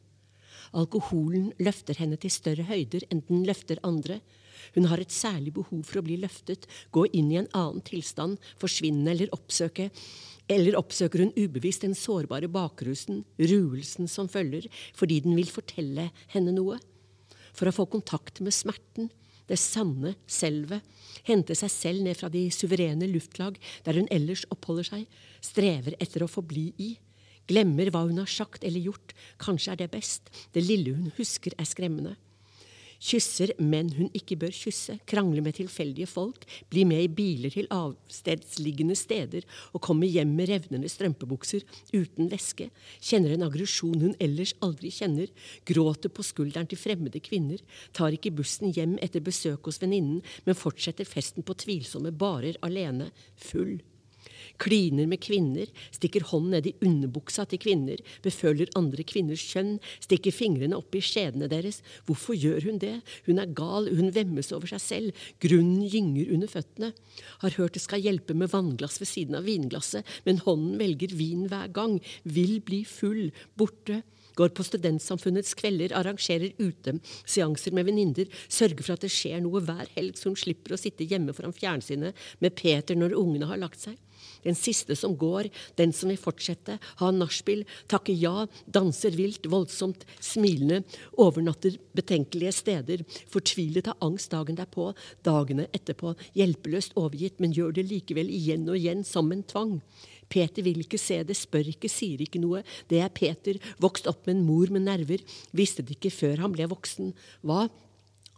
Alkoholen 0.74 1.52
løfter 1.62 1.98
henne 2.00 2.16
til 2.18 2.32
større 2.34 2.64
høyder 2.66 3.04
enn 3.12 3.22
den 3.28 3.44
løfter 3.46 3.78
andre, 3.86 4.18
hun 4.74 4.88
har 4.90 5.02
et 5.02 5.12
særlig 5.12 5.54
behov 5.56 5.82
for 5.86 6.00
å 6.00 6.04
bli 6.06 6.18
løftet, 6.22 6.68
gå 6.94 7.06
inn 7.12 7.32
i 7.32 7.40
en 7.40 7.50
annen 7.56 7.84
tilstand, 7.84 8.38
forsvinne 8.60 9.10
eller 9.12 9.32
oppsøke. 9.36 9.90
Eller 10.50 10.76
oppsøker 10.76 11.24
hun 11.24 11.34
ubevisst 11.36 11.86
den 11.86 11.96
sårbare 11.96 12.50
bakrusen, 12.52 13.22
ruelsen 13.40 14.10
som 14.10 14.28
følger, 14.28 14.68
fordi 14.96 15.22
den 15.24 15.36
vil 15.38 15.52
fortelle 15.52 16.10
henne 16.34 16.52
noe? 16.56 16.80
For 17.54 17.70
å 17.70 17.74
få 17.74 17.86
kontakt 17.88 18.42
med 18.44 18.54
smerten, 18.54 19.08
det 19.48 19.60
sanne 19.60 20.14
selvet, 20.30 20.84
hente 21.28 21.56
seg 21.56 21.72
selv 21.72 22.04
ned 22.04 22.16
fra 22.18 22.30
de 22.32 22.46
suverene 22.52 23.08
luftlag 23.10 23.58
der 23.84 24.00
hun 24.00 24.08
ellers 24.12 24.44
oppholder 24.52 24.88
seg, 24.88 25.08
strever 25.44 25.96
etter 26.00 26.24
å 26.24 26.30
forbli 26.30 26.70
i. 26.80 26.94
Glemmer 27.48 27.90
hva 27.92 28.06
hun 28.08 28.22
har 28.22 28.30
sagt 28.30 28.64
eller 28.64 28.80
gjort, 28.80 29.12
kanskje 29.40 29.74
er 29.74 29.82
det 29.82 29.92
best, 29.92 30.32
det 30.56 30.64
lille 30.64 30.96
hun 30.96 31.12
husker 31.18 31.56
er 31.60 31.68
skremmende 31.68 32.16
kysser 33.04 33.52
menn 33.60 33.90
hun 33.98 34.10
ikke 34.16 34.38
bør 34.40 34.54
kysse, 34.54 34.96
krangler 35.10 35.44
med 35.44 35.58
tilfeldige 35.58 36.08
folk, 36.08 36.46
blir 36.72 36.88
med 36.88 37.04
i 37.04 37.10
biler 37.12 37.52
til 37.54 37.68
avstedsliggende 37.74 38.96
steder 38.98 39.46
og 39.72 39.82
kommer 39.84 40.10
hjem 40.10 40.34
med 40.38 40.50
revnende 40.50 40.90
strømpebukser 40.90 41.64
uten 41.92 42.30
væske, 42.32 42.70
kjenner 43.04 43.36
en 43.36 43.46
aggresjon 43.48 44.00
hun 44.00 44.18
ellers 44.22 44.54
aldri 44.64 44.92
kjenner, 44.94 45.32
gråter 45.68 46.12
på 46.12 46.24
skulderen 46.26 46.68
til 46.70 46.80
fremmede 46.80 47.22
kvinner, 47.24 47.60
tar 47.92 48.16
ikke 48.16 48.34
bussen 48.34 48.72
hjem 48.74 48.98
etter 49.04 49.24
besøk 49.24 49.68
hos 49.68 49.82
venninnen, 49.82 50.22
men 50.46 50.58
fortsetter 50.58 51.08
festen 51.08 51.44
på 51.46 51.56
tvilsomme 51.64 52.14
barer 52.16 52.58
alene, 52.64 53.10
full 53.36 53.76
kliner 54.60 55.08
med 55.10 55.20
kvinner, 55.24 55.70
stikker 55.94 56.26
hånden 56.30 56.54
ned 56.54 56.68
i 56.68 56.74
underbuksa 56.84 57.46
til 57.50 57.60
kvinner, 57.62 58.00
beføler 58.24 58.70
andre 58.78 59.04
kvinners 59.06 59.42
kjønn, 59.50 59.76
stikker 60.04 60.34
fingrene 60.34 60.78
opp 60.78 60.94
i 60.94 61.02
skjedene 61.04 61.48
deres. 61.50 61.80
Hvorfor 62.08 62.38
gjør 62.38 62.68
hun 62.68 62.80
det? 62.82 62.96
Hun 63.28 63.42
er 63.42 63.52
gal, 63.56 63.90
hun 63.90 64.14
vemmes 64.14 64.52
over 64.54 64.70
seg 64.70 64.82
selv, 64.84 65.26
grunnen 65.42 65.84
gynger 65.90 66.32
under 66.36 66.50
føttene. 66.50 66.92
Har 67.42 67.58
hørt 67.58 67.78
det 67.78 67.84
skal 67.84 68.04
hjelpe 68.04 68.36
med 68.38 68.52
vannglass 68.52 69.00
ved 69.02 69.10
siden 69.10 69.38
av 69.38 69.48
vinglasset, 69.48 70.06
men 70.26 70.42
hånden 70.44 70.78
velger 70.80 71.14
vin 71.18 71.46
hver 71.50 71.70
gang, 71.74 72.00
vil 72.24 72.58
bli 72.64 72.84
full, 72.88 73.30
borte 73.58 74.02
går 74.34 74.50
på 74.54 74.64
Studentsamfunnets 74.66 75.54
kvelder, 75.58 75.94
arrangerer 75.94 76.56
uteseanser 76.58 77.74
med 77.76 77.86
venninner, 77.86 78.30
sørger 78.48 78.82
for 78.82 78.96
at 78.96 79.04
det 79.06 79.12
skjer 79.14 79.42
noe 79.44 79.62
hver 79.62 79.86
helg, 79.94 80.18
så 80.18 80.32
hun 80.32 80.38
slipper 80.38 80.74
å 80.74 80.80
sitte 80.80 81.06
hjemme 81.06 81.34
foran 81.36 81.54
fjernsynet 81.54 82.18
med 82.42 82.56
Peter 82.58 82.98
når 82.98 83.14
ungene 83.20 83.46
har 83.50 83.62
lagt 83.62 83.84
seg 83.84 83.94
den 84.44 84.56
siste 84.58 84.96
som 84.98 85.16
går, 85.18 85.50
den 85.80 85.92
som 85.96 86.12
vil 86.12 86.20
fortsette, 86.20 86.78
ha 87.00 87.10
nachspiel, 87.14 87.64
takke 87.90 88.14
ja, 88.16 88.46
danser 88.66 89.16
vilt, 89.18 89.48
voldsomt, 89.50 90.06
smilende, 90.22 90.82
overnatter 91.20 91.78
betenkelige 91.96 92.54
steder, 92.54 93.04
fortvilet 93.32 93.90
av 93.92 94.08
angst 94.08 94.32
dagen 94.34 94.58
derpå, 94.58 94.90
dagene 95.26 95.68
etterpå, 95.76 96.14
hjelpeløst 96.38 96.96
overgitt, 97.00 97.40
men 97.42 97.54
gjør 97.56 97.76
det 97.78 97.88
likevel 97.90 98.32
igjen 98.32 98.68
og 98.68 98.78
igjen 98.80 99.04
som 99.08 99.32
en 99.34 99.44
tvang. 99.46 99.78
Peter 100.32 100.64
vil 100.66 100.82
ikke 100.82 101.00
se 101.00 101.20
det, 101.26 101.36
spør 101.38 101.70
ikke, 101.74 101.90
sier 101.92 102.22
ikke 102.24 102.40
noe. 102.42 102.64
Det 102.90 103.00
er 103.04 103.12
Peter, 103.14 103.60
vokst 103.82 104.08
opp 104.10 104.26
med 104.26 104.38
en 104.38 104.46
mor 104.48 104.72
med 104.72 104.86
nerver, 104.88 105.24
visste 105.54 105.84
det 105.84 105.98
ikke 105.98 106.14
før 106.14 106.46
han 106.46 106.54
ble 106.56 106.68
voksen. 106.72 107.12
Hva? 107.44 107.66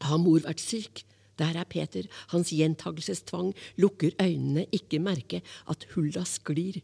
Har 0.05 0.21
mor 0.21 0.43
vært 0.45 0.61
syk? 0.61 1.06
Der 1.39 1.59
er 1.61 1.65
Peter, 1.69 2.07
hans 2.33 2.51
gjentagelsestvang, 2.51 3.53
lukker 3.77 4.15
øynene, 4.23 4.67
ikke 4.73 4.99
merke 4.99 5.43
at 5.69 5.87
hulla 5.95 6.25
sklir. 6.25 6.81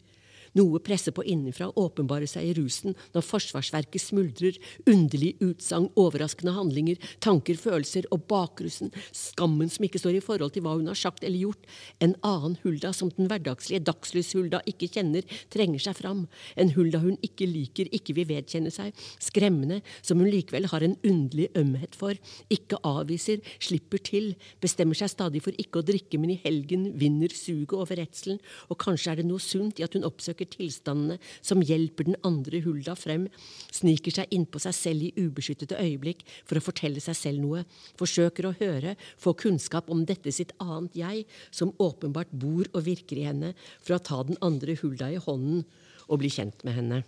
Noe 0.59 0.81
presser 0.85 1.15
på 1.17 1.25
innenfra, 1.25 1.71
åpenbarer 1.81 2.29
seg 2.29 2.45
i 2.45 2.55
rusen 2.59 2.97
når 3.15 3.25
forsvarsverket 3.25 4.03
smuldrer, 4.03 4.59
underlig 4.85 5.33
utsagn, 5.41 5.89
overraskende 5.97 6.53
handlinger, 6.53 6.99
tanker, 7.25 7.57
følelser 7.57 8.09
og 8.13 8.27
bakrusen, 8.29 8.93
skammen 9.17 9.71
som 9.73 9.87
ikke 9.87 10.01
står 10.03 10.19
i 10.19 10.25
forhold 10.25 10.53
til 10.53 10.67
hva 10.67 10.75
hun 10.77 10.91
har 10.91 10.99
sagt 10.99 11.25
eller 11.25 11.41
gjort, 11.47 11.65
en 12.05 12.13
annen 12.27 12.59
Hulda 12.63 12.93
som 12.97 13.09
den 13.17 13.31
hverdagslige 13.31 13.85
dagslys-Hulda 13.89 14.61
ikke 14.69 14.91
kjenner, 14.93 15.25
trenger 15.53 15.81
seg 15.87 15.97
fram, 16.03 16.27
en 16.61 16.75
Hulda 16.77 17.01
hun 17.01 17.17
ikke 17.25 17.49
liker, 17.49 17.89
ikke 17.97 18.19
vil 18.19 18.29
vedkjenne 18.29 18.73
seg, 18.75 18.93
skremmende, 19.25 19.81
som 20.05 20.21
hun 20.21 20.31
likevel 20.33 20.69
har 20.73 20.85
en 20.85 20.99
underlig 21.01 21.49
ømhet 21.59 21.97
for, 21.97 22.19
ikke 22.53 22.81
avviser, 22.85 23.41
slipper 23.57 24.05
til, 24.05 24.35
bestemmer 24.61 24.99
seg 24.99 25.15
stadig 25.15 25.41
for 25.45 25.57
ikke 25.57 25.81
å 25.81 25.87
drikke, 25.87 26.21
men 26.21 26.37
i 26.37 26.41
helgen 26.45 26.91
vinner 27.01 27.33
suget 27.33 27.73
over 27.79 27.97
redselen, 28.03 28.41
og 28.69 28.81
kanskje 28.83 29.15
er 29.15 29.23
det 29.23 29.29
noe 29.31 29.41
sunt 29.43 29.81
i 29.81 29.87
at 29.87 29.97
hun 29.97 30.05
oppsøker 30.07 30.42
undertrykker 30.43 30.63
tilstandene 30.63 31.19
som 31.43 31.63
hjelper 31.63 32.05
den 32.05 32.17
andre 32.25 32.61
Hulda 32.63 32.95
frem, 32.97 33.29
sniker 33.71 34.13
seg 34.13 34.31
innpå 34.31 34.61
seg 34.63 34.75
selv 34.75 35.03
i 35.03 35.13
ubeskyttede 35.17 35.79
øyeblikk 35.79 36.25
for 36.45 36.59
å 36.59 36.65
fortelle 36.65 37.01
seg 37.01 37.17
selv 37.17 37.43
noe, 37.43 37.65
forsøker 37.99 38.47
å 38.47 38.55
høre, 38.59 38.97
få 39.19 39.35
kunnskap 39.35 39.91
om 39.91 40.05
dette 40.05 40.33
sitt 40.33 40.53
annet 40.61 40.95
jeg, 40.97 41.27
som 41.51 41.75
åpenbart 41.79 42.31
bor 42.33 42.69
og 42.73 42.85
virker 42.87 43.19
i 43.19 43.27
henne, 43.27 43.55
for 43.81 43.97
å 43.97 44.03
ta 44.03 44.23
den 44.23 44.39
andre 44.43 44.77
Hulda 44.81 45.11
i 45.11 45.21
hånden 45.21 45.65
og 46.09 46.19
bli 46.21 46.31
kjent 46.31 46.65
med 46.65 46.77
henne. 46.77 47.03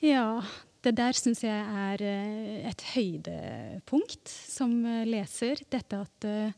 Ja, 0.00 0.42
det 0.84 0.94
der 0.94 1.16
syns 1.18 1.42
jeg 1.42 1.58
er 1.58 2.02
eh, 2.06 2.68
et 2.70 2.84
høydepunkt 2.94 4.30
som 4.30 4.76
eh, 4.86 5.06
leser. 5.08 5.58
Dette 5.72 6.04
at 6.04 6.26
eh, 6.28 6.54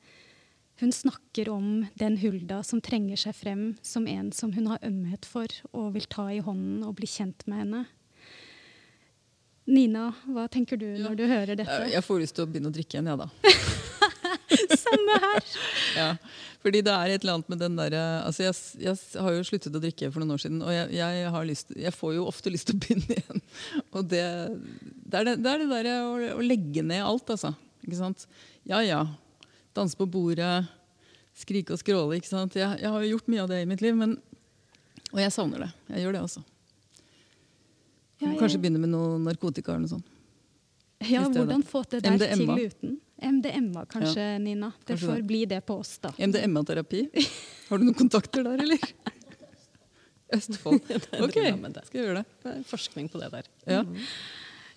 hun 0.80 0.92
snakker 0.92 1.50
om 1.52 1.86
den 2.00 2.16
Hulda 2.20 2.62
som 2.66 2.80
trenger 2.80 3.20
seg 3.20 3.36
frem 3.36 3.64
som 3.84 4.06
en 4.08 4.30
som 4.32 4.52
hun 4.56 4.70
har 4.72 4.82
ømhet 4.86 5.26
for 5.28 5.52
og 5.70 5.94
vil 5.96 6.06
ta 6.10 6.30
i 6.32 6.40
hånden 6.44 6.84
og 6.86 6.96
bli 7.00 7.08
kjent 7.10 7.44
med 7.50 7.64
henne. 7.64 7.82
Nina, 9.70 10.08
hva 10.26 10.48
tenker 10.50 10.80
du 10.80 10.88
når 10.98 11.18
du 11.18 11.26
hører 11.28 11.58
dette? 11.60 11.76
Jeg 11.92 12.02
får 12.02 12.22
lyst 12.22 12.36
til 12.38 12.46
å 12.46 12.50
begynne 12.50 12.72
å 12.72 12.74
drikke 12.74 12.96
igjen, 12.96 13.10
jeg, 13.10 13.14
ja, 13.14 13.26
da. 13.26 13.28
Samme 14.80 15.16
her. 15.22 15.50
ja, 16.00 16.08
fordi 16.64 16.82
det 16.86 16.94
er 16.94 17.12
et 17.12 17.22
eller 17.22 17.38
annet 17.38 17.52
med 17.52 17.60
den 17.62 17.76
derre 17.78 18.02
altså 18.26 18.48
jeg, 18.48 18.56
jeg, 18.82 18.98
har 19.22 19.36
jo 19.36 19.46
sluttet 19.46 19.76
å 19.76 19.82
drikke 19.82 20.10
for 20.10 20.22
noen 20.22 20.34
år 20.34 20.42
siden, 20.42 20.60
og 20.64 20.74
jeg, 20.74 20.90
jeg, 20.96 21.32
lyst, 21.52 21.74
jeg 21.76 21.94
får 21.94 22.16
jo 22.16 22.26
ofte 22.30 22.52
lyst 22.52 22.70
til 22.70 22.78
å 22.78 22.82
begynne 22.82 23.16
igjen. 23.20 23.44
Og 23.92 24.10
det, 24.10 24.26
det 25.06 25.20
er 25.20 25.28
det, 25.28 25.36
det, 25.44 25.52
er 25.52 25.64
det 25.64 25.70
der 25.72 25.90
å, 25.94 26.14
å, 26.34 26.44
legge 26.44 26.84
ned 26.86 27.04
alt, 27.04 27.30
altså. 27.36 27.52
Ikke 27.84 28.00
sant? 28.00 28.26
Ja 28.68 28.82
ja. 28.84 29.04
Danse 29.76 29.98
på 29.98 30.06
bordet, 30.10 30.64
skrike 31.38 31.74
og 31.76 31.82
skråle. 31.82 32.18
ikke 32.18 32.30
sant? 32.30 32.56
Jeg, 32.58 32.80
har 32.82 33.04
jo 33.04 33.12
gjort 33.14 33.28
mye 33.30 33.44
av 33.44 33.50
det 33.52 33.60
i 33.62 33.68
mitt 33.70 33.84
liv, 33.84 33.96
men, 33.96 34.16
og 35.12 35.20
jeg 35.22 35.34
savner 35.34 35.66
det. 35.66 35.70
Jeg 35.94 36.06
gjør 36.06 36.16
det 36.16 36.24
også. 36.26 36.42
Ja, 38.20 38.32
Kanskje 38.36 38.58
begynne 38.60 38.80
med 38.82 38.92
noe 38.92 39.20
narkotika 39.22 39.72
eller 39.72 39.86
noe 39.86 39.94
sånt. 39.94 40.16
Ja, 41.08 41.22
hvordan 41.32 41.62
få 41.64 41.80
det 41.88 42.02
der 42.04 42.18
MDMA. 42.18 42.56
til 42.58 42.66
uten? 42.66 42.98
MDMA 43.20 43.86
kanskje, 43.88 44.20
ja. 44.20 44.40
Nina. 44.42 44.72
Det 44.80 44.92
kanskje 44.92 45.08
får 45.08 45.22
det. 45.22 45.26
bli 45.30 45.40
det 45.48 45.60
på 45.64 45.78
oss, 45.80 45.94
da. 46.02 46.12
MDMA-terapi? 46.18 47.06
Har 47.70 47.80
du 47.80 47.86
noen 47.86 47.96
kontakter 47.96 48.44
der, 48.44 48.60
eller? 48.66 48.84
Østfold. 50.36 50.84
Ok, 51.24 51.38
skal 51.38 51.96
jeg 51.96 52.04
gjøre 52.04 52.20
det. 52.20 52.26
det 52.44 52.54
forskning 52.68 53.08
på 53.10 53.22
det 53.22 53.30
der. 53.32 53.48
Ja, 53.66 53.80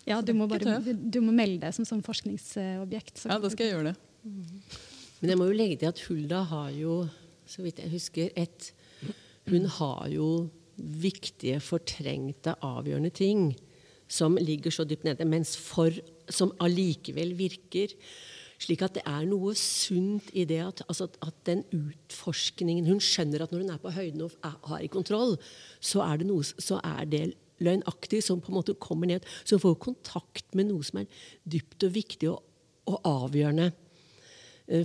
ja 0.08 0.22
du, 0.24 0.34
må 0.38 0.48
bare, 0.52 0.80
du, 0.82 1.20
må 1.24 1.36
melde 1.36 1.66
deg 1.66 1.76
som, 1.76 1.86
som 1.88 2.02
forskningsobjekt. 2.06 3.26
ja, 3.28 3.38
da 3.44 3.52
skal 3.52 3.68
jeg 3.68 3.76
gjøre 3.76 3.92
det. 3.92 4.13
Men 4.24 5.32
jeg 5.32 5.40
må 5.40 5.50
jo 5.50 5.56
legge 5.58 5.82
til 5.82 5.92
at 5.92 6.02
Hulda 6.08 6.42
har 6.48 6.72
jo, 6.76 7.04
så 7.46 7.64
vidt 7.64 7.80
jeg 7.84 7.92
husker, 7.92 8.30
et 8.36 8.74
Hun 9.52 9.66
har 9.68 10.08
jo 10.08 10.50
viktige, 10.78 11.60
fortrengte, 11.60 12.56
avgjørende 12.64 13.12
ting 13.12 13.52
som 14.08 14.38
ligger 14.40 14.72
så 14.72 14.86
dypt 14.88 15.04
nede, 15.08 15.26
mens 15.26 15.58
for, 15.60 15.92
som 16.30 16.54
allikevel 16.64 17.34
virker. 17.38 17.92
Slik 18.62 18.84
at 18.86 18.96
det 18.96 19.04
er 19.10 19.26
noe 19.28 19.52
sunt 19.60 20.30
i 20.38 20.46
det 20.48 20.62
at, 20.64 20.84
altså 20.88 21.10
at, 21.26 21.36
den 21.50 21.66
utforskningen 21.74 22.88
Hun 22.88 23.02
skjønner 23.04 23.44
at 23.44 23.52
når 23.52 23.66
hun 23.66 23.74
er 23.74 23.82
på 23.82 23.92
høyden 23.92 24.24
og 24.24 24.36
har 24.44 24.80
i 24.80 24.92
kontroll, 24.92 25.36
så 25.84 26.06
er 26.06 26.22
det, 26.22 26.30
noe, 26.30 26.44
så 26.44 26.80
er 26.80 27.10
det 27.10 27.24
løgnaktig 27.64 28.22
som 28.24 28.40
på 28.42 28.54
en 28.54 28.60
måte 28.62 28.78
kommer 28.80 29.10
ned, 29.10 29.26
som 29.44 29.60
får 29.60 29.76
kontakt 29.84 30.56
med 30.56 30.70
noe 30.70 30.86
som 30.86 31.02
er 31.02 31.24
dypt 31.44 31.84
og 31.84 31.96
viktig 31.98 32.32
og, 32.32 32.40
og 32.88 33.02
avgjørende 33.10 33.74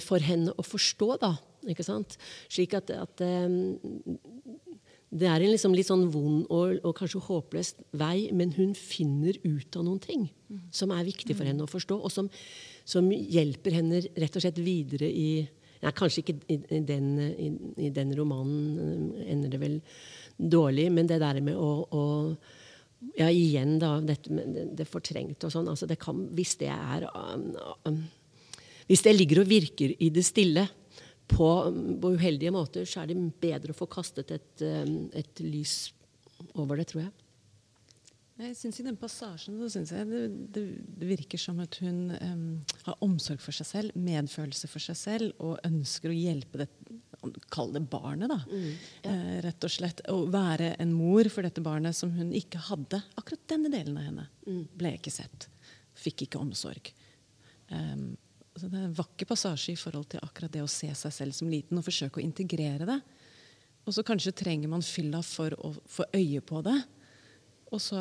for 0.04 0.22
henne 0.24 0.54
å 0.58 0.64
forstå. 0.66 1.10
da, 1.22 1.34
ikke 1.70 1.86
sant? 1.86 2.16
Slik 2.50 2.74
at, 2.78 2.90
at 2.94 3.22
um, 3.24 3.78
det 5.08 5.28
er 5.28 5.40
en 5.40 5.52
liksom 5.52 5.74
litt 5.76 5.88
sånn 5.88 6.08
vond 6.12 6.44
og, 6.52 6.78
og, 6.82 6.92
kanskje 6.98 7.22
håpløs 7.24 7.74
vei, 7.96 8.28
men 8.36 8.52
hun 8.58 8.74
finner 8.76 9.38
ut 9.44 9.78
av 9.78 9.86
noen 9.86 10.02
ting 10.04 10.26
mm. 10.28 10.66
som 10.74 10.92
er 10.92 11.06
viktig 11.08 11.36
for 11.36 11.48
henne 11.48 11.64
å 11.64 11.70
forstå, 11.70 11.96
og 11.96 12.12
som, 12.12 12.28
som 12.88 13.08
hjelper 13.08 13.78
henne 13.78 14.02
rett 14.04 14.36
og 14.36 14.44
slett 14.44 14.60
videre 14.60 15.08
i 15.08 15.30
ja, 15.78 15.92
Kanskje 15.94 16.24
ikke 16.24 16.34
i, 16.50 16.56
i, 16.74 16.78
den, 16.82 17.10
i, 17.22 17.48
i, 17.86 17.88
den, 17.94 18.10
romanen 18.18 19.12
eh, 19.14 19.28
ender 19.30 19.52
det 19.52 19.60
vel 19.62 19.76
dårlig, 20.34 20.88
men 20.90 21.06
det 21.06 21.20
der 21.22 21.38
med 21.38 21.54
å, 21.54 21.68
å 21.86 22.02
ja, 23.14 23.28
igjen 23.30 23.76
da, 23.78 23.92
dette 24.02 24.34
med 24.34 24.56
det, 24.56 24.64
det 24.80 24.88
fortrengte 24.90 25.46
og 25.46 25.54
sånn. 25.54 25.70
altså 25.70 25.86
det 25.86 26.00
kan, 26.02 26.24
Hvis 26.34 26.56
det 26.58 26.72
er 26.74 27.06
um, 27.14 27.52
um, 27.86 28.00
Hvis 28.88 29.04
det 29.04 29.14
ligger 29.14 29.42
og 29.42 29.50
virker 29.50 29.94
i 30.00 30.10
det 30.12 30.24
stille, 30.26 30.66
på, 31.28 31.48
på, 32.00 32.10
uheldige 32.16 32.52
måter, 32.54 32.88
så 32.88 33.02
er 33.02 33.10
det 33.10 33.18
bedre 33.40 33.74
å 33.74 33.76
få 33.76 33.88
kastet 33.92 34.30
et, 34.32 34.62
et 34.64 35.42
lys 35.44 35.90
over 36.56 36.80
det, 36.80 36.88
tror 36.88 37.04
jeg. 37.04 37.12
Jeg 38.38 38.54
synes 38.54 38.76
I 38.78 38.84
den 38.86 38.98
passasjen 38.98 39.56
synes 39.66 39.90
jeg 39.90 40.06
det, 40.06 40.20
det, 40.54 40.62
det, 41.00 41.06
virker 41.10 41.40
som 41.42 41.58
at 41.58 41.74
hun 41.82 42.12
um, 42.14 42.44
har 42.86 43.00
omsorg 43.02 43.42
for 43.42 43.56
seg 43.56 43.66
selv, 43.66 43.96
medfølelse 43.98 44.70
for 44.70 44.82
seg 44.82 44.98
selv, 44.98 45.32
og 45.42 45.58
ønsker 45.66 46.12
å 46.12 46.18
hjelpe 46.18 46.64
det 46.64 46.70
Kall 47.50 47.72
det 47.74 47.80
barnet, 47.90 48.30
da. 48.30 48.36
Mm, 48.46 48.66
ja. 49.02 49.10
uh, 49.10 49.30
rett 49.42 49.64
og 49.66 49.72
slett. 49.74 50.04
Å 50.06 50.20
være 50.30 50.68
en 50.78 50.92
mor 50.94 51.26
for 51.34 51.42
dette 51.42 51.64
barnet 51.66 51.96
som 51.98 52.12
hun 52.14 52.30
ikke 52.30 52.60
hadde. 52.68 53.00
Akkurat 53.18 53.42
denne 53.50 53.72
delen 53.72 53.96
av 53.98 54.06
henne 54.06 54.26
mm. 54.46 54.60
ble 54.78 54.92
ikke 55.00 55.10
sett. 55.10 55.48
Fikk 55.98 56.28
ikke 56.28 56.38
omsorg. 56.38 56.92
Um, 57.74 58.12
Altså, 58.58 58.72
det 58.72 58.78
er 58.80 58.86
en 58.88 58.94
vakker 58.98 59.26
passasje 59.30 59.70
i 59.70 59.78
forhold 59.78 60.08
til 60.10 60.22
akkurat 60.24 60.50
det 60.50 60.64
å 60.64 60.70
se 60.70 60.88
seg 60.98 61.12
selv 61.14 61.34
som 61.36 61.46
liten 61.46 61.78
og 61.78 61.84
forsøke 61.86 62.18
å 62.18 62.24
integrere 62.24 62.88
det. 62.88 62.96
Og 63.86 63.94
så 63.94 64.02
kanskje 64.02 64.34
trenger 64.34 64.72
man 64.72 64.82
fylla 64.82 65.20
for 65.22 65.54
å 65.62 65.70
få 65.86 66.08
øye 66.10 66.42
på 66.42 66.58
det. 66.66 66.74
Og 67.70 67.78
så 67.84 68.00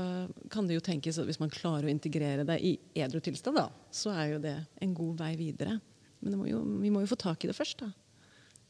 kan 0.50 0.66
det 0.66 0.80
jo 0.80 0.84
tenkes 0.88 1.20
at 1.22 1.30
hvis 1.30 1.38
man 1.38 1.54
klarer 1.54 1.86
å 1.86 1.94
integrere 1.94 2.48
det 2.48 2.58
i 2.66 2.74
edru 2.98 3.22
tilstand, 3.22 3.60
da, 3.62 3.68
så 3.94 4.16
er 4.16 4.32
jo 4.32 4.42
det 4.48 4.56
en 4.82 4.98
god 4.98 5.22
vei 5.22 5.30
videre. 5.38 5.78
Men 6.26 6.40
må 6.42 6.50
jo, 6.50 6.64
vi 6.82 6.90
må 6.90 7.06
jo 7.06 7.12
få 7.14 7.20
tak 7.22 7.46
i 7.46 7.52
det 7.52 7.58
først, 7.60 7.86
da. 7.86 7.92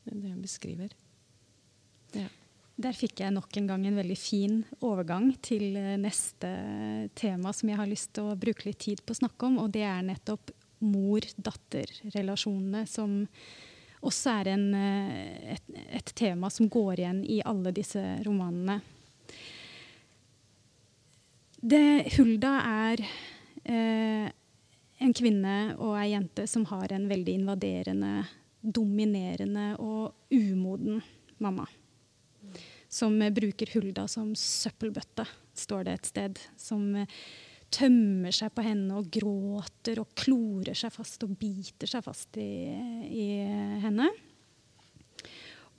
Det 0.04 0.12
er 0.12 0.20
det 0.26 0.36
hun 0.36 0.44
beskriver. 0.44 0.92
Ja. 2.20 2.28
Der 2.84 3.00
fikk 3.00 3.24
jeg 3.24 3.32
nok 3.32 3.56
en 3.58 3.72
gang 3.72 3.88
en 3.88 4.04
veldig 4.04 4.20
fin 4.20 4.60
overgang 4.84 5.32
til 5.40 5.72
eh, 5.80 5.96
neste 5.98 6.52
tema 7.18 7.56
som 7.56 7.72
jeg 7.72 7.80
har 7.80 7.90
lyst 7.90 8.12
til 8.20 8.28
å 8.28 8.38
bruke 8.38 8.68
litt 8.68 8.84
tid 8.84 9.08
på 9.08 9.16
å 9.16 9.24
snakke 9.24 9.48
om, 9.48 9.62
og 9.64 9.72
det 9.74 9.88
er 9.88 10.04
nettopp 10.06 10.52
mor-datter-relasjonene, 10.80 12.88
som 12.88 13.28
også 14.06 14.30
er 14.42 14.48
en, 14.54 14.74
eh, 14.78 15.54
et, 15.56 15.64
et, 15.90 16.16
tema 16.16 16.50
som 16.54 16.70
går 16.70 17.00
igjen 17.00 17.24
i 17.26 17.42
alle 17.46 17.72
disse 17.76 18.02
romanene. 18.26 18.82
Det, 21.58 22.14
Hulda 22.18 22.54
er 22.62 23.02
eh, 23.66 24.30
en 25.02 25.14
kvinne 25.18 25.58
og 25.82 25.98
ei 25.98 26.12
jente 26.14 26.46
som 26.50 26.66
har 26.70 26.94
en 26.94 27.10
veldig 27.10 27.40
invaderende, 27.42 28.28
dominerende 28.62 29.72
og 29.82 30.14
umoden 30.34 31.02
mamma. 31.42 31.66
Som 32.88 33.20
bruker 33.20 33.74
Hulda 33.74 34.08
som 34.08 34.36
søppelbøtte, 34.38 35.26
står 35.58 35.88
det 35.88 35.98
et 35.98 36.10
sted. 36.14 36.40
Som 36.58 36.94
tømmer 37.74 38.34
seg 38.36 38.54
på 38.56 38.64
henne 38.66 38.98
og 39.00 39.10
gråter 39.12 40.00
og 40.02 40.14
klorer 40.18 40.78
seg 40.78 40.94
fast 40.94 41.24
og 41.28 41.36
biter 41.40 41.90
seg 41.90 42.06
fast 42.06 42.40
i, 42.40 42.50
i 43.12 43.28
henne. 43.84 44.08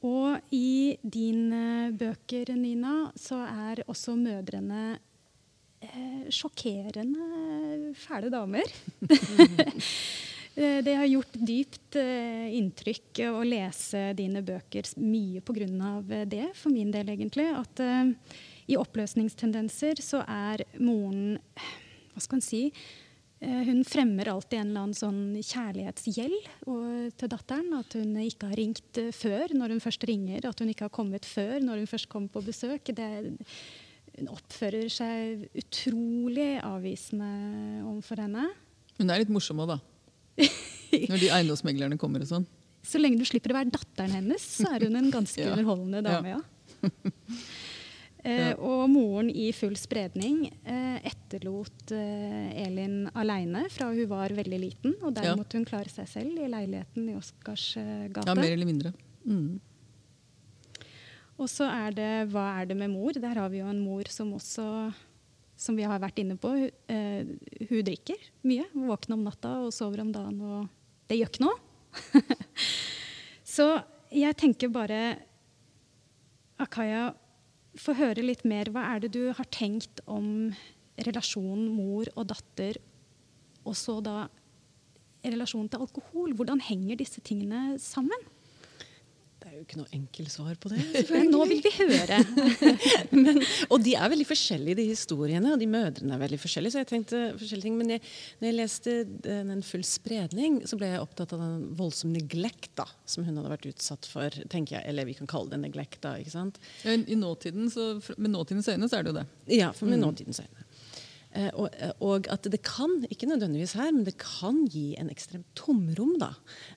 Og 0.07 0.55
i 0.55 0.95
dine 1.03 1.91
bøker, 1.99 2.53
Nina, 2.55 3.09
så 3.19 3.41
er 3.49 3.83
også 3.91 4.15
mødrene 4.19 4.83
eh, 5.83 6.29
sjokkerende 6.31 7.95
fæle 7.99 8.31
damer. 8.31 8.71
det 10.87 10.95
har 11.01 11.11
gjort 11.11 11.35
dypt 11.35 11.99
eh, 11.99 12.47
inntrykk 12.61 13.25
å 13.33 13.43
lese 13.47 14.13
dine 14.19 14.45
bøker, 14.47 14.87
mye 15.03 15.43
pga. 15.43 16.23
det, 16.31 16.47
for 16.55 16.71
min 16.75 16.95
del 16.95 17.11
egentlig. 17.17 17.49
At 17.51 17.83
eh, 17.83 18.15
i 18.69 18.77
oppløsningstendenser 18.79 20.01
så 20.05 20.23
er 20.29 20.65
moren 20.81 21.39
Hva 22.13 22.23
skal 22.25 22.41
en 22.41 22.45
si? 22.45 22.63
Eh, 23.41 23.61
hun 23.69 23.85
fremmer 23.87 24.29
alltid 24.33 24.59
en 24.59 24.71
eller 24.73 24.87
annen 24.89 24.99
sånn 24.99 25.21
kjærlighetsgjeld 25.39 26.49
til 27.21 27.31
datteren. 27.31 27.71
At 27.79 27.95
hun 27.95 28.17
ikke 28.25 28.51
har 28.51 28.59
ringt 28.59 29.01
eh, 29.01 29.13
før 29.15 29.55
når 29.55 29.77
hun 29.77 29.85
først 29.85 30.07
ringer. 30.11 30.49
At 30.49 30.63
hun 30.63 30.73
ikke 30.73 30.89
har 30.89 30.95
kommet 30.95 31.29
før 31.29 31.63
når 31.63 31.85
hun 31.85 31.91
først 31.91 32.11
kommer 32.11 32.33
på 32.35 32.43
besøk. 32.49 32.91
Det, 32.99 33.09
hun 34.19 34.33
oppfører 34.35 34.91
seg 34.91 35.47
utrolig 35.59 36.57
avvisende 36.67 37.31
overfor 37.87 38.25
henne. 38.27 38.49
Hun 38.99 39.15
er 39.15 39.23
litt 39.23 39.33
morsom 39.33 39.63
òg, 39.63 39.77
da. 39.77 39.81
Når 40.39 41.23
de 41.23 41.31
eiendomsmeglerne 41.39 41.99
kommer 42.01 42.25
og 42.25 42.33
sånn. 42.33 42.49
Så 42.89 42.99
lenge 42.99 43.21
du 43.21 43.27
slipper 43.29 43.53
å 43.53 43.59
være 43.61 43.75
datteren 43.75 44.17
hennes, 44.17 44.43
så 44.59 44.73
er 44.75 44.87
hun 44.89 44.99
en 44.99 45.11
ganske 45.15 45.43
ja. 45.45 45.53
underholdende 45.55 46.03
dame, 46.07 46.37
ja. 46.37 46.43
Eh, 48.29 48.51
og 48.61 48.89
moren 48.93 49.31
i 49.33 49.49
full 49.57 49.77
spredning 49.81 50.43
eh, 50.69 50.99
etterlot 51.09 51.95
eh, 51.97 52.51
Elin 52.67 53.07
aleine 53.17 53.65
fra 53.73 53.89
hun 53.93 54.05
var 54.11 54.35
veldig 54.37 54.61
liten. 54.61 54.97
Og 55.01 55.15
der 55.17 55.33
måtte 55.39 55.61
hun 55.61 55.67
klare 55.69 55.93
seg 55.93 56.11
selv 56.11 56.37
i 56.37 56.51
leiligheten 56.51 57.09
i 57.09 57.17
Oscars 57.17 57.71
gate. 57.79 58.27
Ja, 58.29 58.37
mer 58.37 58.53
eller 58.53 58.69
mindre. 58.69 58.95
Mm. 59.25 59.59
Og 61.39 61.47
så 61.51 61.69
er 61.71 61.95
det 61.95 62.13
hva 62.33 62.51
er 62.59 62.69
det 62.69 62.77
med 62.79 62.91
mor? 62.93 63.15
Der 63.15 63.39
har 63.39 63.53
vi 63.53 63.63
jo 63.63 63.69
en 63.71 63.81
mor 63.81 64.11
som 64.11 64.35
også 64.37 64.67
som 65.59 65.77
vi 65.77 65.87
har 65.87 65.99
vært 65.99 66.21
inne 66.23 66.37
på, 66.39 66.53
eh, 66.87 67.31
hun 67.69 67.87
drikker 67.87 68.29
mye. 68.47 68.67
Hun 68.73 68.87
våkner 68.91 69.17
om 69.19 69.25
natta 69.27 69.57
og 69.65 69.73
sover 69.75 70.05
om 70.05 70.13
dagen, 70.15 70.39
og 70.41 70.69
det 71.11 71.19
gjør 71.19 71.33
ikke 71.33 71.47
noe. 71.47 71.57
så 73.57 73.67
jeg 74.15 74.39
tenker 74.39 74.71
bare 74.71 75.01
Akaya, 76.59 77.11
få 77.83 77.95
høre 77.99 78.25
litt 78.25 78.45
mer. 78.49 78.71
Hva 78.73 78.85
er 78.95 79.05
det 79.05 79.13
du 79.17 79.29
har 79.35 79.49
tenkt 79.55 80.03
om 80.07 80.51
relasjonen 81.07 81.69
mor 81.71 82.11
og 82.17 82.29
datter, 82.33 82.81
og 83.65 83.77
så 83.79 83.99
da 84.05 84.27
relasjonen 85.25 85.71
til 85.71 85.85
alkohol? 85.85 86.35
Hvordan 86.39 86.63
henger 86.65 86.99
disse 87.01 87.23
tingene 87.25 87.77
sammen? 87.83 88.27
Er 89.59 89.65
jo 89.65 89.67
ikke 89.67 89.79
noe 89.81 89.91
enkelt 89.97 90.31
svar 90.31 90.59
på 90.63 90.71
det. 90.71 90.83
Men 91.11 91.33
nå 91.33 91.41
vil 91.51 91.59
vi 91.65 91.71
høre. 91.75 92.19
Men, 93.11 93.41
og 93.67 93.81
de 93.83 93.97
er 93.99 94.13
veldig 94.13 94.27
forskjellige, 94.29 94.79
de 94.79 94.85
historiene. 94.93 95.51
Og 95.51 95.59
de 95.59 95.67
mødrene 95.67 96.15
er 96.15 96.21
veldig 96.21 96.39
forskjellige. 96.39 96.77
så 96.77 96.85
jeg 96.85 96.89
tenkte 96.93 97.23
forskjellige 97.41 97.67
ting, 97.67 97.79
Men 97.81 97.91
jeg, 97.97 98.05
når 98.39 98.49
jeg 98.49 98.57
leste 98.61 98.95
den, 99.25 99.51
den 99.51 99.65
full 99.67 99.83
spredning, 99.83 100.61
så 100.63 100.79
ble 100.79 100.93
jeg 100.93 101.03
opptatt 101.03 101.35
av 101.35 101.43
den 101.43 101.67
voldsomme 101.81 102.15
neglekta 102.21 102.87
som 103.03 103.27
hun 103.27 103.41
hadde 103.41 103.51
vært 103.57 103.67
utsatt 103.73 104.07
for. 104.07 104.39
tenker 104.47 104.77
jeg, 104.79 104.87
Eller 104.93 105.11
vi 105.11 105.19
kan 105.19 105.33
kalle 105.35 105.51
det 105.57 105.59
neglekta. 105.65 106.15
ikke 106.23 106.37
sant? 106.37 106.63
Ja, 106.87 106.95
I 106.95 107.19
nåtiden, 107.19 107.67
så, 107.75 107.97
Med 108.15 108.31
nåtidens 108.37 108.71
øyne 108.71 108.87
så 108.87 109.01
er 109.01 109.09
det 109.09 109.17
jo 109.17 109.19
det. 109.19 109.27
Ja, 109.59 109.73
for 109.75 109.91
med 109.91 109.99
mm. 109.99 110.07
nåtidens 110.07 110.39
øyne. 110.47 110.68
Eh, 111.39 111.51
og, 111.55 111.69
eh, 111.79 111.95
og, 112.03 112.27
at 112.33 112.49
det 112.51 112.61
kan, 112.67 112.99
ikke 113.13 113.29
nødvendigvis 113.31 113.77
her, 113.79 113.93
men 113.95 114.05
det 114.07 114.17
kan 114.21 114.65
gi 114.73 114.97
en 114.99 115.11
ekstremt 115.13 115.49
tomrom. 115.59 116.17
da. 116.21 116.33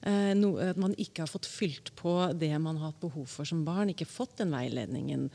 Eh, 0.06 0.34
no, 0.38 0.56
at 0.62 0.78
man 0.78 0.96
ikke 0.98 1.26
har 1.26 1.32
fått 1.32 1.50
fylt 1.50 1.94
på 2.00 2.14
det 2.38 2.54
man 2.60 2.78
har 2.78 2.92
hatt 2.92 3.02
behov 3.02 3.28
for 3.32 3.48
som 3.48 3.66
barn. 3.66 3.94
Ikke 3.94 4.10
fått 4.10 4.38
den 4.42 4.54
veiledningen. 4.54 5.30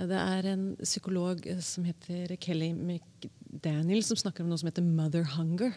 Det 0.00 0.16
er 0.16 0.46
en 0.52 0.64
psykolog 0.80 1.42
som 1.60 1.84
heter 1.84 2.36
Kelly 2.40 2.70
McDaniel, 2.72 4.04
som 4.06 4.16
snakker 4.16 4.44
om 4.44 4.52
noe 4.52 4.60
som 4.60 4.70
heter 4.70 4.86
mother 4.86 5.26
hunger. 5.34 5.74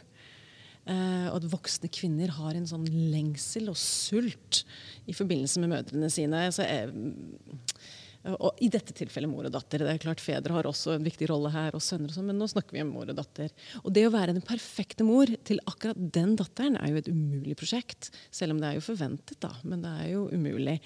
Og 0.85 1.35
at 1.39 1.47
voksne 1.51 1.89
kvinner 1.91 2.31
har 2.37 2.55
en 2.55 2.67
sånn 2.67 2.85
lengsel 2.87 3.67
og 3.71 3.79
sult 3.79 4.61
i 5.07 5.15
forbindelse 5.15 5.59
med 5.63 5.73
mødrene 5.73 6.09
sine. 6.13 6.45
Så 6.55 6.63
jeg, 6.67 6.93
og 8.23 8.61
I 8.63 8.69
dette 8.71 8.95
tilfellet 8.95 9.27
mor 9.27 9.47
og 9.47 9.51
datter. 9.51 9.83
Det 9.83 9.91
er 9.91 10.01
klart 10.01 10.23
Fedre 10.23 10.55
har 10.55 10.67
også 10.69 10.95
en 10.95 11.03
viktig 11.03 11.27
rolle 11.31 11.51
her, 11.51 11.75
og 11.75 11.83
sønner 11.83 12.07
og 12.07 12.15
sånn, 12.15 12.29
men 12.29 12.39
nå 12.39 12.47
snakker 12.47 12.77
vi 12.77 12.83
om 12.85 12.93
mor 12.95 13.09
og 13.11 13.17
datter. 13.17 13.51
Og 13.83 13.91
Det 13.95 14.05
å 14.07 14.13
være 14.13 14.35
den 14.37 14.45
perfekte 14.47 15.03
mor 15.07 15.31
til 15.47 15.59
akkurat 15.67 15.99
den 15.99 16.37
datteren 16.39 16.79
er 16.79 16.93
jo 16.93 17.01
et 17.01 17.11
umulig 17.11 17.57
prosjekt. 17.59 18.13
Selv 18.31 18.55
om 18.55 18.63
det 18.63 18.69
er 18.69 18.79
jo 18.79 18.85
forventet, 18.85 19.35
da. 19.43 19.51
Men 19.67 19.83
det 19.83 19.91
er 20.05 20.09
jo 20.13 20.23
umulig. 20.31 20.77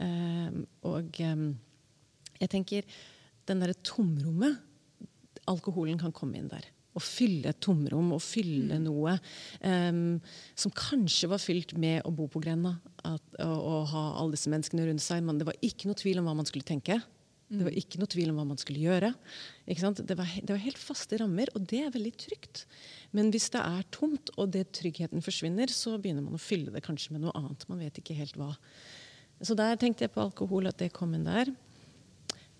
Um, 0.00 0.64
og 0.90 1.22
um, 1.22 1.46
jeg 2.40 2.52
tenker 2.56 3.00
den 3.50 3.62
derre 3.62 3.78
tomrommet 3.86 4.58
Alkoholen 5.50 5.98
kan 5.98 6.12
komme 6.14 6.38
inn 6.38 6.50
der 6.50 6.66
å 6.96 7.02
fylle 7.02 7.52
et 7.52 7.60
tomrom 7.62 8.10
og 8.16 8.22
fylle 8.24 8.80
mm. 8.80 8.84
noe 8.88 9.14
um, 9.62 10.18
som 10.58 10.74
kanskje 10.74 11.30
var 11.30 11.42
fylt 11.42 11.76
med 11.78 12.02
å 12.06 12.12
bo 12.14 12.26
på 12.30 12.42
grenda 12.42 12.76
at, 13.06 13.24
og, 13.38 13.56
og, 13.58 13.80
ha 13.92 14.04
alle 14.20 14.34
disse 14.34 14.50
menneskene 14.52 14.88
rundt 14.88 15.04
seg. 15.04 15.22
Men 15.24 15.38
det 15.40 15.46
var 15.48 15.58
ikke 15.64 15.90
noe 15.90 15.98
tvil 15.98 16.20
om 16.20 16.28
hva 16.28 16.36
man 16.40 16.48
skulle 16.48 16.66
tenke. 16.66 16.98
Det 17.50 17.64
var 17.66 17.74
mm. 17.74 17.78
ikke 17.80 17.98
noe 17.98 18.10
tvil 18.10 18.30
om 18.30 18.36
hva 18.38 18.46
man 18.46 18.60
skulle 18.60 18.82
gjøre. 18.82 19.12
Det 19.66 19.78
var, 19.82 20.34
det, 20.38 20.50
var, 20.52 20.62
helt 20.62 20.82
faste 20.82 21.18
rammer, 21.18 21.50
og 21.58 21.64
det 21.70 21.80
er 21.86 21.94
veldig 21.94 22.12
trygt. 22.26 22.64
Men 23.16 23.32
hvis 23.34 23.48
det 23.54 23.62
er 23.62 23.88
tomt, 23.94 24.30
og 24.36 24.52
det 24.54 24.68
tryggheten 24.78 25.24
forsvinner, 25.24 25.72
så 25.74 25.96
begynner 25.98 26.26
man 26.26 26.38
å 26.38 26.42
fylle 26.42 26.74
det 26.74 26.84
kanskje 26.86 27.16
med 27.16 27.24
noe 27.24 27.34
annet. 27.38 27.66
Man 27.70 27.82
vet 27.82 27.98
ikke 27.98 28.18
helt 28.18 28.38
hva. 28.38 28.52
Så 29.42 29.56
der 29.58 29.78
tenkte 29.80 30.06
jeg 30.06 30.14
på 30.14 30.22
alkohol, 30.22 30.68
at 30.70 30.78
det 30.78 30.92
kom 30.94 31.16
inn 31.16 31.26
der. 31.26 31.50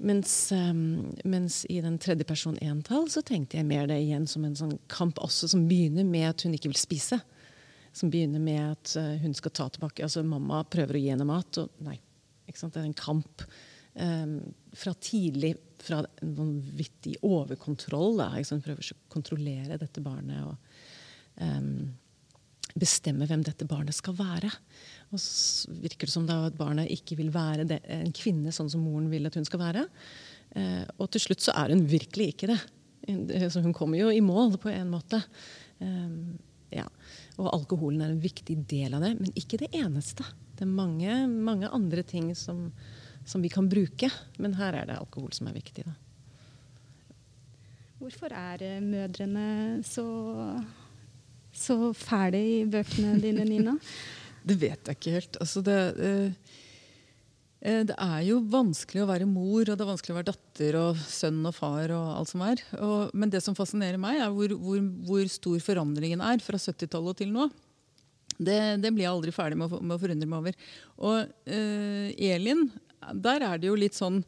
Mens, 0.01 0.53
um, 0.53 1.15
mens, 1.25 1.67
i 1.69 1.81
den 1.85 1.99
tredje 2.01 2.25
person 2.25 2.57
entall 2.65 3.11
så 3.13 3.21
tenkte 3.27 3.59
jeg 3.59 3.69
mer 3.69 3.89
det 3.91 3.99
igjen 4.01 4.25
som 4.31 4.47
en 4.49 4.57
sånn 4.57 4.79
kamp 4.89 5.21
også, 5.21 5.51
som 5.53 5.67
begynner 5.69 6.07
med 6.09 6.31
at 6.31 6.45
hun 6.47 6.55
ikke 6.57 6.71
vil 6.73 6.81
spise. 6.81 7.19
Som 7.93 8.13
begynner 8.13 8.41
med 8.41 8.63
at 8.65 8.95
uh, 8.97 9.19
hun 9.21 9.35
skal 9.37 9.53
ta 9.53 9.67
tilbake 9.69 10.07
altså 10.07 10.23
Mamma 10.25 10.63
prøver 10.65 10.97
å 10.97 11.03
gi 11.03 11.13
henne 11.13 11.29
mat, 11.29 11.61
og 11.61 11.85
nei. 11.85 11.99
ikke 12.49 12.63
sant, 12.63 12.73
Det 12.73 12.81
er 12.81 12.89
en 12.89 12.97
kamp 12.97 13.45
um, 14.01 14.39
fra 14.73 14.95
tidlig, 15.05 15.53
fra 15.85 16.01
en 16.23 16.35
vanvittig 16.39 17.19
overkontroll. 17.27 18.17
Da, 18.23 18.31
ikke 18.41 18.57
Hun 18.57 18.67
prøver 18.71 18.93
å 18.95 19.01
kontrollere 19.13 19.81
dette 19.85 20.05
barnet. 20.05 20.47
og 20.49 21.45
um, 21.45 21.91
bestemme 22.79 23.27
hvem 23.29 23.43
dette 23.47 23.67
barnet 23.69 23.97
skal 23.97 24.17
være. 24.19 24.51
Og 25.11 25.23
så 25.23 25.73
virker 25.83 26.07
det 26.07 26.15
som 26.15 26.27
da 26.29 26.43
at 26.49 26.59
barnet 26.59 26.91
ikke 26.95 27.19
vil 27.19 27.33
være 27.35 27.67
det, 27.69 27.81
en 27.91 28.13
kvinne 28.15 28.53
sånn 28.55 28.71
som 28.71 28.85
moren 28.85 29.09
vil 29.11 29.27
at 29.27 29.39
hun 29.39 29.49
skal 29.49 29.63
være. 29.63 29.87
Eh, 30.59 30.85
og 30.99 31.11
til 31.11 31.25
slutt 31.25 31.45
så 31.45 31.55
er 31.59 31.75
hun 31.75 31.87
virkelig 31.91 32.35
ikke 32.35 32.53
det. 32.53 32.61
Så 33.51 33.63
hun 33.65 33.75
kommer 33.75 33.99
jo 33.99 34.11
i 34.13 34.23
mål 34.23 34.55
på 34.63 34.71
en 34.71 34.93
måte. 34.93 35.23
Eh, 35.83 36.15
ja. 36.77 36.87
Og 37.41 37.51
alkoholen 37.55 38.05
er 38.05 38.15
en 38.15 38.23
viktig 38.23 38.61
del 38.71 38.95
av 38.95 39.05
det, 39.05 39.15
men 39.19 39.35
ikke 39.39 39.61
det 39.63 39.73
eneste. 39.77 40.27
Det 40.55 40.67
er 40.67 40.71
mange, 40.77 41.15
mange 41.31 41.71
andre 41.73 42.05
ting 42.07 42.31
som, 42.37 42.69
som, 43.25 43.43
vi 43.43 43.51
kan 43.53 43.71
bruke, 43.71 44.11
men 44.39 44.59
her 44.59 44.77
er 44.77 44.91
det 44.91 44.99
alkohol 45.01 45.33
som 45.35 45.49
er 45.49 45.57
viktig. 45.57 45.87
Da. 45.89 45.97
Hvorfor 48.01 48.33
er 48.33 48.81
mødrene 48.85 49.81
så 49.85 50.05
så 51.57 51.93
fæle 51.97 52.41
i 52.41 52.57
bøkene 52.71 53.19
dine, 53.23 53.47
Nina? 53.49 53.77
det 54.49 54.57
vet 54.61 54.91
jeg 54.91 54.99
ikke 54.99 55.15
helt. 55.19 55.39
Altså 55.43 55.63
det, 55.65 55.79
eh, 56.01 56.53
eh, 57.61 57.81
det, 57.89 57.97
er 57.97 58.21
jo 58.29 58.41
vanskelig 58.53 59.05
å 59.05 59.09
være 59.11 59.29
mor, 59.29 59.65
og 59.65 59.73
det 59.73 59.85
er 59.85 59.91
vanskelig 59.91 60.15
å 60.15 60.19
være 60.21 60.31
datter 60.33 60.79
og 60.81 61.01
sønn 61.07 61.41
og 61.45 61.57
far. 61.57 61.95
og 61.97 62.13
alt 62.19 62.33
som 62.33 62.45
er. 62.47 62.63
Og, 62.81 63.11
men 63.15 63.33
det 63.33 63.43
som 63.45 63.57
fascinerer 63.59 64.01
meg, 64.01 64.21
er 64.21 64.31
hvor, 64.35 64.55
hvor, 64.61 64.85
hvor 65.09 65.33
stor 65.33 65.59
forandringen 65.65 66.23
er 66.25 66.45
fra 66.45 66.61
70-tallet 66.61 67.23
til 67.23 67.35
nå. 67.35 67.51
Det, 68.41 68.61
det, 68.81 68.95
blir 68.95 69.05
jeg 69.05 69.13
aldri 69.13 69.35
ferdig 69.37 69.59
med 69.61 69.69
å, 69.69 69.83
med 69.83 69.99
å 69.99 70.01
forundre 70.01 70.29
meg 70.29 70.39
over. 70.39 70.71
Og 71.05 71.51
eh, 71.51 72.31
Elin, 72.31 72.71
der 73.13 73.45
er 73.45 73.61
det 73.61 73.69
jo 73.69 73.77
litt 73.77 73.99
sånn 73.99 74.23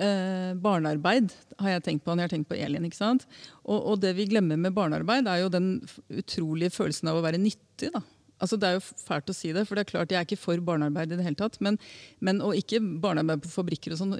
Eh, 0.00 0.54
barnearbeid 0.56 1.34
har 1.60 1.74
jeg 1.74 1.84
tenkt 1.84 2.06
på 2.06 2.14
når 2.14 2.24
jeg 2.24 2.30
har 2.30 2.34
tenkt 2.38 2.48
på 2.48 2.56
Elin. 2.56 2.86
ikke 2.88 2.96
sant? 2.96 3.26
Og, 3.66 3.76
og, 3.76 4.00
det 4.00 4.14
vi 4.16 4.30
glemmer 4.30 4.56
med 4.56 4.72
barnearbeid, 4.76 5.28
er 5.28 5.42
jo 5.42 5.52
den 5.52 5.74
utrolige 6.08 6.72
følelsen 6.72 7.12
av 7.12 7.20
å 7.20 7.24
være 7.24 7.40
nyttig. 7.42 7.92
da. 7.92 8.00
Altså 8.42 8.56
Det 8.58 8.68
er 8.68 8.78
jo 8.78 8.86
fælt 9.04 9.30
å 9.30 9.36
si 9.36 9.52
det, 9.54 9.66
for 9.68 9.78
det 9.78 9.84
er 9.84 9.90
klart 9.92 10.14
jeg 10.14 10.18
er 10.18 10.26
ikke 10.26 10.40
for 10.40 10.62
barnearbeid 10.64 11.12
i 11.12 11.18
det 11.18 11.26
hele 11.26 11.38
tatt. 11.38 11.60
Men, 11.62 11.76
men, 12.24 12.40
og 12.42 12.56
ikke 12.58 12.80
barnearbeid 12.80 13.44
på 13.44 13.52
fabrikker 13.52 13.94
og 13.94 14.00
sånn. 14.00 14.16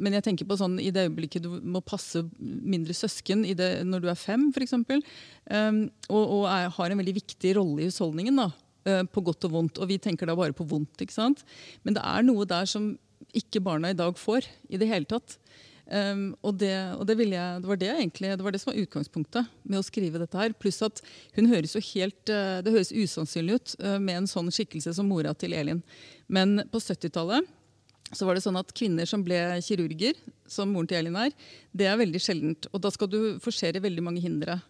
Men 0.00 0.16
jeg 0.16 0.26
tenker 0.26 0.48
på 0.48 0.58
sånn 0.58 0.80
i 0.82 0.90
det 0.94 1.06
øyeblikket 1.10 1.44
du 1.44 1.60
må 1.60 1.84
passe 1.84 2.24
mindre 2.40 2.96
søsken 2.96 3.44
det, 3.58 3.70
når 3.86 4.02
du 4.02 4.10
er 4.10 4.18
fem, 4.18 4.48
f.eks. 4.50 4.74
Um, 4.80 5.84
og, 6.08 6.24
og 6.24 6.44
er, 6.50 6.72
har 6.72 6.90
en 6.90 7.04
veldig 7.04 7.18
viktig 7.20 7.54
rolle 7.60 7.84
i 7.84 7.92
husholdningen. 7.92 8.42
da, 8.42 8.50
uh, 8.88 9.04
På 9.12 9.22
godt 9.28 9.46
og 9.46 9.54
vondt. 9.60 9.78
Og 9.78 9.92
vi 9.92 10.00
tenker 10.02 10.26
da 10.26 10.38
bare 10.40 10.56
på 10.56 10.66
vondt. 10.66 11.04
ikke 11.04 11.20
sant? 11.20 11.44
Men 11.84 12.00
det 12.00 12.02
er 12.02 12.26
noe 12.26 12.48
der 12.48 12.66
som 12.66 12.94
ikke 13.36 13.62
barna 13.64 13.92
i 13.92 13.98
dag 13.98 14.18
får 14.18 14.48
i 14.72 14.80
det 14.80 14.88
hele 14.90 15.08
tatt. 15.08 15.38
Um, 15.92 16.30
og, 16.40 16.54
det, 16.62 16.72
og 16.96 17.02
det, 17.08 17.18
jeg, 17.20 17.60
det, 17.60 17.68
var 17.68 17.78
det, 17.80 17.88
egentlig, 17.90 18.30
det, 18.38 18.44
var 18.46 18.54
det 18.54 18.60
som 18.62 18.70
var 18.70 18.78
utgangspunktet 18.80 19.48
med 19.66 19.80
å 19.80 19.84
skrive 19.84 20.20
dette. 20.22 20.38
her. 20.38 20.54
Pluss 20.56 20.80
at 20.84 21.02
hun 21.36 21.50
høres 21.50 21.74
jo 21.76 21.82
helt, 21.92 22.22
uh, 22.30 22.62
det 22.64 22.72
høres 22.72 22.94
usannsynlig 22.94 23.58
ut 23.58 23.74
uh, 23.82 23.98
med 23.98 24.22
en 24.22 24.30
sånn 24.30 24.48
skikkelse 24.54 24.94
som 24.96 25.10
mora 25.10 25.34
til 25.36 25.56
Elin. 25.58 25.82
Men 26.32 26.62
på 26.72 26.80
70-tallet 26.80 27.50
så 28.12 28.28
var 28.28 28.36
det 28.36 28.44
sånn 28.44 28.60
at 28.60 28.72
kvinner 28.76 29.08
som 29.08 29.24
ble 29.24 29.38
kirurger, 29.64 30.16
som 30.48 30.72
moren 30.72 30.88
til 30.88 31.00
Elin 31.00 31.16
er, 31.16 31.32
det 31.76 31.88
er 31.88 32.00
veldig 32.00 32.20
sjeldent. 32.20 32.68
Og 32.72 32.82
da 32.84 32.92
skal 32.92 33.08
du 33.12 33.20
forsere 33.42 33.82
veldig 33.82 34.04
mange 34.04 34.24
hindre. 34.24 34.60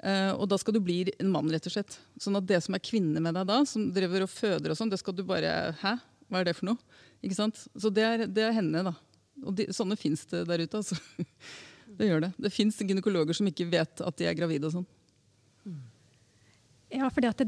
Uh, 0.00 0.32
og 0.38 0.46
da 0.48 0.56
skal 0.60 0.76
du 0.76 0.80
bli 0.84 1.02
en 1.18 1.32
mann, 1.32 1.50
rett 1.52 1.66
og 1.68 1.74
slett. 1.74 1.98
Sånn 2.20 2.38
at 2.40 2.46
det 2.48 2.62
som 2.64 2.76
er 2.76 2.84
kvinne 2.84 3.20
med 3.20 3.36
deg 3.36 3.48
da, 3.48 3.60
som 3.68 3.90
driver 3.92 4.24
og 4.24 4.32
føder 4.32 4.72
og 4.72 4.80
sånn, 4.80 4.92
det 4.92 5.00
skal 5.02 5.16
du 5.16 5.26
bare 5.28 5.74
Hæ? 5.82 5.98
Hva 6.30 6.40
er 6.40 6.48
det 6.48 6.56
for 6.58 6.70
noe? 6.70 6.98
Ikke 7.20 7.36
sant? 7.36 7.58
Så 7.74 7.90
det 7.92 8.06
er, 8.06 8.24
det 8.30 8.46
er 8.46 8.56
henne, 8.56 8.84
da. 8.86 8.94
Og 9.44 9.56
de, 9.56 9.66
sånne 9.74 9.98
fins 9.98 10.22
det 10.30 10.44
der 10.48 10.64
ute. 10.64 10.82
altså. 10.82 10.98
Det 11.90 12.06
gjør 12.06 12.20
det. 12.22 12.28
Det 12.38 12.52
fins 12.54 12.76
gynekologer 12.78 13.34
som 13.34 13.48
ikke 13.50 13.66
vet 13.66 14.00
at 14.06 14.16
de 14.16 14.28
er 14.30 14.36
gravide 14.38 14.68
og 14.68 14.76
sånn. 14.76 14.84
Ja, 16.90 17.06
for 17.10 17.22
det, 17.22 17.46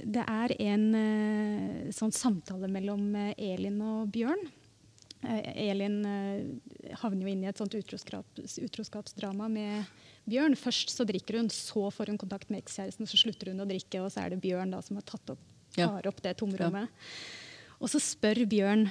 det, 0.00 0.22
er 0.24 0.54
en 0.64 0.84
uh, 0.96 1.88
sånn 1.92 2.12
samtale 2.14 2.70
mellom 2.72 3.10
uh, 3.16 3.32
Elin 3.36 3.80
og 3.84 4.12
Bjørn. 4.14 4.44
Uh, 5.24 5.40
Elin 5.52 5.98
havner 7.00 7.26
jo 7.26 7.32
inn 7.32 7.42
i 7.44 7.50
et 7.50 7.60
sånt 7.60 7.74
utroskaps, 7.76 8.56
utroskapsdrama 8.64 9.50
med 9.52 9.90
Bjørn. 10.28 10.56
Først 10.56 10.94
så 10.94 11.04
drikker 11.08 11.40
hun, 11.40 11.52
så 11.52 11.88
får 11.92 12.14
hun 12.14 12.20
kontakt 12.20 12.48
med 12.52 12.62
ekskjæresten, 12.62 13.08
så 13.08 13.20
slutter 13.20 13.52
hun 13.52 13.64
å 13.64 13.68
drikke, 13.68 14.00
og 14.04 14.12
så 14.14 14.24
er 14.24 14.32
det 14.32 14.40
Bjørn 14.44 14.72
da 14.72 14.80
som 14.84 15.00
har 15.00 15.08
tatt 15.08 15.34
opp, 15.36 15.44
tar 15.76 16.08
opp 16.08 16.24
det 16.24 16.38
tomrommet. 16.40 16.88
Ja. 16.88 17.47
Og 17.78 17.90
så 17.92 18.00
spør 18.02 18.42
Bjørn 18.50 18.88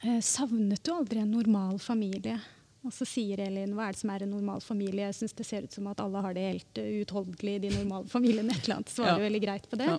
Eh, 0.00 0.20
savnet 0.22 0.84
du 0.84 0.92
aldri 0.94 1.22
en 1.22 1.32
normal 1.34 1.78
familie? 1.82 2.38
Og 2.86 2.94
så 2.94 3.06
sier 3.08 3.40
Elin 3.42 3.74
hva 3.74 3.88
er 3.88 3.96
det 3.96 4.00
som 4.00 4.12
er 4.14 4.24
en 4.24 4.36
normal 4.36 4.62
familie? 4.62 5.08
Jeg 5.08 5.16
syns 5.18 5.34
det 5.40 5.46
ser 5.48 5.66
ut 5.66 5.74
som 5.74 5.88
at 5.90 6.00
alle 6.02 6.22
har 6.22 6.36
det 6.36 6.44
helt 6.46 6.78
uutholdelig 6.78 7.56
i 7.56 7.62
de 7.66 7.72
normale 7.74 8.06
familiene. 8.10 8.54
et 8.54 8.62
eller 8.64 8.78
annet, 8.78 8.94
Svarer 8.94 9.18
ja. 9.18 9.24
veldig 9.26 9.42
greit 9.42 9.66
på 9.70 9.80
det. 9.80 9.90
Ja. 9.90 9.98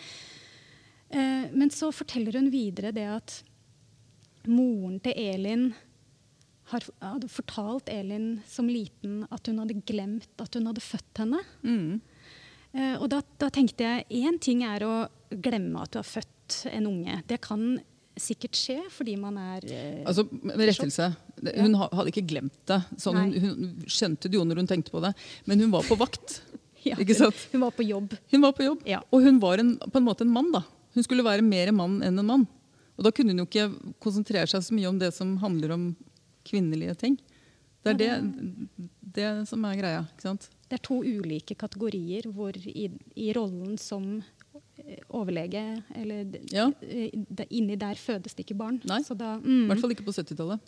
Uh, 1.09 1.45
men 1.57 1.71
så 1.73 1.89
forteller 1.91 2.38
hun 2.38 2.51
videre 2.53 2.93
det 2.95 3.07
at 3.09 3.36
moren 4.47 4.99
til 5.03 5.17
Elin 5.17 5.71
har, 6.71 6.86
hadde 7.01 7.27
fortalt 7.34 7.89
Elin 7.91 8.38
som 8.47 8.69
liten 8.69 9.23
at 9.34 9.49
hun 9.49 9.59
hadde 9.59 9.82
glemt 9.89 10.39
at 10.39 10.55
hun 10.55 10.69
hadde 10.69 10.86
født 10.86 11.23
henne. 11.25 11.41
Mm. 11.65 11.99
Eh, 12.71 12.95
og 13.01 13.09
da, 13.11 13.23
da 13.41 13.49
tenkte 13.51 13.84
jeg 13.84 14.21
én 14.21 14.38
ting 14.39 14.61
er 14.63 14.86
å 14.86 14.93
glemme 15.34 15.82
at 15.82 15.91
du 15.91 15.99
har 15.99 16.07
født 16.07 16.39
en 16.72 16.88
unge. 16.89 17.22
Det 17.30 17.39
kan 17.45 17.80
sikkert 18.20 18.58
skje 18.60 18.78
fordi 18.91 19.14
man 19.20 19.38
er 19.39 19.64
eh, 19.72 20.02
Altså, 20.04 20.26
med 20.32 20.60
rettelse. 20.68 21.10
Det- 21.39 21.54
Hun 21.62 21.76
ja. 21.78 21.88
hadde 21.95 22.12
ikke 22.12 22.26
glemt 22.28 22.58
det. 22.68 22.82
Sånn, 23.00 23.16
hun, 23.16 23.34
hun 23.39 23.86
skjønte 23.88 24.28
det 24.28 24.36
jo 24.36 24.43
når 24.47 24.60
hun 24.64 24.68
tenkte 24.68 24.91
på 24.91 25.02
det. 25.06 25.14
Men 25.47 25.60
hun 25.64 25.72
var 25.72 25.88
på 25.88 25.95
vakt. 26.00 26.41
ja, 26.89 26.97
ikke 27.00 27.16
sant? 27.16 27.47
Hun, 27.54 27.62
var 27.64 27.72
på 27.78 27.86
jobb. 27.88 28.18
Hun 28.34 28.43
var 28.43 28.54
på 28.58 28.66
jobb. 28.68 28.84
Ja. 28.89 29.00
Og 29.16 29.24
hun 29.24 29.39
var 29.39 29.62
en, 29.64 29.78
på 29.80 30.02
en 30.02 30.08
måte 30.08 30.28
en 30.28 30.34
mann. 30.36 30.52
da. 30.52 30.64
Hun 30.97 31.06
skulle 31.06 31.24
være 31.24 31.45
mer 31.45 31.72
mann 31.72 32.02
enn 32.04 32.20
en 32.20 32.28
mann. 32.28 32.47
Og 33.00 33.06
da 33.08 33.12
kunne 33.16 33.32
hun 33.32 33.39
jo 33.45 33.47
ikke 33.47 33.70
konsentrere 34.04 34.47
seg 34.52 34.66
så 34.66 34.76
mye 34.76 34.89
om 34.91 35.00
det 35.00 35.14
som 35.16 35.38
handler 35.39 35.72
om 35.78 35.89
kvinnelige 36.50 36.97
ting. 37.00 37.16
Det 37.86 37.93
er 37.93 38.00
det, 38.02 38.88
det 39.16 39.28
som 39.47 39.64
er 39.70 39.78
greia. 39.80 40.02
ikke 40.12 40.26
sant? 40.28 40.50
Det 40.68 40.76
er 40.76 40.84
to 40.84 40.97
ulike 41.08 41.56
kategorier 41.56 42.28
hvor 42.36 42.52
i, 42.60 42.89
i 43.16 43.30
rollen 43.38 43.78
som 43.80 44.20
overlege 45.10 45.64
eller 45.96 46.40
Ja. 46.54 46.70
Inni 47.50 47.78
der 47.80 48.00
fødes 48.00 48.36
det 48.36 48.46
ikke 48.46 48.58
barn. 48.60 48.80
Nei. 48.90 49.02
Så 49.06 49.18
da, 49.18 49.38
I 49.38 49.46
mm. 49.46 49.68
hvert 49.70 49.84
fall 49.84 49.96
ikke 49.96 50.08
på 50.08 50.16
70-tallet. 50.16 50.60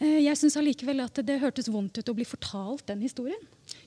Eh, 0.00 0.20
Jeg 0.24 0.38
syns 0.40 0.56
allikevel 0.56 1.02
at 1.04 1.20
det 1.26 1.40
hørtes 1.42 1.68
vondt 1.72 1.98
ut 2.00 2.12
å 2.12 2.16
bli 2.16 2.26
fortalt 2.28 2.86
den 2.88 3.02
historien. 3.04 3.40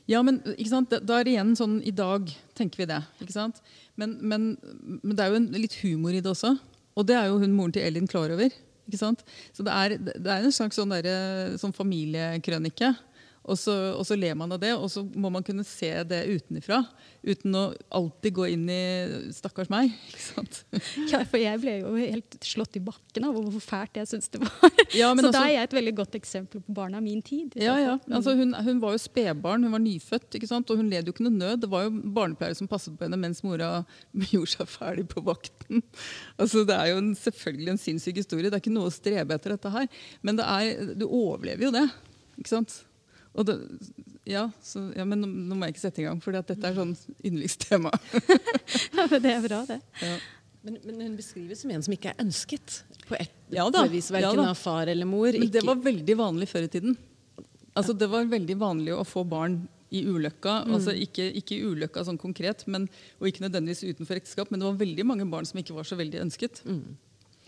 Ja, 0.08 0.22
men 0.22 0.42
Da 0.44 1.20
er 1.20 1.24
det 1.24 1.34
igjen 1.34 1.56
sånn 1.58 1.80
i 1.84 1.92
dag 1.92 2.30
tenker 2.56 2.84
vi 2.84 2.90
det. 2.92 3.02
ikke 3.22 3.36
sant? 3.36 3.62
Men, 3.96 4.18
men, 4.22 4.54
men 5.02 5.16
det 5.16 5.24
er 5.26 5.34
jo 5.34 5.42
en, 5.42 5.50
litt 5.58 5.80
humor 5.82 6.14
i 6.14 6.22
det 6.22 6.30
også. 6.30 6.56
Og 6.96 7.08
det 7.10 7.18
er 7.18 7.32
jo 7.32 7.40
hun 7.42 7.56
moren 7.58 7.74
til 7.74 7.84
Elin 7.86 8.08
klar 8.08 8.30
over. 8.34 8.52
ikke 8.88 9.00
sant? 9.00 9.24
Så 9.56 9.66
det 9.66 9.74
er, 9.74 9.98
det 9.98 10.30
er 10.30 10.44
en 10.46 10.54
slags 10.54 10.78
sånn, 10.78 10.94
der, 10.94 11.58
sånn 11.58 11.74
familiekrønike. 11.74 12.94
Og 13.44 13.58
så, 13.60 13.74
og 13.98 14.06
så 14.08 14.16
ler 14.16 14.38
man 14.39 14.54
av 14.56 14.60
det, 14.62 14.72
og 14.78 14.88
så 14.91 15.02
må 15.04 15.28
man 15.34 15.44
kunne 15.44 15.66
se 15.68 15.89
det 16.08 16.22
utenfra. 16.32 16.80
Uten 17.28 17.56
å 17.60 17.64
alltid 17.91 18.36
gå 18.38 18.46
inn 18.54 18.64
i 18.72 18.84
'stakkars 19.36 19.72
meg'. 19.72 19.91
ikke 20.10 20.24
sant? 20.24 20.60
Ja, 21.12 21.24
for 21.28 21.41
jeg 21.41 21.60
ble 21.60 21.74
jo 21.82 21.91
helt 21.98 22.38
slått 22.44 22.80
i 22.80 22.84
bakken 22.84 23.28
av 23.28 23.36
hvor 23.36 23.60
fælt 23.64 24.00
jeg 24.00 24.08
syns 24.14 24.32
det 24.32 24.44
var. 24.46 24.72
Ja, 24.94 25.10
så 25.12 25.18
så 25.18 25.26
da 25.26 25.28
altså- 25.28 25.44
er 25.44 25.52
jeg 25.54 25.64
et 25.64 25.76
veldig 25.80 25.96
godt 25.98 26.16
eksempel 26.20 26.62
på 26.64 26.76
barna 26.78 27.02
av 27.02 27.04
min 27.04 27.22
tid. 27.22 27.58
Ja, 27.60 27.76
ja. 27.82 27.98
Mm. 28.06 28.16
Altså, 28.20 28.36
hun, 28.38 28.54
hun 28.54 28.80
var 28.80 28.96
jo 28.96 29.02
spedbarn, 29.04 29.64
hun 29.64 29.76
var 29.76 29.84
nyfødt, 29.84 30.30
ikke 30.39 30.48
sant? 30.48 30.70
og 30.70 30.80
hun 30.80 30.89
led 30.89 31.10
jo 31.10 31.16
ikke 31.16 31.28
noe 31.28 31.36
nød. 31.36 31.62
Det 31.66 31.72
var 31.72 31.88
jo 31.88 31.91
barnepleiere 32.16 32.56
som 32.56 32.70
passet 32.72 32.96
på 32.96 33.08
henne 33.08 33.20
mens 33.20 33.44
mora 33.44 33.84
gjorde 34.32 34.54
seg 34.56 34.72
ferdig 34.72 35.08
på 35.12 35.24
vakten. 35.26 35.84
Altså, 36.38 36.64
det 36.64 36.78
er 36.80 36.94
jo 36.94 37.04
en, 37.04 37.12
selvfølgelig 37.16 37.76
en 37.76 37.84
sinnssyk 37.89 38.24
historie. 38.24 38.48
Det 38.48 38.56
er 38.60 38.64
ikke 38.64 38.78
noe 38.78 38.88
å 38.88 38.96
strebe 38.96 39.36
etter 39.36 39.58
dette 39.58 39.76
her. 39.76 39.91
Men 40.24 40.39
det 40.39 40.48
er, 40.48 40.96
du 40.96 41.08
overlever 41.10 41.68
jo 41.68 41.76
det. 41.76 41.88
ikke 42.39 42.56
sant? 42.56 42.80
Og 43.34 43.48
det, 43.48 43.56
ja, 44.30 44.46
så, 44.62 44.86
ja, 44.96 45.06
men 45.10 45.24
nå, 45.24 45.28
nå 45.28 45.58
må 45.58 45.68
jeg 45.68 45.76
ikke 45.76 45.84
sette 45.88 46.04
i 46.04 46.06
gang, 46.06 46.20
for 46.22 46.36
dette 46.36 46.54
er 46.54 46.78
sånn 46.78 46.94
yndlingstema. 47.26 47.92
Ja, 48.94 49.08
men 49.10 49.20
det 49.24 49.32
er 49.34 49.44
bra, 49.44 49.64
det. 49.68 49.80
Ja. 50.04 50.18
Men, 50.64 50.78
men 50.86 51.00
hun 51.02 51.16
beskrives 51.18 51.64
som 51.64 51.72
en 51.76 51.82
som 51.84 51.92
ikke 51.96 52.14
er 52.14 52.22
ønsket 52.24 52.84
på 53.10 53.18
et 53.20 53.34
Ja 53.52 53.66
da, 53.74 53.84
vis, 53.92 54.08
ja 54.14 54.16
verken 54.22 54.40
da. 54.40 54.52
av 54.54 54.60
far 54.60 54.88
eller 54.88 55.08
mor. 55.10 55.34
Men 55.36 55.50
det 55.52 55.64
var 55.66 55.82
veldig 55.84 56.16
vanlig 56.22 56.48
før 56.54 56.68
i 56.68 56.72
tiden. 56.72 56.96
Altså, 57.74 57.96
det 57.98 58.08
var 58.12 58.30
veldig 58.32 58.56
vanlig 58.62 58.94
å 58.96 59.04
få 59.08 59.26
barn 59.28 59.64
i 59.94 60.06
ulykka. 60.10 60.62
altså 60.74 60.94
Ikke, 60.98 61.26
ikke 61.42 61.58
i 61.58 61.66
ulykka 61.68 62.06
sånn 62.08 62.22
konkret, 62.22 62.64
men, 62.72 62.86
og 63.20 63.28
ikke 63.30 63.44
nødvendigvis 63.44 63.84
utenfor 63.92 64.22
ekteskap, 64.22 64.54
men 64.54 64.62
det 64.62 64.70
var 64.70 64.80
veldig 64.80 65.06
mange 65.10 65.28
barn 65.30 65.50
som 65.50 65.60
ikke 65.62 65.76
var 65.76 65.90
så 65.90 65.98
veldig 66.00 66.22
ønsket. 66.24 66.64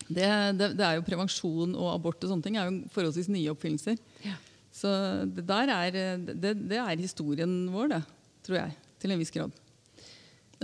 Det, 0.06 0.28
det, 0.60 0.74
det 0.78 0.86
er 0.86 1.00
jo 1.00 1.06
Prevensjon 1.08 1.74
og 1.78 1.94
abort 1.94 2.22
og 2.26 2.34
sånne 2.34 2.46
ting 2.46 2.60
er 2.62 2.68
jo 2.70 2.84
forholdsvis 2.94 3.32
nye 3.34 3.54
oppfinnelser. 3.56 3.98
Ja. 4.26 4.36
Så 4.76 4.90
det 5.32 5.46
der 5.48 5.72
er, 5.72 6.00
det, 6.28 6.56
det 6.68 6.80
er 6.82 6.98
historien 7.00 7.54
vår, 7.72 7.94
det, 7.94 8.02
tror 8.44 8.60
jeg. 8.60 8.76
Til 9.00 9.14
en 9.14 9.22
viss 9.22 9.32
grad. 9.32 9.54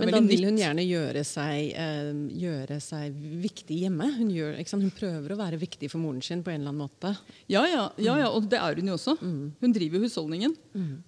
Men 0.00 0.08
da 0.14 0.20
vil 0.24 0.46
hun 0.48 0.56
gjerne 0.56 0.84
gjøre 0.86 1.22
seg, 1.26 1.72
eh, 1.78 2.10
gjøre 2.40 2.78
seg 2.80 3.16
viktig 3.42 3.82
hjemme. 3.84 4.08
Hun, 4.16 4.30
gjør, 4.32 4.56
hun 4.72 4.92
prøver 4.96 5.34
å 5.34 5.38
være 5.38 5.60
viktig 5.60 5.90
for 5.92 6.00
moren 6.00 6.22
sin 6.24 6.42
på 6.44 6.52
en 6.52 6.62
eller 6.62 6.72
annen 6.72 6.86
måte. 6.86 7.12
Ja, 7.52 7.64
ja, 7.68 7.84
ja, 8.00 8.16
ja, 8.22 8.30
og 8.32 8.48
det 8.50 8.60
er 8.60 8.80
hun 8.80 8.88
jo 8.88 8.96
også. 8.96 9.18
Mm. 9.20 9.52
Hun 9.60 9.76
driver 9.76 10.04
husholdningen. 10.06 10.56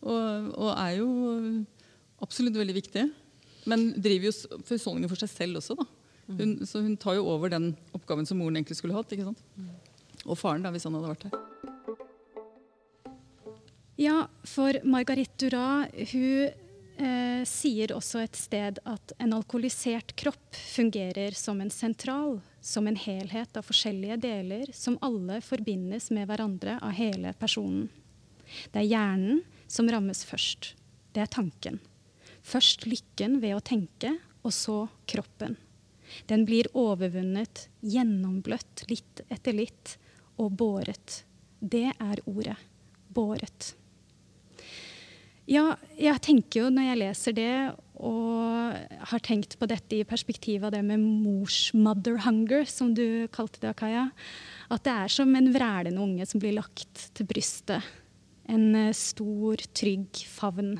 Og, 0.04 0.50
og 0.52 0.70
er 0.74 0.98
jo 1.00 1.08
absolutt 2.24 2.60
veldig 2.60 2.76
viktig. 2.76 3.06
Men 3.72 3.88
driver 3.96 4.28
jo 4.28 4.60
husholdningen 4.68 5.12
for 5.12 5.24
seg 5.24 5.32
selv 5.32 5.62
også, 5.62 5.78
da. 5.80 5.88
Hun, 6.24 6.54
så 6.64 6.80
hun 6.80 6.96
tar 7.00 7.18
jo 7.18 7.26
over 7.28 7.52
den 7.52 7.74
oppgaven 7.96 8.28
som 8.28 8.38
moren 8.40 8.60
egentlig 8.60 8.78
skulle 8.80 8.96
hatt. 8.96 9.12
ikke 9.12 9.28
sant? 9.28 9.44
Og 10.24 10.38
faren, 10.40 10.64
da, 10.64 10.72
hvis 10.72 10.84
han 10.88 10.96
hadde 10.96 11.12
vært 11.16 11.28
her. 11.28 11.72
Ja, 13.96 14.28
for 14.42 14.80
Margarit 14.84 15.38
Duras 15.38 15.88
hun 16.12 16.50
eh, 16.98 17.42
sier 17.46 17.92
også 17.94 18.24
et 18.24 18.34
sted 18.34 18.80
at 18.82 19.12
en 19.22 19.34
alkoholisert 19.36 20.16
kropp 20.18 20.58
fungerer 20.58 21.36
som 21.38 21.60
en 21.62 21.70
sentral, 21.70 22.40
som 22.60 22.88
en 22.90 22.98
helhet 22.98 23.54
av 23.56 23.66
forskjellige 23.68 24.16
deler 24.24 24.72
som 24.74 24.98
alle 25.04 25.38
forbindes 25.46 26.10
med 26.10 26.26
hverandre 26.26 26.80
av 26.82 26.96
hele 26.98 27.34
personen. 27.38 27.86
Det 28.74 28.82
er 28.82 28.90
hjernen 28.90 29.44
som 29.70 29.86
rammes 29.90 30.24
først. 30.26 30.72
Det 31.14 31.22
er 31.22 31.30
tanken. 31.30 31.78
Først 32.42 32.88
lykken 32.90 33.38
ved 33.40 33.54
å 33.56 33.62
tenke, 33.62 34.16
og 34.42 34.52
så 34.52 34.80
kroppen. 35.08 35.54
Den 36.26 36.44
blir 36.44 36.66
overvunnet, 36.76 37.68
gjennombløtt 37.80 38.84
litt 38.90 39.22
etter 39.30 39.56
litt, 39.56 39.96
og 40.36 40.52
båret. 40.58 41.22
Det 41.62 41.86
er 41.94 42.20
ordet. 42.26 42.58
Båret. 43.14 43.72
Ja, 45.50 45.74
jeg 46.00 46.22
tenker 46.24 46.62
jo 46.62 46.70
når 46.72 46.86
jeg 46.88 47.00
leser 47.02 47.36
det, 47.36 47.54
og 48.00 48.74
har 49.10 49.22
tenkt 49.22 49.54
på 49.60 49.68
dette 49.70 50.00
i 50.00 50.06
perspektiv 50.08 50.64
av 50.66 50.72
det 50.74 50.80
med 50.86 51.02
mors 51.02 51.68
mother 51.76 52.16
hunger, 52.24 52.64
som 52.68 52.94
du 52.96 53.28
kalte 53.34 53.60
det, 53.62 53.74
Kaja, 53.78 54.08
at 54.72 54.86
det 54.86 54.94
er 55.04 55.12
som 55.12 55.30
en 55.36 55.52
vrælende 55.54 56.02
unge 56.02 56.26
som 56.26 56.42
blir 56.42 56.56
lagt 56.56 57.08
til 57.14 57.28
brystet. 57.28 57.84
En 58.50 58.74
eh, 58.76 58.92
stor, 58.96 59.60
trygg 59.76 60.24
favn. 60.28 60.74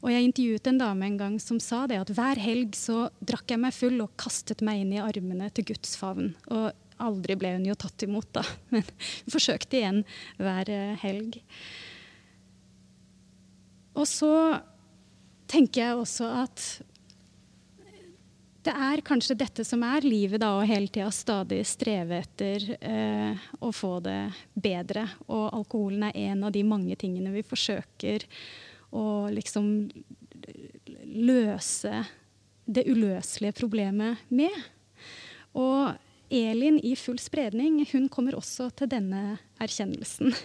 Og 0.00 0.12
jeg 0.12 0.26
intervjuet 0.28 0.68
en 0.70 0.80
dame 0.80 1.08
en 1.08 1.18
gang 1.20 1.38
som 1.42 1.58
sa 1.62 1.82
det 1.90 1.98
at 2.00 2.12
hver 2.14 2.40
helg 2.40 2.76
så 2.78 3.08
drakk 3.20 3.52
jeg 3.52 3.60
meg 3.60 3.74
full 3.76 3.98
og 4.04 4.14
kastet 4.20 4.62
meg 4.64 4.84
inn 4.84 4.94
i 4.96 5.02
armene 5.02 5.50
til 5.54 5.66
Guds 5.72 5.96
favn. 6.00 6.32
Og 6.50 6.70
aldri 7.00 7.36
ble 7.40 7.54
hun 7.56 7.68
jo 7.68 7.76
tatt 7.78 8.06
imot, 8.06 8.28
da. 8.36 8.44
Men 8.74 8.84
hun 8.84 9.34
forsøkte 9.34 9.80
igjen 9.80 10.02
hver 10.40 10.72
eh, 10.74 10.98
helg. 11.04 11.40
Og 14.00 14.08
så 14.08 14.32
tenker 15.50 15.82
jeg 15.84 15.98
også 16.00 16.30
at 16.40 16.68
det 18.60 18.72
er 18.76 19.00
kanskje 19.04 19.38
dette 19.40 19.64
som 19.64 19.80
er 19.88 20.04
livet, 20.04 20.42
da, 20.42 20.50
å 20.56 20.66
hele 20.68 20.90
tida 20.92 21.08
stadig 21.14 21.62
streve 21.68 22.18
etter 22.20 22.66
eh, 22.76 23.46
å 23.56 23.70
få 23.72 23.94
det 24.04 24.18
bedre. 24.52 25.06
Og 25.32 25.46
alkoholen 25.62 26.04
er 26.10 26.18
en 26.28 26.44
av 26.44 26.52
de 26.52 26.64
mange 26.68 26.96
tingene 27.00 27.32
vi 27.32 27.44
forsøker 27.46 28.26
å 28.92 29.30
liksom 29.32 29.70
løse 31.08 32.04
det 32.70 32.84
uløselige 32.90 33.56
problemet 33.62 34.28
med. 34.28 34.54
Og 35.56 35.96
Elin 36.30 36.76
i 36.84 36.92
full 37.00 37.18
spredning 37.18 37.80
hun 37.94 38.10
kommer 38.12 38.36
også 38.38 38.68
til 38.76 38.92
denne 38.92 39.38
erkjennelsen. 39.60 40.36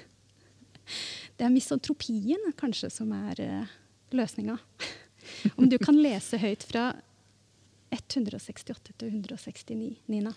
Det 1.36 1.46
er 1.46 1.54
misantropien 1.54 2.52
kanskje 2.60 2.90
som 2.94 3.12
er 3.16 3.42
uh, 3.44 3.78
løsninga. 4.16 4.58
Om 5.58 5.70
du 5.70 5.78
kan 5.82 5.98
lese 6.00 6.40
høyt 6.40 6.64
fra 6.68 6.94
168 7.92 8.94
til 8.96 9.10
169, 9.10 9.96
Nina. 10.12 10.36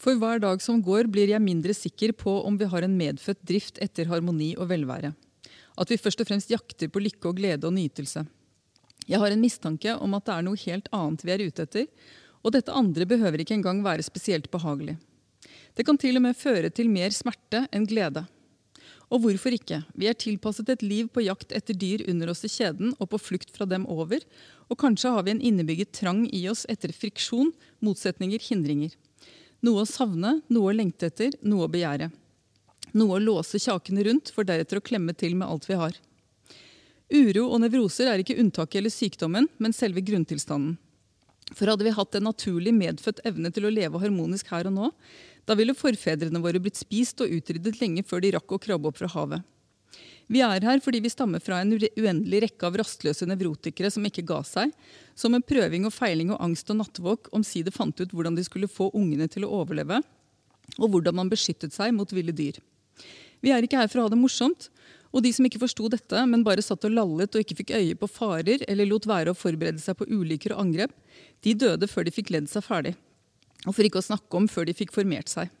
For 0.00 0.18
hver 0.18 0.40
dag 0.42 0.62
som 0.62 0.82
går, 0.84 1.08
blir 1.10 1.30
jeg 1.32 1.42
mindre 1.42 1.74
sikker 1.76 2.12
på 2.18 2.32
om 2.44 2.58
vi 2.60 2.68
har 2.68 2.84
en 2.84 2.96
medfødt 2.98 3.42
drift 3.46 3.78
etter 3.82 4.10
harmoni 4.10 4.52
og 4.58 4.68
velvære. 4.72 5.14
At 5.80 5.90
vi 5.90 5.98
først 5.98 6.20
og 6.22 6.28
fremst 6.28 6.52
jakter 6.52 6.90
på 6.92 7.02
lykke 7.02 7.30
og 7.30 7.38
glede 7.38 7.66
og 7.66 7.74
nytelse. 7.76 8.24
Jeg 9.08 9.20
har 9.20 9.32
en 9.32 9.42
mistanke 9.42 9.94
om 9.96 10.14
at 10.16 10.26
det 10.26 10.34
er 10.34 10.44
noe 10.46 10.60
helt 10.60 10.90
annet 10.96 11.24
vi 11.24 11.34
er 11.34 11.44
ute 11.44 11.66
etter, 11.66 11.88
og 12.44 12.52
dette 12.52 12.76
andre 12.76 13.06
behøver 13.08 13.40
ikke 13.40 13.56
engang 13.56 13.82
være 13.84 14.04
spesielt 14.04 14.50
behagelig. 14.52 14.98
Det 15.74 15.84
kan 15.86 15.98
til 15.98 16.20
og 16.20 16.24
med 16.26 16.38
føre 16.38 16.70
til 16.70 16.90
mer 16.92 17.12
smerte 17.14 17.64
enn 17.72 17.88
glede. 17.88 18.26
Og 19.14 19.20
hvorfor 19.22 19.54
ikke? 19.54 19.78
Vi 19.94 20.08
er 20.10 20.16
tilpasset 20.18 20.72
et 20.72 20.82
liv 20.82 21.06
på 21.14 21.22
jakt 21.22 21.52
etter 21.54 21.76
dyr 21.78 22.02
under 22.10 22.32
oss 22.32 22.42
i 22.46 22.50
kjeden 22.50 22.96
og 22.98 23.12
på 23.12 23.20
flukt 23.22 23.52
fra 23.54 23.66
dem 23.70 23.84
over, 23.86 24.24
og 24.66 24.80
kanskje 24.80 25.12
har 25.14 25.22
vi 25.22 25.36
en 25.36 25.42
innebygget 25.50 25.92
trang 25.94 26.24
i 26.34 26.40
oss 26.50 26.64
etter 26.72 26.90
friksjon, 26.90 27.52
motsetninger, 27.84 28.42
hindringer. 28.42 28.96
Noe 29.62 29.84
å 29.84 29.88
savne, 29.88 30.40
noe 30.50 30.72
å 30.72 30.74
lengte 30.74 31.12
etter, 31.12 31.36
noe 31.46 31.68
å 31.68 31.70
begjære. 31.70 32.10
Noe 32.98 33.14
å 33.16 33.22
låse 33.22 33.60
kjakene 33.62 34.02
rundt, 34.08 34.32
for 34.34 34.46
deretter 34.46 34.80
å 34.80 34.84
klemme 34.84 35.14
til 35.14 35.38
med 35.38 35.46
alt 35.46 35.68
vi 35.70 35.78
har. 35.78 35.94
Uro 37.14 37.46
og 37.52 37.60
nevroser 37.62 38.10
er 38.10 38.22
ikke 38.22 38.40
unntaket 38.42 38.80
eller 38.80 38.92
sykdommen, 38.92 39.46
men 39.62 39.76
selve 39.76 40.02
grunntilstanden. 40.02 40.74
For 41.54 41.68
hadde 41.68 41.84
vi 41.86 41.92
hatt 41.94 42.16
en 42.16 42.26
naturlig 42.26 42.72
medfødt 42.74 43.20
evne 43.28 43.50
til 43.54 43.68
å 43.68 43.72
leve 43.72 44.00
harmonisk 44.00 44.48
her 44.50 44.66
og 44.70 44.74
nå, 44.74 44.90
Da 45.44 45.56
ville 45.58 45.76
forfedrene 45.76 46.40
våre 46.40 46.60
blitt 46.62 46.80
spist 46.80 47.20
og 47.20 47.32
utryddet 47.32 47.80
lenge 47.80 48.04
før 48.06 48.24
de 48.24 48.32
rakk 48.36 48.56
å 48.56 48.60
krabbe 48.60 48.88
opp 48.90 49.00
fra 49.00 49.10
havet. 49.12 49.44
Vi 50.32 50.40
er 50.40 50.64
her 50.64 50.80
fordi 50.80 51.02
vi 51.04 51.12
stammer 51.12 51.42
fra 51.44 51.58
en 51.60 51.74
uendelig 51.76 52.40
rekke 52.46 52.68
av 52.68 52.78
rastløse 52.80 53.26
nevrotikere 53.28 53.90
som 53.92 54.06
ikke 54.08 54.24
ga 54.24 54.40
seg, 54.46 54.72
som 55.14 55.34
med 55.36 55.44
prøving 55.44 55.84
og 55.84 55.92
feiling 55.92 56.32
og 56.32 56.40
angst 56.46 56.72
og 56.72 56.80
nattvåk 56.80 57.28
omsider 57.36 57.74
fant 57.74 58.00
ut 58.00 58.14
hvordan 58.14 58.38
de 58.38 58.46
skulle 58.46 58.70
få 58.70 58.88
ungene 58.96 59.28
til 59.28 59.44
å 59.44 59.52
overleve, 59.60 60.00
og 60.80 60.86
hvordan 60.88 61.20
man 61.20 61.32
beskyttet 61.32 61.76
seg 61.76 61.92
mot 61.92 62.08
ville 62.16 62.32
dyr. 62.32 62.56
Vi 63.44 63.52
er 63.52 63.66
ikke 63.66 63.82
her 63.82 63.90
for 63.92 64.00
å 64.00 64.06
ha 64.06 64.14
det 64.14 64.20
morsomt, 64.22 64.70
og 65.14 65.22
de 65.22 65.30
som 65.36 65.44
ikke 65.46 65.60
forsto 65.62 65.86
dette, 65.92 66.24
men 66.26 66.42
bare 66.46 66.64
satt 66.64 66.88
og 66.88 66.94
lallet 66.96 67.36
og 67.36 67.44
ikke 67.44 67.60
fikk 67.60 67.74
øye 67.76 67.98
på 68.00 68.08
farer 68.10 68.64
eller 68.66 68.88
lot 68.88 69.04
være 69.06 69.30
å 69.34 69.38
forberede 69.38 69.82
seg 69.82 69.98
på 70.00 70.08
ulykker 70.08 70.56
og 70.56 70.64
angrep, 70.64 70.94
de 71.44 71.52
døde 71.54 71.86
før 71.90 72.08
de 72.08 72.14
fikk 72.16 72.32
ledd 72.34 72.48
seg 72.50 72.64
ferdig. 72.64 72.96
Og 73.64 73.74
for 73.74 73.86
ikke 73.86 74.00
å 74.00 74.04
snakke 74.04 74.38
om 74.38 74.48
før 74.50 74.68
de 74.68 74.76
fikk 74.76 74.92
formert 74.94 75.30
seg. 75.32 75.52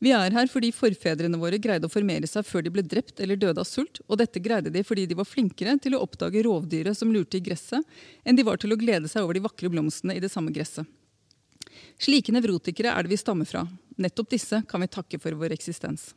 Vi 0.00 0.14
er 0.16 0.32
her 0.32 0.48
fordi 0.48 0.70
forfedrene 0.72 1.36
våre 1.36 1.58
greide 1.60 1.84
å 1.84 1.92
formere 1.92 2.28
seg 2.28 2.46
før 2.48 2.64
de 2.64 2.72
ble 2.72 2.84
drept 2.88 3.20
eller 3.20 3.36
døde 3.36 3.60
av 3.60 3.68
sult, 3.68 4.00
og 4.08 4.16
dette 4.16 4.40
greide 4.40 4.72
de 4.72 4.80
fordi 4.86 5.04
de 5.10 5.18
var 5.18 5.28
flinkere 5.28 5.74
til 5.84 5.96
å 5.96 6.00
oppdage 6.06 6.40
rovdyret 6.46 6.96
som 6.96 7.12
lurte 7.12 7.36
i 7.36 7.42
gresset, 7.44 7.84
enn 8.24 8.38
de 8.38 8.46
var 8.46 8.56
til 8.56 8.72
å 8.72 8.80
glede 8.80 9.10
seg 9.12 9.26
over 9.26 9.36
de 9.36 9.44
vakre 9.44 9.68
blomstene 9.68 10.16
i 10.16 10.22
det 10.24 10.32
samme 10.32 10.54
gresset. 10.56 10.88
Slike 12.00 12.32
nevrotikere 12.32 12.94
er 12.96 13.04
det 13.04 13.12
vi 13.12 13.20
stammer 13.20 13.44
fra. 13.44 13.66
Nettopp 14.00 14.32
disse 14.32 14.62
kan 14.68 14.80
vi 14.80 14.88
takke 14.88 15.20
for 15.20 15.36
vår 15.36 15.52
eksistens. 15.52 16.14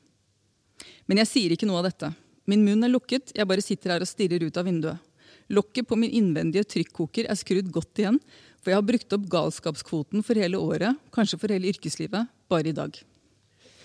Men 1.03 1.19
jeg 1.19 1.31
sier 1.33 1.53
ikke 1.53 1.67
noe 1.67 1.81
av 1.81 1.89
dette. 1.89 2.13
Min 2.47 2.63
munn 2.63 2.87
er 2.87 2.91
lukket, 2.91 3.35
jeg 3.35 3.47
bare 3.47 3.63
sitter 3.63 3.97
her 3.97 4.03
og 4.03 4.07
stirrer 4.07 4.47
ut 4.47 4.57
av 4.59 4.67
vinduet. 4.67 5.11
Lokket 5.51 5.89
på 5.89 5.97
min 5.99 6.11
innvendige 6.15 6.63
trykkoker 6.71 7.27
er 7.27 7.35
skrudd 7.35 7.67
godt 7.75 7.99
igjen, 7.99 8.19
for 8.63 8.71
jeg 8.71 8.79
har 8.79 8.87
brukt 8.87 9.15
opp 9.17 9.25
galskapskvoten 9.31 10.23
for 10.23 10.39
hele 10.39 10.59
året, 10.59 10.99
kanskje 11.15 11.39
for 11.41 11.51
hele 11.51 11.67
yrkeslivet, 11.73 12.31
bare 12.51 12.71
i 12.71 12.75
dag. 12.75 12.95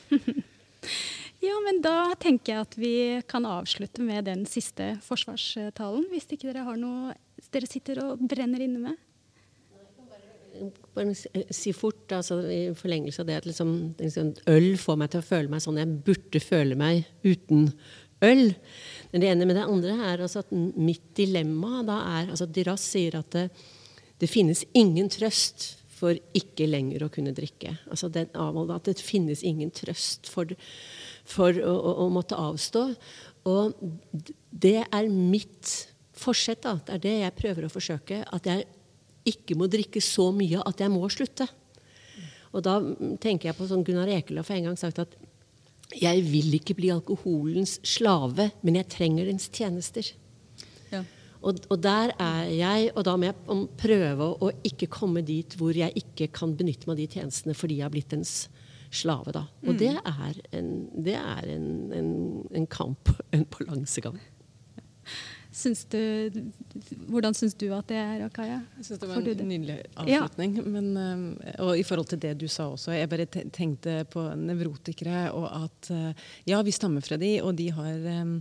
ja, 1.48 1.56
men 1.66 1.82
da 1.84 2.14
tenker 2.22 2.54
jeg 2.54 2.66
at 2.68 2.78
vi 2.78 2.94
kan 3.30 3.48
avslutte 3.48 4.04
med 4.06 4.28
den 4.30 4.46
siste 4.46 4.94
forsvarstalen. 5.04 6.06
Hvis 6.12 6.30
ikke 6.30 6.52
dere 6.52 6.66
har 6.68 6.78
noe 6.78 7.16
dere 7.52 7.68
sitter 7.70 8.02
og 8.04 8.22
brenner 8.28 8.62
inne 8.64 8.82
med. 8.82 9.04
Bare 10.94 11.12
si 11.54 11.72
fort, 11.76 12.10
altså, 12.14 12.40
i 12.50 12.62
forlengelse 12.74 13.22
av 13.22 13.28
det, 13.28 13.38
at 13.42 13.46
liksom, 13.46 13.72
liksom, 14.00 14.32
øl 14.50 14.72
får 14.80 14.98
meg 14.98 15.12
til 15.12 15.22
å 15.22 15.26
føle 15.28 15.52
meg 15.52 15.62
sånn 15.62 15.78
jeg 15.78 15.98
burde 16.06 16.42
føle 16.42 16.78
meg 16.78 17.04
uten 17.26 17.68
øl. 18.26 18.48
Det 19.12 19.28
ene 19.28 19.46
med 19.46 19.58
det 19.58 19.66
andre 19.68 19.94
er 20.10 20.24
altså 20.24 20.42
at 20.42 20.54
mitt 20.54 21.12
dilemma 21.18 21.84
da 21.86 22.00
er 22.18 22.32
altså 22.32 22.48
Diras 22.50 22.86
sier 22.90 23.20
at 23.20 23.38
det, 24.18 24.30
finnes 24.30 24.64
ingen 24.76 25.10
trøst 25.12 25.74
for 25.98 26.18
ikke 26.36 26.68
lenger 26.68 27.04
å 27.04 27.10
kunne 27.12 27.34
drikke. 27.34 27.74
Altså 27.90 28.10
den 28.12 28.30
avholdet, 28.38 28.76
At 28.76 28.90
det 28.90 29.04
finnes 29.04 29.42
ingen 29.42 29.70
trøst 29.74 30.30
for, 30.30 30.54
for 31.26 31.54
å, 31.58 31.74
å, 31.74 31.94
å, 32.04 32.08
måtte 32.14 32.38
avstå. 32.38 32.84
Og 33.50 33.78
det 34.50 34.82
er 34.84 35.08
mitt 35.10 35.72
forsett. 36.18 36.62
Da. 36.62 36.78
Det 36.78 36.98
er 36.98 37.04
det 37.04 37.16
jeg 37.22 37.38
prøver 37.38 37.66
å 37.66 37.72
forsøke. 37.72 38.22
At 38.34 38.46
jeg 38.46 38.66
ikke 39.28 39.58
må 39.58 39.68
drikke 39.70 40.02
så 40.04 40.30
mye 40.34 40.62
at 40.66 40.80
jeg 40.80 40.92
må 40.92 41.08
slutte. 41.12 41.48
Og 42.54 42.64
da 42.64 42.78
tenker 43.20 43.50
jeg 43.50 43.58
på 43.58 43.66
sånn 43.68 43.84
Gunnar 43.84 44.08
Ekelöf 44.10 44.48
har 44.48 44.60
en 44.60 44.70
gang 44.70 44.78
sagt 44.80 45.02
at 45.02 45.18
jeg 45.96 46.22
vil 46.26 46.52
ikke 46.58 46.76
bli 46.76 46.90
alkoholens 46.92 47.78
slave, 47.86 48.50
men 48.60 48.76
jeg 48.76 48.90
trenger 48.92 49.28
dens 49.28 49.48
tjenester. 49.52 50.04
Og, 51.38 51.60
og, 51.68 51.76
der 51.82 52.12
er 52.18 52.48
jeg, 52.50 52.90
og 52.96 53.04
da 53.06 53.14
må 53.16 53.28
jeg 53.28 53.66
prøve 53.78 54.30
å 54.42 54.50
ikke 54.66 54.90
komme 54.90 55.22
dit 55.26 55.54
hvor 55.58 55.76
jeg 55.76 55.94
ikke 56.00 56.30
kan 56.34 56.56
benytte 56.58 56.88
meg 56.88 56.96
av 56.96 57.02
de 57.02 57.10
tjenestene 57.18 57.54
fordi 57.56 57.78
jeg 57.78 57.86
har 57.86 57.94
blitt 57.94 58.16
ens 58.16 58.48
slave. 58.90 59.32
da. 59.36 59.44
Og 59.66 59.74
mm. 59.74 59.78
det 59.78 59.92
er 59.96 60.40
en, 60.58 60.72
det 61.04 61.18
er 61.20 61.52
en, 61.54 61.68
en, 61.94 62.10
en 62.56 62.66
kamp, 62.70 63.12
en 63.36 63.46
balansegang. 63.58 64.18
Syns 65.58 65.86
du, 65.90 65.98
hvordan 67.08 67.34
syns 67.34 67.54
du 67.58 67.70
at 67.74 67.88
det 67.90 67.96
er, 67.98 68.20
Akaya? 68.26 68.60
Jeg 68.78 68.84
syns 68.86 69.00
det 69.00 69.08
var 69.08 69.22
en 69.22 69.48
nydelig 69.48 69.78
avslutning. 69.96 70.58
Ja. 70.60 70.64
Men, 70.74 70.90
eh, 71.00 71.54
og 71.64 71.72
i 71.80 71.86
forhold 71.88 72.10
til 72.12 72.20
det 72.22 72.34
du 72.38 72.44
sa 72.52 72.68
også, 72.74 72.92
jeg 72.94 73.10
bare 73.10 73.26
tenkte 73.32 74.02
på 74.12 74.26
nevrotikere, 74.38 75.30
og 75.34 75.48
at 75.48 75.90
eh, 75.94 76.26
ja, 76.52 76.60
vi 76.62 76.74
stammer 76.76 77.02
fra 77.02 77.18
de, 77.18 77.32
og 77.42 77.56
de 77.58 77.70
har 77.74 78.06
um, 78.20 78.36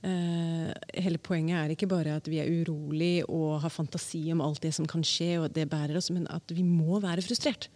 Uh, 0.00 0.70
hele 0.96 1.18
poenget 1.20 1.58
er 1.58 1.74
ikke 1.74 1.90
bare 1.90 2.14
at 2.16 2.28
vi 2.30 2.38
er 2.40 2.48
urolig 2.48 3.20
og 3.28 3.58
har 3.60 3.72
fantasi 3.72 4.22
om 4.32 4.40
alt 4.40 4.62
det 4.64 4.72
som 4.72 4.86
kan 4.88 5.04
skje, 5.04 5.34
og 5.42 5.50
det 5.52 5.68
bærer 5.68 5.98
oss, 6.00 6.08
men 6.14 6.24
at 6.32 6.54
vi 6.56 6.64
må 6.64 7.02
være 7.04 7.24
frustrert. 7.26 7.68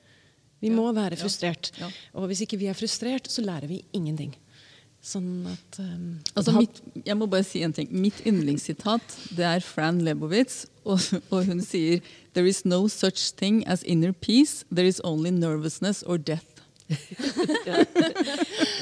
Vi 0.64 0.70
ja, 0.70 0.76
må 0.76 0.88
være 0.96 1.18
frustrert. 1.20 1.68
Ja, 1.76 1.90
ja. 1.90 1.92
Og 2.16 2.30
hvis 2.30 2.40
ikke 2.46 2.56
vi 2.56 2.70
er 2.72 2.78
frustrert, 2.78 3.28
så 3.28 3.44
lærer 3.44 3.68
vi 3.68 3.82
ingenting. 3.92 4.32
Sånn 5.04 5.44
at 5.50 5.78
um, 5.84 6.22
altså, 6.32 6.54
mitt, 6.56 6.78
Jeg 7.04 7.16
må 7.20 7.26
bare 7.28 7.44
si 7.44 7.60
en 7.60 7.74
ting. 7.76 7.90
Mitt 7.92 8.22
yndlingssitat 8.24 9.18
det 9.36 9.44
er 9.44 9.60
Fran 9.60 10.00
Lebowitz, 10.00 10.64
og, 10.88 11.02
og 11.28 11.44
hun 11.50 11.60
sier 11.60 12.00
There 12.32 12.48
is 12.48 12.64
no 12.64 12.86
such 12.88 13.34
thing 13.36 13.60
as 13.68 13.84
inner 13.84 14.16
peace. 14.16 14.64
There 14.72 14.88
is 14.88 15.02
only 15.04 15.30
nervousness 15.30 16.02
or 16.08 16.16
death. 16.16 16.48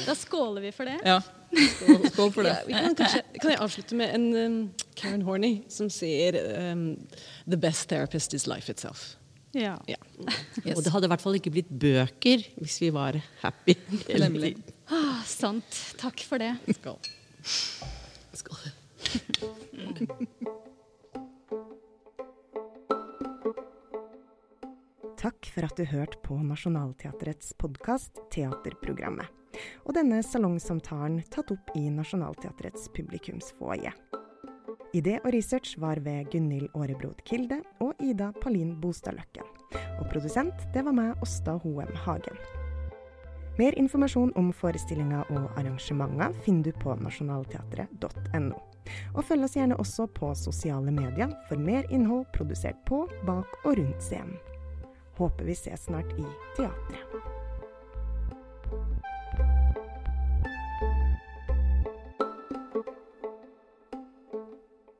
da 0.07 0.15
skåler 0.15 0.61
vi 0.61 0.71
for 0.71 0.87
det. 0.87 0.99
Ja. 1.03 1.19
Skål, 1.53 2.07
skål 2.11 2.31
for 2.33 2.43
det. 2.47 2.55
Ja, 2.71 2.83
kan, 2.85 2.95
kanskje, 2.97 3.23
kan, 3.39 3.51
jeg 3.53 3.59
avslutte 3.61 3.97
med 3.99 4.13
en 4.15 4.29
um, 4.35 4.55
Karen 4.99 5.25
Horney 5.27 5.61
som 5.71 5.89
sier 5.93 6.37
um, 6.71 6.87
The 7.45 7.59
best 7.59 7.89
therapist 7.91 8.33
is 8.33 8.47
life 8.49 8.71
itself. 8.71 9.13
Ja. 9.53 9.77
ja. 9.85 9.99
Yes. 10.65 10.77
Og 10.77 10.83
det 10.83 10.93
hadde 10.95 11.05
i 11.05 11.11
hvert 11.13 11.21
fall 11.21 11.37
ikke 11.37 11.53
blitt 11.53 11.69
bøker 11.69 12.41
hvis 12.57 12.79
vi 12.81 12.93
var 12.93 13.19
happy. 13.43 13.77
Ah, 14.93 15.23
sant. 15.25 15.77
Takk 15.97 16.19
for 16.27 16.43
det. 16.43 16.51
Skål. 16.75 16.99
Skål. 18.35 18.65
Takk 25.23 25.47
for 25.55 25.63
at 25.63 25.79
du 25.79 25.85
hørte 25.87 26.19
på 26.19 26.35
Nationaltheatrets 26.43 27.53
podkast 27.55 28.19
Teaterprogrammet, 28.35 29.31
og 29.85 29.95
denne 29.97 30.21
salongsamtalen 30.25 31.21
tatt 31.33 31.53
opp 31.53 31.73
i 31.77 31.87
Nationaltheatrets 31.93 32.89
publikumsfoajé. 32.95 33.93
Idé 34.93 35.17
og 35.23 35.31
research 35.33 35.79
var 35.81 35.97
ved 36.05 36.29
Gunhild 36.31 36.69
Aarebrot 36.77 37.23
Kilde 37.25 37.63
og 37.81 37.97
Ida 38.01 38.29
Palin 38.41 38.75
Bostad 38.81 39.17
Løkken. 39.17 39.47
Og 39.99 40.05
produsent, 40.11 40.67
det 40.73 40.85
var 40.85 40.93
meg, 40.93 41.15
Åsta 41.25 41.57
Hoem 41.63 41.89
Hagen. 42.05 42.37
Mer 43.57 43.73
informasjon 43.77 44.31
om 44.37 44.53
forestillinga 44.53 45.23
og 45.29 45.49
arrangementer 45.57 46.33
finner 46.45 46.69
du 46.69 46.79
på 46.81 46.95
nasjonalteatret.no. 47.01 48.61
Og 49.13 49.25
følg 49.25 49.45
oss 49.45 49.57
gjerne 49.57 49.77
også 49.81 50.07
på 50.13 50.33
sosiale 50.37 50.93
medier 50.93 51.33
for 51.49 51.61
mer 51.61 51.85
innhold 51.89 52.25
produsert 52.33 52.81
på, 52.89 53.05
bak 53.25 53.61
og 53.63 53.77
rundt 53.81 54.01
scenen. 54.01 54.37
Håper 55.17 55.45
vi 55.45 55.57
ses 55.57 55.85
snart 55.85 56.09
i 56.17 56.25
teatret. 56.57 57.32